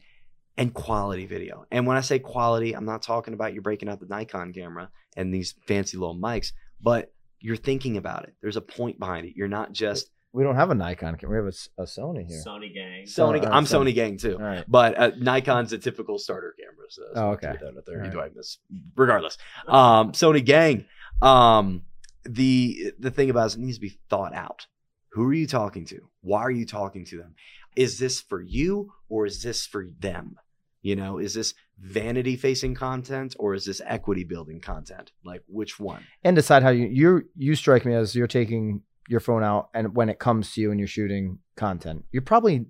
and 0.56 0.74
quality 0.74 1.24
video. 1.26 1.66
And 1.70 1.86
when 1.86 1.96
I 1.96 2.00
say 2.00 2.18
quality, 2.18 2.72
I'm 2.74 2.84
not 2.84 3.00
talking 3.02 3.32
about 3.32 3.54
you 3.54 3.60
breaking 3.62 3.88
out 3.88 4.00
the 4.00 4.06
Nikon 4.06 4.52
camera 4.52 4.90
and 5.16 5.32
these 5.32 5.54
fancy 5.68 5.96
little 5.96 6.16
mics, 6.18 6.50
but 6.80 7.12
you're 7.38 7.54
thinking 7.56 7.96
about 7.96 8.24
it. 8.24 8.34
There's 8.42 8.56
a 8.56 8.60
point 8.60 8.98
behind 8.98 9.24
it. 9.28 9.34
You're 9.36 9.46
not 9.46 9.70
just 9.72 10.10
We 10.32 10.44
don't 10.44 10.56
have 10.56 10.70
a 10.70 10.74
Nikon. 10.74 11.16
camera. 11.16 11.40
We 11.42 11.46
have 11.46 11.54
a 11.78 11.82
Sony 11.84 12.26
here. 12.28 12.42
Sony 12.46 12.72
gang. 12.72 13.04
Sony. 13.06 13.44
Oh, 13.44 13.50
I'm 13.50 13.64
Sony. 13.64 13.90
Sony 13.90 13.94
gang 13.94 14.16
too. 14.18 14.34
All 14.34 14.44
right. 14.44 14.64
But 14.68 14.98
uh, 14.98 15.10
Nikon's 15.18 15.72
a 15.72 15.78
typical 15.78 16.18
starter 16.18 16.54
camera. 16.58 16.86
So 16.90 17.02
that's 17.06 17.18
Oh, 17.18 17.30
okay. 17.30 17.54
too 17.58 17.82
there. 17.86 18.04
All 18.04 18.10
Do. 18.10 18.20
I 18.20 18.28
miss? 18.34 18.58
Regardless, 18.96 19.38
um, 19.66 20.12
Sony 20.12 20.44
gang. 20.44 20.84
Um, 21.22 21.82
the 22.24 22.92
the 22.98 23.10
thing 23.10 23.30
about 23.30 23.44
it, 23.44 23.46
is 23.46 23.54
it 23.54 23.60
needs 23.60 23.76
to 23.78 23.80
be 23.80 23.98
thought 24.10 24.34
out. 24.34 24.66
Who 25.12 25.24
are 25.28 25.34
you 25.34 25.46
talking 25.46 25.86
to? 25.86 26.08
Why 26.20 26.40
are 26.42 26.50
you 26.50 26.66
talking 26.66 27.04
to 27.06 27.16
them? 27.18 27.34
Is 27.74 27.98
this 27.98 28.20
for 28.20 28.40
you 28.42 28.92
or 29.08 29.24
is 29.26 29.42
this 29.42 29.66
for 29.66 29.86
them? 29.98 30.36
You 30.82 30.94
know, 30.94 31.18
is 31.18 31.34
this 31.34 31.54
vanity 31.80 32.36
facing 32.36 32.74
content 32.74 33.34
or 33.38 33.54
is 33.54 33.64
this 33.64 33.80
equity 33.84 34.24
building 34.24 34.60
content? 34.60 35.12
Like 35.24 35.42
which 35.48 35.80
one? 35.80 36.04
And 36.22 36.36
decide 36.36 36.62
how 36.62 36.68
you 36.70 36.86
you 36.86 37.28
you 37.36 37.54
strike 37.54 37.84
me 37.86 37.94
as 37.94 38.14
you're 38.14 38.26
taking 38.26 38.82
your 39.08 39.20
phone 39.20 39.42
out 39.42 39.70
and 39.74 39.94
when 39.96 40.08
it 40.08 40.18
comes 40.18 40.52
to 40.52 40.60
you 40.60 40.70
and 40.70 40.78
you're 40.78 40.86
shooting 40.86 41.38
content, 41.56 42.04
you're 42.12 42.22
probably 42.22 42.66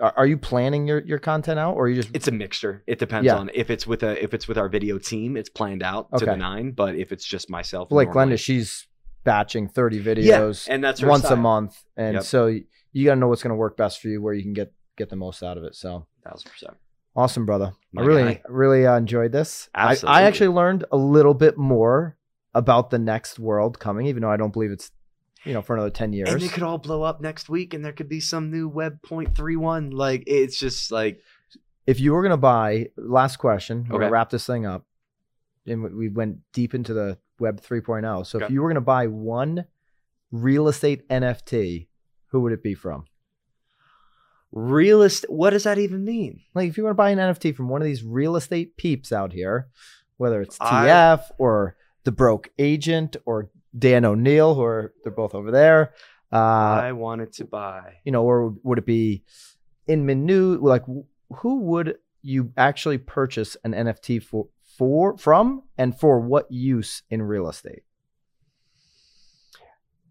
are, 0.00 0.12
are 0.16 0.26
you 0.26 0.36
planning 0.36 0.86
your 0.86 1.00
your 1.04 1.18
content 1.18 1.58
out 1.58 1.74
or 1.74 1.88
you 1.88 1.96
just 1.96 2.10
It's 2.14 2.28
a 2.28 2.32
mixture. 2.32 2.82
It 2.86 2.98
depends 2.98 3.26
Yeah. 3.26 3.36
on 3.36 3.50
if 3.54 3.70
it's 3.70 3.86
with 3.86 4.02
a 4.02 4.22
if 4.22 4.34
it's 4.34 4.46
with 4.48 4.58
our 4.58 4.68
video 4.68 4.98
team, 4.98 5.36
it's 5.36 5.48
planned 5.48 5.82
out 5.82 6.08
to 6.18 6.24
the 6.24 6.36
nine. 6.36 6.72
But 6.72 6.94
if 6.96 7.12
it's 7.12 7.24
just 7.24 7.48
myself, 7.50 7.90
like 7.90 8.08
normally- 8.14 8.34
Glennda? 8.36 8.38
She's 8.40 8.86
batching 9.24 9.68
30 9.68 10.02
videos 10.02 10.66
yeah, 10.66 10.74
and 10.74 10.82
that's 10.82 11.00
once 11.02 11.24
a 11.24 11.36
month, 11.36 11.80
and 11.96 12.14
Yep. 12.14 12.22
so 12.24 12.46
you 12.46 13.04
got 13.04 13.14
to 13.14 13.20
know 13.20 13.28
what's 13.28 13.42
going 13.42 13.50
to 13.52 13.56
work 13.56 13.76
best 13.76 14.00
for 14.00 14.08
you, 14.08 14.20
where 14.20 14.34
you 14.34 14.42
can 14.42 14.52
get 14.52 14.72
get 14.96 15.08
the 15.10 15.16
most 15.16 15.42
out 15.42 15.56
of 15.56 15.64
it. 15.64 15.74
So 15.76 16.06
Thousand 16.24 16.50
percent. 16.50 16.74
awesome, 17.16 17.46
brother. 17.46 17.72
My 17.92 18.02
I 18.02 18.04
really 18.04 18.22
guy. 18.34 18.42
really 18.48 18.86
uh, 18.86 18.96
enjoyed 18.96 19.32
this. 19.32 19.68
I, 19.74 19.96
I 20.04 20.22
actually 20.24 20.48
learned 20.48 20.84
a 20.92 20.96
little 20.96 21.34
bit 21.34 21.56
more 21.56 22.16
about 22.54 22.90
the 22.90 22.98
next 22.98 23.38
world 23.38 23.78
coming, 23.78 24.06
even 24.06 24.22
though 24.22 24.30
I 24.30 24.36
don't 24.36 24.52
believe 24.52 24.72
it's 24.72 24.90
you 25.44 25.52
know 25.52 25.62
for 25.62 25.74
another 25.74 25.90
ten 25.90 26.12
years. 26.12 26.28
And 26.32 26.42
it 26.42 26.52
could 26.52 26.62
all 26.62 26.78
blow 26.78 27.02
up 27.02 27.20
next 27.20 27.48
week, 27.48 27.74
and 27.74 27.84
there 27.84 27.92
could 27.92 28.08
be 28.08 28.20
some 28.20 28.50
new 28.50 28.68
Web 28.68 29.00
0.31. 29.02 29.92
Like 29.92 30.24
it's 30.26 30.58
just 30.58 30.90
like 30.92 31.20
if 31.86 31.98
you 32.00 32.12
were 32.12 32.22
going 32.22 32.30
to 32.30 32.36
buy, 32.36 32.88
last 32.96 33.36
question, 33.38 33.78
we're 33.88 33.96
Okay. 33.96 33.98
going 34.02 34.08
to 34.08 34.12
wrap 34.12 34.30
this 34.30 34.46
thing 34.46 34.66
up. 34.66 34.86
And 35.66 35.82
we- 35.82 35.94
we 35.94 36.08
went 36.08 36.38
deep 36.52 36.74
into 36.74 36.94
the 36.94 37.18
Web 37.40 37.60
3.0. 37.60 38.24
So 38.26 38.38
if 38.40 38.50
you 38.50 38.62
were 38.62 38.68
going 38.68 38.76
to 38.76 38.80
buy 38.80 39.06
one 39.08 39.64
real 40.30 40.68
estate 40.68 41.08
NFT, 41.08 41.88
who 42.28 42.40
would 42.40 42.52
it 42.52 42.62
be 42.62 42.74
from? 42.74 43.04
real 44.54 45.00
estate. 45.02 45.30
What 45.30 45.50
does 45.50 45.64
that 45.64 45.78
even 45.78 46.04
mean? 46.04 46.40
Like 46.54 46.68
if 46.68 46.76
you 46.76 46.84
want 46.84 46.92
to 46.92 46.96
buy 46.98 47.10
an 47.10 47.18
NFT 47.18 47.54
from 47.56 47.68
one 47.68 47.80
of 47.80 47.86
these 47.86 48.04
real 48.04 48.36
estate 48.36 48.76
peeps 48.76 49.10
out 49.12 49.32
here, 49.32 49.68
whether 50.18 50.42
it's 50.42 50.58
I- 50.60 50.86
TF 50.88 51.30
or 51.38 51.76
the 52.04 52.12
broke 52.12 52.50
agent 52.58 53.16
or 53.24 53.48
Dan 53.76 54.04
O'Neill, 54.04 54.54
who 54.54 54.62
are 54.62 54.92
they're 55.02 55.12
both 55.12 55.34
over 55.34 55.50
there. 55.50 55.94
Uh, 56.32 56.36
I 56.36 56.92
wanted 56.92 57.32
to 57.34 57.44
buy. 57.44 57.96
you 58.04 58.12
know, 58.12 58.24
or 58.24 58.54
would 58.62 58.78
it 58.78 58.86
be 58.86 59.24
in 59.86 60.06
Minu? 60.06 60.60
Like, 60.60 60.84
who 61.36 61.60
would 61.60 61.98
you 62.22 62.52
actually 62.56 62.98
purchase 62.98 63.56
an 63.64 63.72
NFT 63.72 64.22
for, 64.22 64.46
for 64.78 65.18
from, 65.18 65.64
and 65.76 65.98
for 65.98 66.20
what 66.20 66.50
use 66.50 67.02
in 67.10 67.22
real 67.22 67.48
estate? 67.48 67.82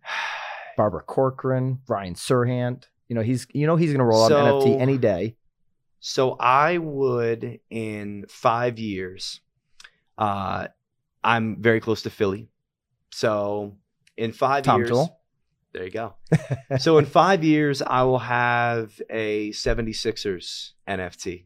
Barbara 0.78 1.02
Corcoran, 1.02 1.80
Ryan 1.88 2.14
Serhant. 2.14 2.86
You 3.08 3.16
know, 3.16 3.22
he's 3.24 3.48
you 3.54 3.66
know 3.68 3.76
he's 3.76 3.90
going 3.90 4.00
to 4.00 4.06
roll 4.06 4.24
out 4.24 4.32
an 4.32 4.38
NFT 4.38 4.80
any 4.80 4.98
day. 4.98 5.36
So 6.00 6.36
I 6.40 6.78
would 6.78 7.60
in 7.70 8.26
five 8.28 8.80
years. 8.80 9.42
Uh, 10.18 10.68
I'm 11.24 11.62
very 11.62 11.80
close 11.80 12.02
to 12.04 12.10
Philly, 12.10 12.50
so 13.12 13.76
in 14.18 14.32
five 14.32 14.64
Tom 14.64 14.82
years, 14.82 14.90
Tool. 14.90 15.20
there 15.74 15.84
you 15.86 15.92
go. 15.92 16.16
so 16.80 16.98
in 16.98 17.06
five 17.06 17.44
years, 17.44 17.82
I 17.82 18.04
will 18.04 18.20
have 18.20 19.02
a 19.10 19.52
76ers 19.52 20.72
NFT, 20.88 21.46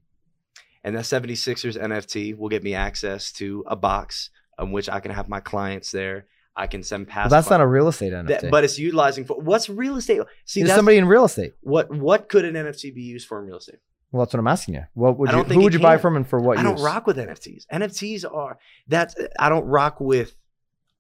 and 0.84 0.96
that 0.96 1.04
76ers 1.06 1.78
NFT 1.82 2.38
will 2.38 2.50
get 2.50 2.64
me 2.64 2.74
access 2.76 3.32
to 3.34 3.64
a 3.68 3.76
box 3.76 4.30
on 4.58 4.72
which 4.72 4.90
I 4.90 5.00
can 5.00 5.12
have 5.12 5.28
my 5.28 5.40
clients 5.40 5.92
there. 5.92 6.26
I 6.58 6.68
can 6.68 6.84
send 6.84 7.08
Well, 7.08 7.14
past. 7.14 7.32
that's 7.32 7.50
not 7.50 7.60
a 7.60 7.68
real 7.68 7.90
estate 7.90 8.14
NFT. 8.14 8.28
that, 8.28 8.50
but 8.52 8.64
it's 8.64 8.80
utilizing 8.80 9.26
for 9.26 9.38
what's 9.42 9.68
real 9.68 9.98
estate. 9.98 10.22
See, 10.46 10.64
that's 10.64 10.74
somebody 10.76 10.98
in 10.98 11.06
real 11.06 11.26
estate? 11.26 11.54
what 11.62 11.94
what 11.94 12.30
could 12.30 12.46
an 12.46 12.54
NFT 12.54 12.96
be 12.96 13.02
used 13.02 13.28
for 13.28 13.40
in 13.42 13.46
real 13.48 13.58
estate? 13.58 13.80
Well, 14.12 14.24
that's 14.24 14.34
what 14.34 14.40
I'm 14.40 14.48
asking 14.48 14.76
you. 14.76 14.84
What 14.94 15.20
would 15.20 15.32
you? 15.32 15.44
Who 15.44 15.64
would 15.64 15.74
you 15.74 15.80
buy 15.80 15.98
from, 15.98 16.16
and 16.16 16.26
for 16.26 16.40
what 16.40 16.58
I 16.58 16.62
use? 16.62 16.72
don't 16.78 16.82
rock 16.86 17.06
with 17.08 17.18
NFTs. 17.18 17.66
NFTs 17.74 18.24
are 18.34 18.58
that's 18.88 19.16
I 19.38 19.50
don't 19.50 19.66
rock 19.66 20.00
with 20.00 20.34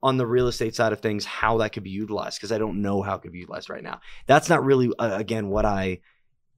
on 0.05 0.17
the 0.17 0.27
real 0.27 0.47
estate 0.47 0.75
side 0.75 0.93
of 0.93 0.99
things 0.99 1.25
how 1.25 1.57
that 1.57 1.73
could 1.73 1.81
be 1.81 1.89
utilized 1.89 2.37
because 2.37 2.51
I 2.51 2.59
don't 2.59 2.83
know 2.83 3.01
how 3.01 3.15
it 3.15 3.23
could 3.23 3.31
be 3.31 3.39
utilized 3.39 3.71
right 3.71 3.83
now. 3.83 4.01
That's 4.27 4.49
not 4.49 4.63
really 4.63 4.91
uh, 4.99 5.17
again 5.17 5.49
what 5.49 5.65
I 5.65 6.01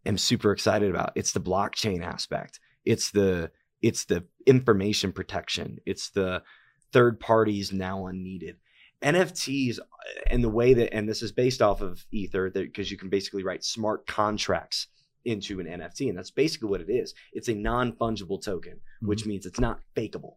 am 0.05 0.17
super 0.17 0.51
excited 0.51 0.89
about. 0.89 1.13
It's 1.15 1.31
the 1.31 1.39
blockchain 1.39 2.03
aspect. 2.03 2.59
It's 2.83 3.09
the 3.11 3.51
it's 3.81 4.03
the 4.03 4.25
information 4.45 5.13
protection. 5.13 5.77
It's 5.85 6.09
the 6.09 6.43
third 6.91 7.21
parties 7.21 7.71
now 7.71 8.07
unneeded. 8.07 8.57
NFTs 9.01 9.79
uh, 9.79 9.83
and 10.29 10.43
the 10.43 10.49
way 10.49 10.73
that 10.73 10.93
and 10.93 11.07
this 11.07 11.21
is 11.21 11.31
based 11.31 11.61
off 11.61 11.79
of 11.79 12.05
Ether 12.11 12.49
because 12.49 12.91
you 12.91 12.97
can 12.97 13.07
basically 13.07 13.43
write 13.45 13.63
smart 13.63 14.05
contracts 14.07 14.87
into 15.23 15.61
an 15.61 15.67
NFT 15.67 16.09
and 16.09 16.17
that's 16.17 16.31
basically 16.31 16.67
what 16.67 16.81
it 16.81 16.89
is. 16.89 17.13
It's 17.31 17.47
a 17.47 17.55
non-fungible 17.55 18.43
token 18.43 18.81
which 19.01 19.25
means 19.25 19.45
it's 19.45 19.61
not 19.61 19.79
fakeable. 19.95 20.33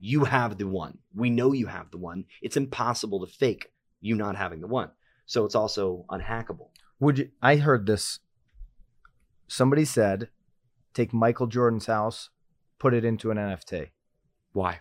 You 0.00 0.24
have 0.24 0.56
the 0.56 0.66
one. 0.66 0.98
We 1.14 1.30
know 1.30 1.52
you 1.52 1.66
have 1.66 1.90
the 1.90 1.98
one. 1.98 2.24
It's 2.40 2.56
impossible 2.56 3.24
to 3.24 3.32
fake 3.32 3.70
you 4.00 4.16
not 4.16 4.34
having 4.34 4.60
the 4.60 4.66
one. 4.66 4.90
So 5.26 5.44
it's 5.44 5.54
also 5.54 6.06
unhackable. 6.10 6.70
Would 6.98 7.18
you? 7.18 7.30
I 7.42 7.56
heard 7.56 7.86
this. 7.86 8.18
Somebody 9.46 9.84
said, 9.84 10.30
take 10.94 11.12
Michael 11.12 11.46
Jordan's 11.46 11.86
house, 11.86 12.30
put 12.78 12.94
it 12.94 13.04
into 13.04 13.30
an 13.30 13.36
NFT. 13.36 13.90
Why? 14.52 14.80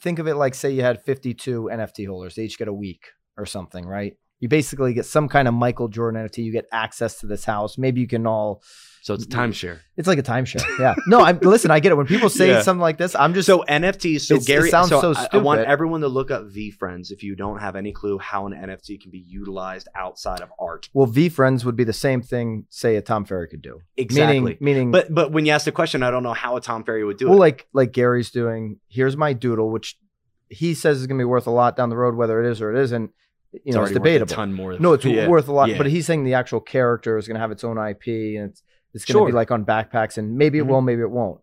Think 0.00 0.18
of 0.18 0.28
it 0.28 0.36
like, 0.36 0.54
say, 0.54 0.70
you 0.70 0.82
had 0.82 1.02
52 1.02 1.68
NFT 1.72 2.06
holders. 2.06 2.36
They 2.36 2.44
each 2.44 2.58
get 2.58 2.68
a 2.68 2.72
week 2.72 3.08
or 3.36 3.46
something, 3.46 3.84
right? 3.84 4.16
You 4.44 4.48
basically 4.48 4.92
get 4.92 5.06
some 5.06 5.26
kind 5.26 5.48
of 5.48 5.54
Michael 5.54 5.88
Jordan 5.88 6.22
NFT. 6.22 6.44
You 6.44 6.52
get 6.52 6.66
access 6.70 7.20
to 7.20 7.26
this 7.26 7.46
house. 7.46 7.78
Maybe 7.78 8.02
you 8.02 8.06
can 8.06 8.26
all. 8.26 8.62
So 9.00 9.14
it's 9.14 9.24
a 9.24 9.26
timeshare. 9.26 9.78
It's 9.96 10.06
like 10.06 10.18
a 10.18 10.22
timeshare. 10.22 10.62
Yeah. 10.78 10.94
No, 11.06 11.20
I 11.20 11.32
listen. 11.32 11.70
I 11.70 11.80
get 11.80 11.92
it. 11.92 11.94
When 11.94 12.06
people 12.06 12.28
say 12.28 12.48
Yeah. 12.48 12.60
something 12.60 12.82
like 12.82 12.98
this, 12.98 13.14
I'm 13.14 13.32
just 13.32 13.46
So 13.46 13.64
NFTs. 13.66 14.20
So 14.20 14.38
Gary, 14.38 14.68
sounds 14.68 14.90
so, 14.90 15.00
so 15.00 15.14
I, 15.18 15.28
I 15.32 15.36
want 15.38 15.62
everyone 15.62 16.02
to 16.02 16.08
look 16.08 16.30
up 16.30 16.42
VeeFriends 16.44 17.10
if 17.10 17.22
you 17.22 17.34
don't 17.34 17.58
have 17.60 17.74
any 17.74 17.90
clue 17.92 18.18
how 18.18 18.46
an 18.46 18.52
NFT 18.52 19.00
can 19.00 19.10
be 19.10 19.18
utilized 19.18 19.88
outside 19.94 20.42
of 20.42 20.52
art. 20.58 20.90
well, 20.92 21.06
VeeFriends 21.06 21.64
would 21.64 21.76
be 21.76 21.84
the 21.84 21.94
same 21.94 22.20
thing. 22.20 22.66
Say 22.68 22.96
a 22.96 23.00
Tom 23.00 23.24
Ferry 23.24 23.48
could 23.48 23.62
do. 23.62 23.80
Exactly. 23.96 24.40
Meaning, 24.40 24.58
meaning, 24.60 24.90
but 24.90 25.14
but 25.14 25.32
when 25.32 25.46
you 25.46 25.52
ask 25.52 25.64
the 25.64 25.72
question, 25.72 26.02
I 26.02 26.10
don't 26.10 26.22
know 26.22 26.34
how 26.34 26.58
a 26.58 26.60
Tom 26.60 26.84
Ferry 26.84 27.02
would 27.02 27.16
do 27.16 27.28
well, 27.28 27.32
it. 27.32 27.38
Well, 27.38 27.40
like 27.40 27.66
like 27.72 27.92
Gary's 27.92 28.30
doing. 28.30 28.78
Here's 28.88 29.16
my 29.16 29.32
doodle, 29.32 29.70
which 29.70 29.96
he 30.50 30.74
says 30.74 31.00
is 31.00 31.06
going 31.06 31.16
to 31.16 31.22
be 31.22 31.26
worth 31.26 31.46
a 31.46 31.50
lot 31.50 31.76
down 31.76 31.88
the 31.88 31.96
road, 31.96 32.14
whether 32.14 32.44
it 32.44 32.50
is 32.50 32.60
or 32.60 32.74
it 32.74 32.78
isn't. 32.82 33.10
You 33.64 33.72
know, 33.72 33.82
it's, 33.82 33.90
already 33.90 33.90
worth 33.90 33.90
a 33.90 33.94
debatable. 33.94 34.34
ton 34.34 34.52
more. 34.52 34.78
No, 34.78 34.92
it's 34.94 35.04
Yeah. 35.04 35.28
worth 35.28 35.48
a 35.48 35.52
lot. 35.52 35.68
Yeah. 35.68 35.78
But 35.78 35.86
he's 35.86 36.06
saying 36.06 36.24
the 36.24 36.34
actual 36.34 36.60
character 36.60 37.16
is 37.18 37.26
going 37.28 37.34
to 37.36 37.40
have 37.40 37.50
its 37.52 37.62
own 37.64 37.78
IP, 37.78 38.06
and 38.36 38.50
it's 38.50 38.62
it's 38.92 39.04
going 39.04 39.14
to 39.14 39.18
Sure. 39.20 39.26
be 39.26 39.32
like 39.32 39.50
on 39.50 39.64
backpacks, 39.64 40.18
and 40.18 40.36
maybe 40.36 40.58
it 40.58 40.64
Mhm. 40.64 40.68
will, 40.68 40.80
maybe 40.80 41.02
it 41.02 41.10
won't. 41.10 41.40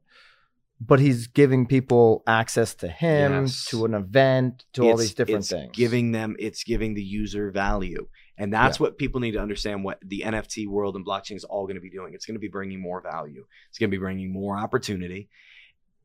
But 0.79 0.99
he's 0.99 1.27
giving 1.27 1.67
people 1.67 2.23
access 2.25 2.73
to 2.75 2.87
him, 2.87 3.43
Yes. 3.43 3.65
to 3.65 3.85
an 3.85 3.93
event, 3.93 4.65
to 4.73 4.83
all 4.89 4.97
these 4.97 5.13
different 5.13 5.41
it's 5.41 5.49
things. 5.49 5.69
Giving 5.73 6.11
them, 6.11 6.35
it's 6.39 6.63
giving 6.63 6.93
the 6.95 7.03
user 7.03 7.51
value, 7.51 8.07
and 8.37 8.51
that's 8.51 8.79
what 8.79 8.97
people 8.97 9.19
need 9.21 9.33
to 9.33 9.39
understand. 9.39 9.83
What 9.83 9.99
the 10.03 10.23
NFT 10.23 10.65
world 10.67 10.95
and 10.95 11.05
blockchain 11.05 11.35
is 11.35 11.43
all 11.43 11.65
going 11.67 11.75
to 11.75 11.81
be 11.81 11.89
doing. 11.91 12.13
It's 12.13 12.25
going 12.25 12.35
to 12.35 12.39
be 12.39 12.47
bringing 12.47 12.79
more 12.81 12.99
value. 13.01 13.45
It's 13.69 13.77
going 13.77 13.91
to 13.91 13.95
be 13.95 13.99
bringing 13.99 14.31
more 14.33 14.57
opportunity, 14.57 15.29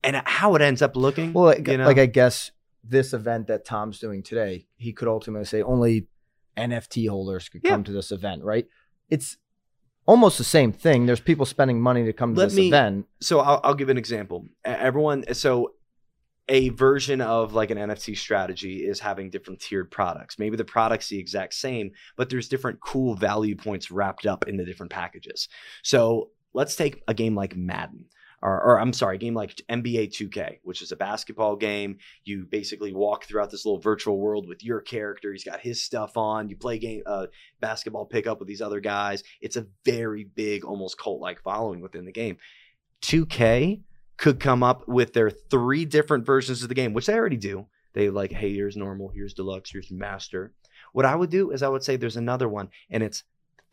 and 0.05 0.17
how 0.27 0.55
it 0.57 0.63
ends 0.63 0.83
up 0.83 0.95
looking. 0.97 1.33
Well, 1.33 1.45
like, 1.47 1.67
you 1.67 1.79
know? 1.79 1.87
like 1.87 1.99
I 1.99 2.07
guess 2.07 2.51
this 2.89 3.13
event 3.13 3.47
that 3.49 3.65
Tom's 3.65 3.99
doing 3.99 4.23
today, 4.23 4.67
he 4.77 4.93
could 4.93 5.09
ultimately 5.09 5.45
say 5.47 5.63
only 5.63 6.07
NFT 6.57 7.09
holders 7.09 7.49
could 7.49 7.63
Yeah. 7.65 7.71
come 7.71 7.85
to 7.85 7.93
this 7.93 8.13
event, 8.13 8.43
right? 8.45 8.67
It's 9.11 9.37
almost 10.07 10.39
the 10.39 10.45
same 10.45 10.73
thing. 10.73 11.07
There's 11.07 11.21
people 11.21 11.47
spending 11.47 11.81
money 11.81 12.05
to 12.05 12.13
come 12.13 12.35
to 12.35 12.41
Let 12.41 12.47
this 12.51 12.57
me- 12.57 12.69
event. 12.69 13.07
so 13.21 13.41
I'll, 13.41 13.61
I'll 13.65 13.75
give 13.75 13.89
an 13.89 13.99
example. 13.99 14.47
Everyone, 14.65 15.25
so 15.35 15.73
a 16.49 16.69
version 16.71 17.21
of 17.21 17.55
like 17.55 17.71
an 17.73 17.79
NFT 17.79 18.17
strategy 18.17 18.87
is 18.87 19.01
having 19.01 19.31
different 19.31 19.61
tiered 19.61 19.91
products. 19.91 20.39
Maybe 20.39 20.57
the 20.57 20.65
product's 20.65 21.09
the 21.09 21.19
exact 21.19 21.55
same, 21.55 21.91
but 22.17 22.31
there's 22.31 22.49
different 22.49 22.79
cool 22.81 23.17
value 23.17 23.57
points 23.57 23.91
wrapped 23.91 24.27
up 24.27 24.47
in 24.47 24.57
the 24.57 24.65
different 24.65 24.93
packages. 24.93 25.49
So 25.83 26.31
let's 26.55 26.77
take 26.77 27.03
a 27.09 27.15
game 27.15 27.35
like 27.35 27.57
Madden. 27.57 28.05
Or, 28.43 28.63
or 28.63 28.81
I'm 28.81 28.93
sorry, 28.93 29.17
a 29.17 29.19
game 29.19 29.35
like 29.35 29.61
NBA 29.71 30.11
2K, 30.11 30.59
which 30.63 30.83
is 30.83 30.93
a 30.93 30.97
basketball 30.97 31.57
game. 31.57 31.99
You 32.25 32.47
basically 32.49 32.93
walk 32.93 33.25
throughout 33.25 33.51
this 33.51 33.65
little 33.65 33.81
virtual 33.81 34.19
world 34.19 34.47
with 34.47 34.63
your 34.63 34.81
character. 34.81 35.33
He's 35.33 35.45
got 35.45 35.61
his 35.61 35.83
stuff 35.83 36.17
on. 36.17 36.49
You 36.49 36.57
play 36.57 36.79
game 36.79 37.03
uh, 37.07 37.27
basketball 37.61 38.05
pickup 38.05 38.39
with 38.39 38.47
these 38.49 38.63
other 38.63 38.81
guys. 38.81 39.25
It's 39.41 39.57
a 39.57 39.67
very 39.85 40.25
big, 40.25 40.65
almost 40.65 40.99
cult 40.99 41.21
like 41.21 41.43
following 41.43 41.81
within 41.81 42.05
the 42.05 42.13
game. 42.13 42.37
2K 43.03 43.81
could 44.17 44.41
come 44.41 44.63
up 44.63 44.87
with 44.89 45.13
their 45.13 45.31
three 45.31 45.85
different 45.85 46.25
versions 46.25 46.63
of 46.63 46.69
the 46.69 46.75
game, 46.75 46.93
which 46.93 47.07
they 47.07 47.15
already 47.15 47.37
do. 47.37 47.67
They 47.95 48.11
like, 48.11 48.33
hey, 48.33 48.53
here's 48.53 48.77
normal, 48.77 49.09
here's 49.09 49.35
deluxe, 49.35 49.71
here's 49.71 49.91
master. 49.91 50.53
What 50.93 51.07
I 51.07 51.15
would 51.15 51.31
do 51.31 51.51
is 51.51 51.63
I 51.63 51.69
would 51.69 51.83
say 51.83 51.97
there's 51.97 52.17
another 52.17 52.49
one, 52.49 52.69
and 52.91 53.03
it's 53.03 53.25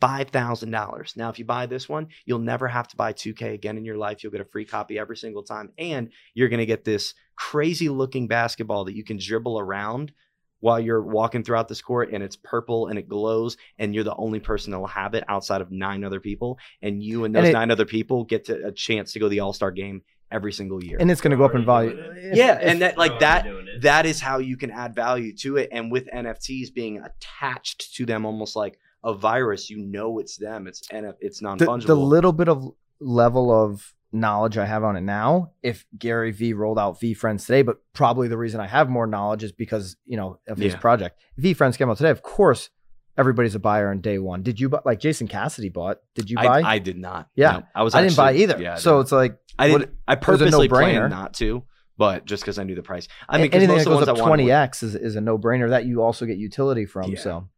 five 0.06 0.28
thousand 0.30 0.70
dollars. 0.70 1.14
Now, 1.16 1.30
if 1.30 1.38
you 1.38 1.44
buy 1.44 1.66
this 1.66 1.88
one, 1.88 2.08
you'll 2.26 2.38
never 2.38 2.68
have 2.68 2.88
to 2.88 2.96
buy 2.96 3.12
2K 3.12 3.54
again 3.54 3.76
in 3.78 3.84
your 3.84 3.96
life. 3.96 4.22
You'll 4.22 4.32
get 4.32 4.40
a 4.40 4.44
free 4.44 4.64
copy 4.64 4.98
every 4.98 5.16
single 5.16 5.42
time, 5.42 5.70
and 5.78 6.10
you're 6.34 6.48
gonna 6.48 6.66
get 6.66 6.84
this 6.84 7.14
crazy 7.36 7.88
looking 7.88 8.28
basketball 8.28 8.84
that 8.84 8.94
you 8.94 9.04
can 9.04 9.18
dribble 9.18 9.58
around 9.58 10.12
while 10.60 10.80
you're 10.80 11.02
walking 11.02 11.42
throughout 11.42 11.68
this 11.68 11.82
court 11.82 12.10
and 12.12 12.22
it's 12.22 12.36
purple 12.36 12.86
and 12.86 12.98
it 12.98 13.06
glows 13.08 13.56
and 13.78 13.94
you're 13.94 14.04
the 14.04 14.14
only 14.16 14.40
person 14.40 14.70
that 14.70 14.78
will 14.78 14.86
have 14.86 15.12
it 15.14 15.22
outside 15.28 15.60
of 15.60 15.70
nine 15.70 16.02
other 16.04 16.20
people 16.20 16.58
and 16.80 17.02
you 17.02 17.24
and 17.24 17.36
And 17.36 17.44
those 17.44 17.50
it- 17.50 17.52
nine 17.54 17.70
other 17.70 17.84
people 17.84 18.24
get 18.24 18.46
to 18.46 18.66
a 18.66 18.72
chance 18.72 19.12
to 19.12 19.18
go 19.18 19.26
to 19.26 19.30
the 19.30 19.40
all-star 19.40 19.72
game 19.72 20.02
every 20.30 20.52
single 20.52 20.82
year 20.82 20.96
And 21.00 21.10
it's 21.10 21.20
going 21.20 21.32
to 21.32 21.36
go 21.36 21.44
up 21.44 21.54
in 21.54 21.66
value. 21.66 21.90
If- 21.90 22.36
yeah 22.36 22.54
if- 22.58 22.62
and 22.70 22.80
that 22.82 22.96
like 22.96 23.18
that 23.18 23.46
that 23.82 24.06
is 24.06 24.20
how 24.20 24.38
you 24.38 24.56
can 24.56 24.70
add 24.70 24.94
value 24.94 25.34
to 25.38 25.58
it 25.58 25.68
and 25.70 25.92
with 25.92 26.06
nfts 26.06 26.72
being 26.72 26.98
attached 26.98 27.94
to 27.96 28.06
them 28.06 28.24
almost 28.24 28.56
like 28.56 28.78
a 29.04 29.14
virus 29.14 29.68
you 29.70 29.78
know 29.78 30.18
it's 30.18 30.36
them 30.36 30.66
it's 30.66 30.86
NF, 30.88 31.14
it's 31.20 31.38
the, 31.40 31.44
non-fungible 31.44 31.86
the 31.86 31.94
little 31.96 32.32
bit 32.32 32.48
of 32.48 32.68
level 33.00 33.52
of 33.52 33.94
knowledge 34.12 34.56
I 34.58 34.64
have 34.64 34.84
on 34.84 34.96
it 34.96 35.00
now, 35.00 35.50
if 35.62 35.84
Gary 35.98 36.30
Vee 36.30 36.52
rolled 36.52 36.78
out 36.78 37.00
VeeFriends 37.00 37.46
today, 37.46 37.62
but 37.62 37.78
probably 37.94 38.28
the 38.28 38.36
reason 38.38 38.60
I 38.60 38.66
have 38.68 38.88
more 38.88 39.08
knowledge 39.08 39.42
is 39.42 39.50
because, 39.50 39.96
you 40.06 40.16
know, 40.16 40.38
of 40.46 40.56
his 40.56 40.72
Yeah. 40.74 40.78
project. 40.78 41.20
VeeFriends 41.40 41.76
came 41.76 41.90
out 41.90 41.96
today, 41.96 42.10
of 42.10 42.22
course, 42.22 42.70
everybody's 43.18 43.56
a 43.56 43.58
buyer 43.58 43.90
on 43.90 44.00
day 44.00 44.18
one. 44.20 44.42
Did 44.44 44.60
you 44.60 44.68
buy 44.68 44.80
like 44.84 45.00
Jason 45.00 45.26
Cassidy 45.26 45.68
bought? 45.68 45.98
Did 46.14 46.30
you 46.30 46.36
buy? 46.36 46.62
I 46.62 46.78
did 46.78 46.96
not. 46.96 47.28
Yeah. 47.34 47.50
No, 47.52 47.62
I 47.74 47.82
was. 47.82 47.94
I 47.96 48.02
didn't 48.02 48.16
buy 48.16 48.34
either. 48.34 48.56
Yeah, 48.60 48.76
so 48.76 49.00
it's 49.00 49.10
like 49.12 49.36
I 49.58 49.70
what- 49.70 49.78
didn't. 49.78 49.96
I 50.06 50.14
purposely 50.14 50.68
planned 50.68 51.10
not 51.10 51.34
to, 51.34 51.64
but 51.98 52.24
just 52.24 52.44
because 52.44 52.58
I 52.60 52.62
knew 52.62 52.76
the 52.76 52.82
price. 52.82 53.08
I 53.28 53.38
mean, 53.38 53.50
anything 53.52 53.74
most 53.76 53.84
that 53.84 53.90
the 53.90 53.96
goes 54.12 54.20
up 54.20 54.26
twenty 54.26 54.50
x 54.52 54.82
is, 54.84 54.94
is 54.94 55.16
a 55.16 55.20
no 55.20 55.38
brainer 55.38 55.70
that 55.70 55.86
you 55.86 56.02
also 56.02 56.24
get 56.24 56.38
utility 56.38 56.86
from. 56.86 57.10
Yeah. 57.10 57.18
So, 57.18 57.48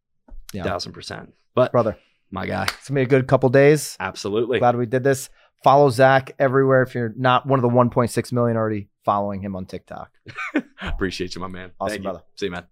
yeah. 0.53 0.64
thousand 0.64 0.92
percent. 0.92 1.32
But 1.55 1.72
brother, 1.72 1.97
my 2.30 2.47
guy, 2.47 2.64
it's 2.64 2.88
gonna 2.88 3.01
be 3.01 3.03
a 3.03 3.07
good 3.07 3.26
couple 3.26 3.49
days. 3.49 3.97
absolutely. 4.01 4.59
Glad 4.59 4.76
we 4.76 4.86
did 4.86 5.05
this. 5.05 5.30
Follow 5.64 5.88
Zach 5.90 6.32
everywhere 6.38 6.82
if 6.82 6.94
you're 6.94 7.14
not 7.16 7.47
one 7.47 7.59
of 7.59 7.62
the 7.62 7.68
1.6 7.68 8.32
million 8.32 8.57
already 8.57 8.88
following 9.05 9.40
him 9.40 9.57
on 9.57 9.66
TikTok. 9.66 10.12
Appreciate 10.82 11.34
you, 11.34 11.40
my 11.40 11.49
man. 11.49 11.72
Awesome, 11.80 11.90
Thank 11.90 11.99
you. 12.01 12.03
brother. 12.05 12.22
See 12.36 12.47
you, 12.47 12.53
man. 12.53 12.66